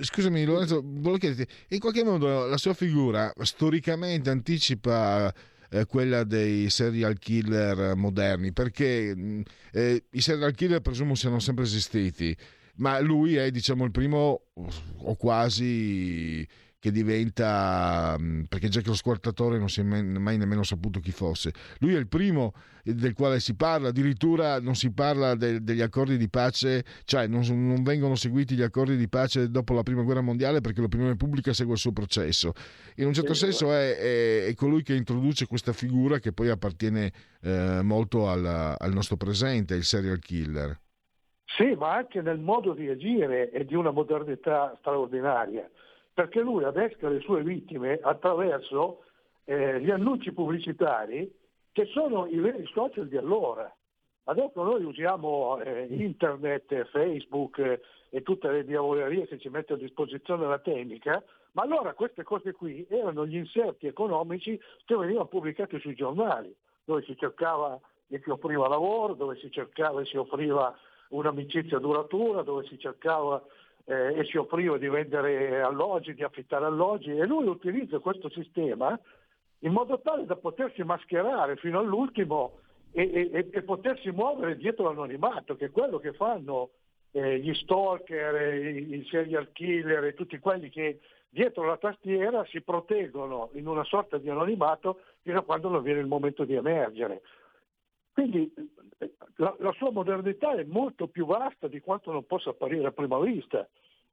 [0.00, 5.32] scusami Lorenzo, volevo chiederti, in qualche modo la sua figura storicamente anticipa
[5.72, 9.40] eh, quella dei serial killer moderni, perché mm,
[9.72, 12.36] eh, i serial killer presumo siano sempre esistiti,
[12.76, 16.46] ma lui è diciamo il primo o quasi
[16.82, 21.12] che diventa mm, perché già che lo squartatore non si è mai nemmeno saputo chi
[21.12, 21.52] fosse.
[21.78, 26.16] Lui è il primo del quale si parla addirittura non si parla de, degli accordi
[26.16, 30.22] di pace cioè non, non, vengono seguiti gli accordi di pace dopo la prima guerra
[30.22, 32.52] mondiale perché l'opinione pubblica segue il suo processo.
[32.96, 37.12] In un certo senso è, è, è colui che introduce questa figura che poi appartiene
[37.42, 38.44] eh, molto al,
[38.76, 40.76] al nostro presente il serial killer.
[41.44, 45.70] Sì, ma anche nel modo di agire è di una modernità straordinaria
[46.14, 49.04] perché lui adesca le sue vittime attraverso
[49.44, 51.32] eh, gli annunci pubblicitari
[51.72, 53.74] che sono i veri social di allora.
[54.24, 57.80] Adesso noi usiamo eh, internet, Facebook eh,
[58.10, 61.22] e tutte le diavolerie che ci mette a disposizione la tecnica,
[61.52, 67.02] ma allora queste cose qui erano gli inserti economici che venivano pubblicati sui giornali, dove
[67.02, 70.76] si cercava e si offriva lavoro, dove si cercava e si offriva
[71.08, 73.42] un'amicizia duratura, dove si cercava
[73.84, 78.98] eh, e si offriva di vendere alloggi, di affittare alloggi e lui utilizza questo sistema
[79.60, 82.58] in modo tale da potersi mascherare fino all'ultimo
[82.92, 86.70] e, e, e potersi muovere dietro l'anonimato, che è quello che fanno
[87.12, 92.60] eh, gli stalker, i, i serial killer e tutti quelli che dietro la tastiera si
[92.60, 97.22] proteggono in una sorta di anonimato fino a quando non viene il momento di emergere.
[98.12, 98.52] Quindi
[99.36, 103.18] la, la, sua modernità è molto più vasta di quanto non possa apparire a prima
[103.20, 103.66] vista,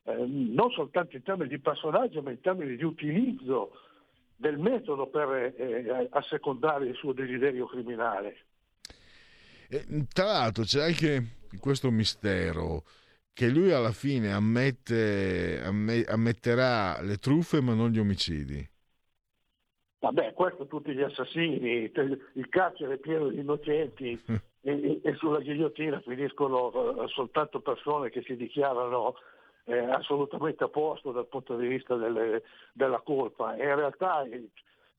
[0.04, 3.72] eh, non soltanto in termini di personaggio, ma in termini di utilizzo
[4.36, 8.46] del metodo per eh, assecondare il suo desiderio criminale.
[9.68, 12.84] E, tra l'altro c'è anche questo mistero
[13.34, 18.68] che lui alla fine ammette, amme, ammetterà le truffe ma non gli omicidi.
[20.00, 24.18] Vabbè, questo tutti gli assassini, il carcere è pieno di innocenti
[24.62, 29.16] e, e, sulla ghigliottina finiscono eh, soltanto persone che si dichiarano
[29.66, 33.56] eh, assolutamente a posto dal punto di vista delle, della colpa.
[33.56, 34.26] E in realtà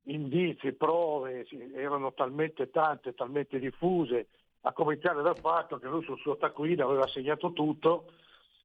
[0.05, 4.27] indizi, prove erano talmente tante, talmente diffuse,
[4.62, 8.05] a cominciare dal fatto che lui sul suo taccuino aveva segnato tutto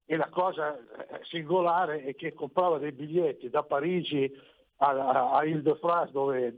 [0.06, 4.32] e la cosa eh, singolare è che comprava dei biglietti da Parigi
[4.78, 6.54] a, a Ile-de-France, dove,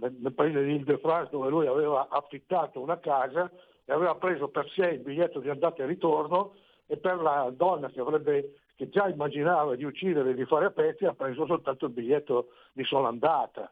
[0.00, 3.50] nel paese di Ile-de-France dove lui aveva affittato una casa
[3.84, 6.54] e aveva preso per sé il biglietto di andata e ritorno
[6.86, 10.70] e per la donna che, avrebbe, che già immaginava di uccidere e di fare a
[10.70, 13.70] pezzi ha preso soltanto il biglietto di sola andata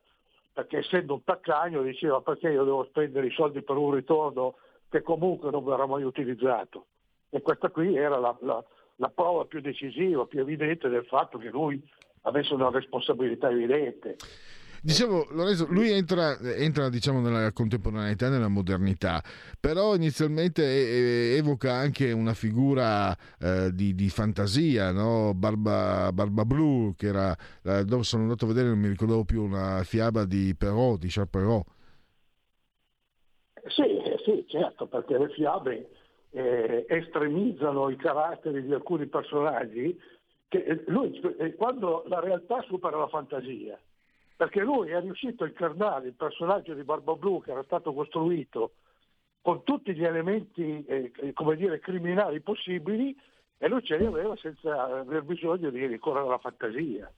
[0.53, 4.57] perché essendo un taccagno diceva perché io devo spendere i soldi per un ritorno
[4.89, 6.87] che comunque non verrà mai utilizzato.
[7.31, 8.63] E questa qui era la, la,
[8.97, 11.81] la prova più decisiva, più evidente del fatto che lui
[12.23, 14.17] avesse una responsabilità evidente.
[14.83, 19.23] Dicevo, Lorenzo, lui entra, entra diciamo, nella contemporaneità, nella modernità,
[19.61, 25.35] però inizialmente evoca anche una figura eh, di, di, fantasia, no?
[25.35, 29.43] Barba, Barba Blu, che era, eh, dove sono andato a vedere, non mi ricordavo più,
[29.43, 31.67] una fiaba di Perrault, di Charles Perrault.
[33.67, 35.91] Sì, sì, certo, perché le fiabe
[36.31, 39.95] eh, estremizzano i caratteri di alcuni personaggi,
[40.51, 43.79] che lui, eh, quando la realtà supera la fantasia,
[44.37, 48.73] perché lui è riuscito a incarnare il personaggio di Barba Blu che era stato costruito
[49.41, 53.17] con tutti gli elementi eh, come dire, criminali possibili
[53.59, 57.11] e lui ce li aveva senza aver bisogno di ricorrere alla fantasia.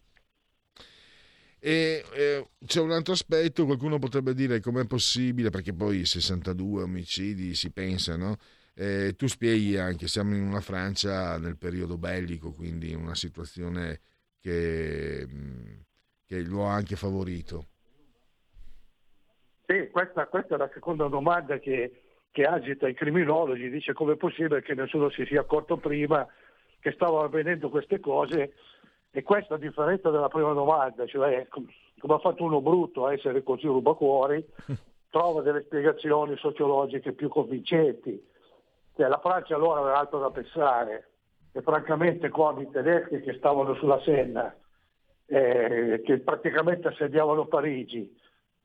[1.58, 7.54] E eh, c'è un altro aspetto, qualcuno potrebbe dire com'è possibile, perché poi 62 omicidi
[7.54, 8.36] si pensa, no?
[8.74, 14.00] Eh, tu spieghi anche, siamo in una Francia nel periodo bellico, quindi in una situazione
[14.40, 15.26] che...
[15.26, 15.80] Mm,
[16.32, 17.66] che lo ha anche favorito?
[19.66, 24.16] Sì, questa, questa è la seconda domanda che, che agita i criminologi, dice come è
[24.16, 26.26] possibile che nessuno si sia accorto prima
[26.80, 28.54] che stavano avvenendo queste cose
[29.10, 33.42] e questa a differenza della prima domanda, cioè come ha fatto uno brutto a essere
[33.42, 34.42] così rubacuori,
[35.10, 38.30] trova delle spiegazioni sociologiche più convincenti.
[38.94, 41.10] Cioè, la Francia allora aveva altro da pensare
[41.52, 44.54] e francamente con i tedeschi che stavano sulla Senna
[45.26, 48.14] eh, che praticamente assediavano Parigi,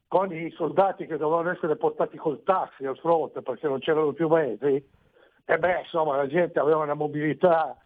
[0.07, 4.27] con i soldati che dovevano essere portati col taxi al fronte perché non c'erano più
[4.27, 4.85] mezzi,
[5.49, 7.77] e beh, insomma, la gente aveva una mobilità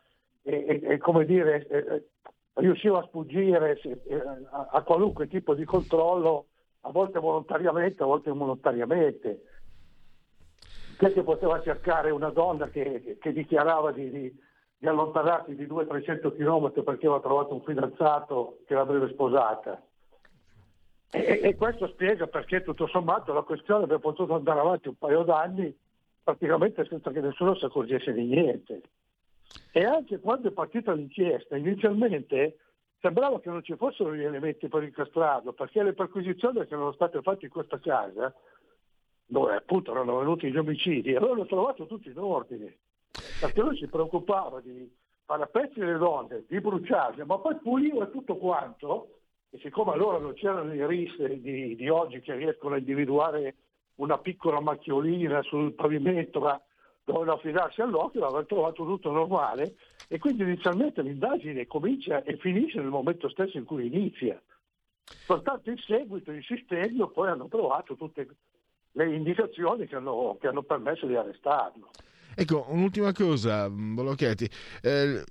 [0.41, 2.05] e, e, e come dire, eh,
[2.55, 3.79] riusciva a sfuggire
[4.49, 6.47] a, a, qualunque tipo di controllo,
[6.81, 9.43] a volte volontariamente, a volte involontariamente.
[10.97, 14.39] Che poteva cercare una donna che, che dichiarava di, di
[14.81, 19.79] di allontanarsi di 200-300 km perché aveva trovato un fidanzato che l'avrebbe sposata.
[21.11, 25.21] E, e, questo spiega perché tutto sommato la questione abbia potuto andare avanti un paio
[25.21, 25.71] d'anni
[26.23, 28.81] praticamente senza che nessuno si accorgesse di niente.
[29.71, 32.57] E anche quando è partita l'inchiesta, inizialmente
[33.01, 37.21] sembrava che non ci fossero gli elementi per incastrarlo, perché le perquisizioni che erano state
[37.21, 38.33] fatte in questa casa,
[39.31, 42.77] dove appunto erano venuti gli omicidi, avevano trovato tutto in ordine
[43.39, 44.93] perché lui si preoccupava di
[45.23, 50.17] fare a pezzi le donne, di bruciarle, ma poi puliva tutto quanto, e siccome allora
[50.17, 53.55] non c'erano i RIS di, di oggi che riescono a individuare
[53.95, 56.61] una piccola macchiolina sul pavimento, ma
[57.05, 59.75] dovevano affidarsi all'occhio, aveva trovato tutto normale
[60.09, 64.41] e quindi inizialmente l'indagine comincia e finisce nel momento stesso in cui inizia.
[65.03, 68.27] Soltanto in seguito, insistendo, poi hanno trovato tutte
[68.93, 71.89] le indicazioni che hanno, che hanno permesso di arrestarlo.
[72.33, 74.49] Ecco, un'ultima cosa, Bolocchetti,
[74.81, 75.21] eh,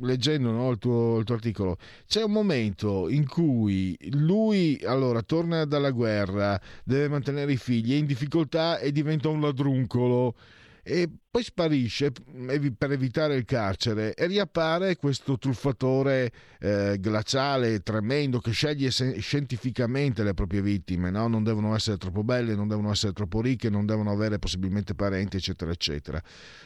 [0.00, 1.76] leggendo no, il, tuo, il, tuo, articolo,
[2.06, 7.96] c'è un momento in cui lui allora torna dalla guerra, deve mantenere i figli, è
[7.96, 10.34] in difficoltà e diventa un ladruncolo
[10.88, 16.30] e poi sparisce per evitare il carcere e riappare questo truffatore
[16.60, 21.26] eh, glaciale, tremendo, che sceglie scientificamente le proprie vittime, no?
[21.26, 25.38] non devono essere troppo belle, non devono essere troppo ricche, non devono avere possibilmente parenti,
[25.38, 26.22] eccetera, eccetera.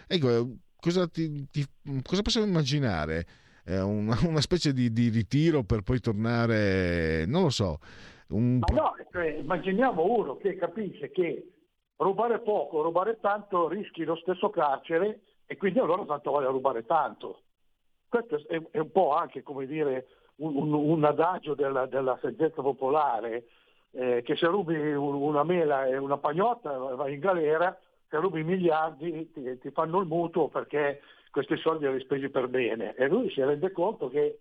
[0.07, 1.65] Ecco, cosa, ti, ti,
[2.03, 3.27] cosa possiamo immaginare?
[3.65, 7.79] Eh, una, una, specie di, di ritiro per poi tornare, non lo so.
[8.29, 8.59] Un...
[8.59, 11.43] Ma no, cioè, immaginiamo uno che capisce che
[12.01, 17.43] rubare poco, rubare tanto, rischi lo stesso carcere e quindi allora tanto vale rubare tanto.
[18.09, 20.07] Questo è, è un po' anche come dire
[20.37, 23.47] un, un, un adagio della, della, saggezza popolare,
[23.93, 27.77] eh, che se rubi una mela e una pagnotta vai in galera,
[28.09, 32.95] se rubi miliardi ti, ti fanno il mutuo perché questi soldi li spesi per bene.
[32.95, 34.41] E lui si rende conto che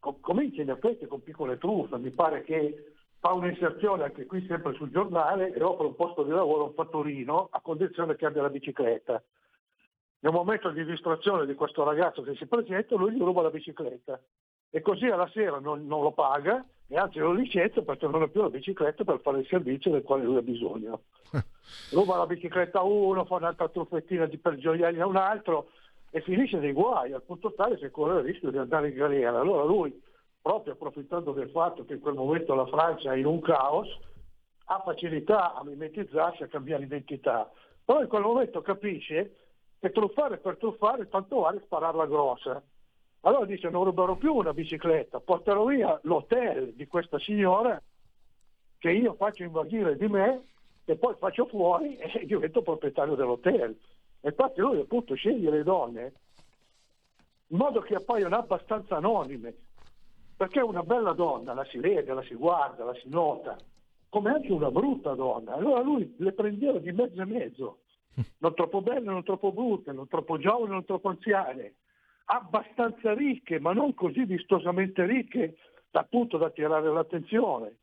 [0.00, 2.93] com- comincia in effetti con piccole truffe, mi pare che
[3.24, 6.74] fa un'inserzione anche qui sempre sul giornale e offre un posto di lavoro a un
[6.74, 9.22] fattorino a condizione che abbia la bicicletta.
[10.18, 14.20] Nel momento di distrazione di questo ragazzo che si presenta, lui gli ruba la bicicletta
[14.68, 18.28] e così alla sera non, non lo paga e anzi lo licenzia perché non ha
[18.28, 21.04] più la bicicletta per fare il servizio del quale lui ha bisogno.
[21.92, 25.70] ruba la bicicletta a uno, fa un'altra truffettina di per gioielli a un altro
[26.10, 29.40] e finisce nei guai, al punto tale che corre il rischio di andare in galera.
[29.40, 29.98] Allora lui,
[30.44, 33.88] proprio approfittando del fatto che in quel momento la Francia è in un caos,
[34.66, 37.50] ha facilità a mimetizzarsi, a cambiare identità.
[37.82, 39.36] Però in quel momento capisce
[39.80, 42.62] che truffare per truffare tanto vale spararla grossa.
[43.22, 47.80] Allora dice non ruberò più una bicicletta, porterò via l'hotel di questa signora
[48.76, 50.42] che io faccio invaghire di me
[50.84, 53.74] e poi faccio fuori e divento proprietario dell'hotel.
[54.20, 56.12] Infatti lui appunto sceglie le donne
[57.46, 59.54] in modo che appaiono abbastanza anonime,
[60.36, 63.56] perché una bella donna la si vede, la si guarda, la si nota,
[64.08, 65.54] come anche una brutta donna.
[65.54, 67.78] Allora lui le prendeva di mezzo e mezzo,
[68.38, 71.74] non troppo belle, non troppo brutte, non troppo giovani, non troppo anziane,
[72.26, 75.56] abbastanza ricche, ma non così vistosamente ricche
[75.92, 77.78] appunto da attirare l'attenzione.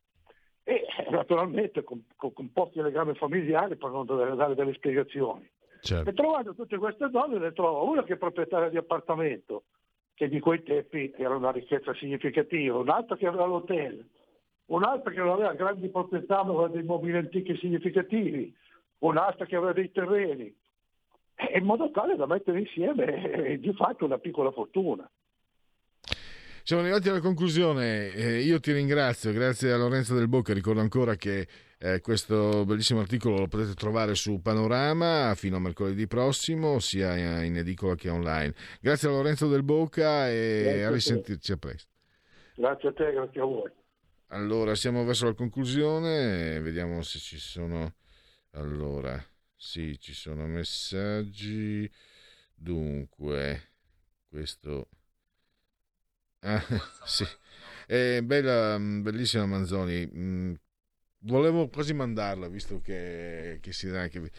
[0.64, 5.48] E naturalmente con, con, con pochi legami familiari per non dover dare delle spiegazioni.
[5.80, 6.08] Certo.
[6.08, 9.64] E trovando tutte queste donne ne trovo una che è proprietaria di appartamento,
[10.14, 14.04] che di quei tempi era una ricchezza significativa, un'altra che aveva l'hotel,
[14.66, 18.54] un'altra che aveva grandi proprietà, aveva dei mobili antichi significativi,
[18.98, 20.54] un'altra che aveva dei terreni,
[21.54, 25.08] in modo tale da mettere insieme eh, di fatto una piccola fortuna.
[26.64, 31.16] Siamo arrivati alla conclusione, eh, io ti ringrazio, grazie a Lorenzo Del Bocca, ricordo ancora
[31.16, 31.48] che
[31.84, 37.56] eh, questo bellissimo articolo lo potete trovare su Panorama fino a mercoledì prossimo, sia in
[37.56, 38.54] edicola che online.
[38.80, 41.90] Grazie a Lorenzo Del Bocca e grazie a risentirci a, a presto.
[42.54, 43.70] Grazie a te, grazie a voi.
[44.28, 47.94] Allora, siamo verso la conclusione, vediamo se ci sono...
[48.52, 49.20] Allora,
[49.56, 51.90] sì, ci sono messaggi.
[52.54, 53.70] Dunque,
[54.28, 54.86] questo...
[56.42, 56.62] Ah,
[57.04, 57.24] sì.
[57.88, 60.60] È bella, bellissima Manzoni.
[61.24, 64.30] Volevo quasi mandarla, visto che, che si dà anche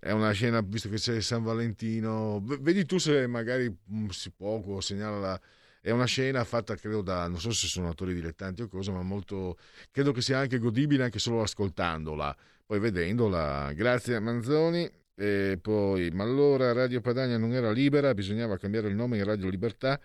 [0.00, 4.80] è una scena, visto che c'è San Valentino, vedi tu se magari mm, si può
[4.80, 5.40] segnala
[5.80, 9.02] è una scena fatta credo da, non so se sono attori dilettanti o cosa, ma
[9.02, 9.56] molto,
[9.90, 12.36] credo che sia anche godibile anche solo ascoltandola,
[12.66, 13.72] poi vedendola.
[13.72, 14.90] Grazie a Manzoni.
[15.14, 19.48] E poi, ma allora Radio Padania non era libera, bisognava cambiare il nome in Radio
[19.48, 19.98] Libertà.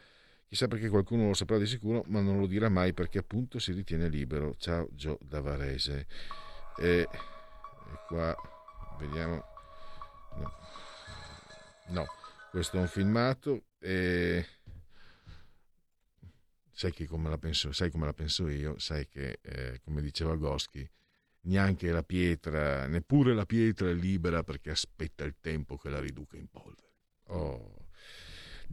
[0.53, 3.71] Chissà perché qualcuno lo saprà di sicuro, ma non lo dirà mai perché appunto si
[3.71, 4.53] ritiene libero.
[4.53, 6.05] Ciao Gio Davarese.
[6.77, 7.09] E, e
[8.07, 8.35] qua
[8.99, 9.43] vediamo.
[10.35, 10.51] No.
[11.87, 12.05] no,
[12.51, 13.63] questo è un filmato.
[13.79, 14.45] E
[16.71, 20.87] sai, come la penso, sai come la penso io, sai che, eh, come diceva Goschi,
[21.45, 26.37] neanche la pietra, neppure la pietra è libera perché aspetta il tempo che la riduca
[26.37, 26.91] in polvere.
[27.29, 27.82] Oh.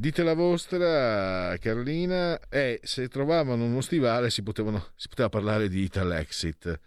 [0.00, 2.40] Dite la vostra, Carlina.
[2.48, 6.80] E se trovavano uno stivale si, potevano, si poteva parlare di Italexit.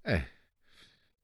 [0.00, 0.26] Eh.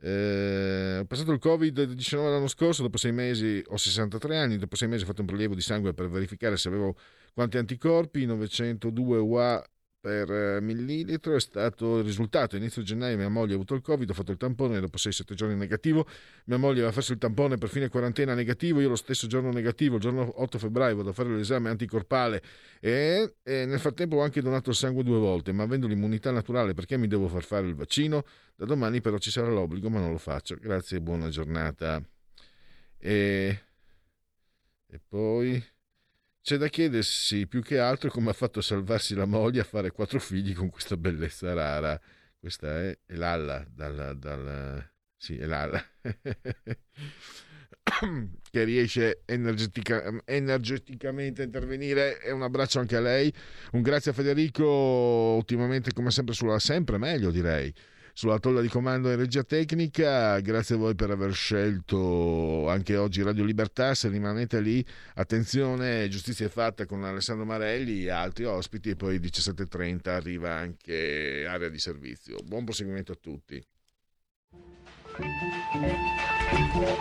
[0.02, 4.88] Eh, ho passato il Covid-19 l'anno scorso, dopo sei mesi ho 63 anni, dopo sei
[4.88, 6.94] mesi ho fatto un prelievo di sangue per verificare se avevo
[7.32, 12.56] quanti anticorpi, 902 UA per eh, millilitro è stato il risultato.
[12.56, 15.54] Inizio gennaio mia moglie ha avuto il Covid, ho fatto il tampone dopo 6-7 giorni
[15.54, 16.06] negativo.
[16.46, 19.96] Mia moglie aveva fatto il tampone per fine quarantena negativo, io lo stesso giorno negativo,
[19.96, 22.42] il giorno 8 febbraio vado a fare l'esame anticorpale
[22.80, 26.72] e, e nel frattempo ho anche donato il sangue due volte, ma avendo l'immunità naturale
[26.72, 28.24] perché mi devo far fare il vaccino?
[28.56, 30.56] Da domani però ci sarà l'obbligo, ma non lo faccio.
[30.56, 32.02] Grazie e buona giornata.
[32.98, 33.60] E,
[34.86, 35.78] e poi...
[36.42, 39.90] C'è da chiedersi più che altro come ha fatto a salvarsi la moglie a fare
[39.90, 42.00] quattro figli con questa bellezza rara.
[42.38, 45.84] Questa è, è Lalla, dal, dal, sì, è Lalla.
[48.50, 53.32] che riesce energetica, energeticamente a intervenire e un abbraccio anche a lei
[53.72, 54.64] un grazie a Federico
[55.36, 57.72] ultimamente come sempre sulla sempre meglio direi
[58.12, 60.38] sulla tolla di comando e regia tecnica.
[60.40, 63.94] Grazie a voi per aver scelto anche oggi Radio Libertà.
[63.94, 64.84] Se rimanete lì,
[65.14, 68.90] attenzione, giustizia è fatta con Alessandro Marelli e altri ospiti.
[68.90, 72.36] E poi 17.30 arriva anche area di servizio.
[72.44, 73.64] Buon proseguimento a tutti.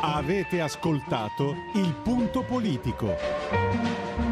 [0.02, 4.28] Avete ascoltato il punto politico.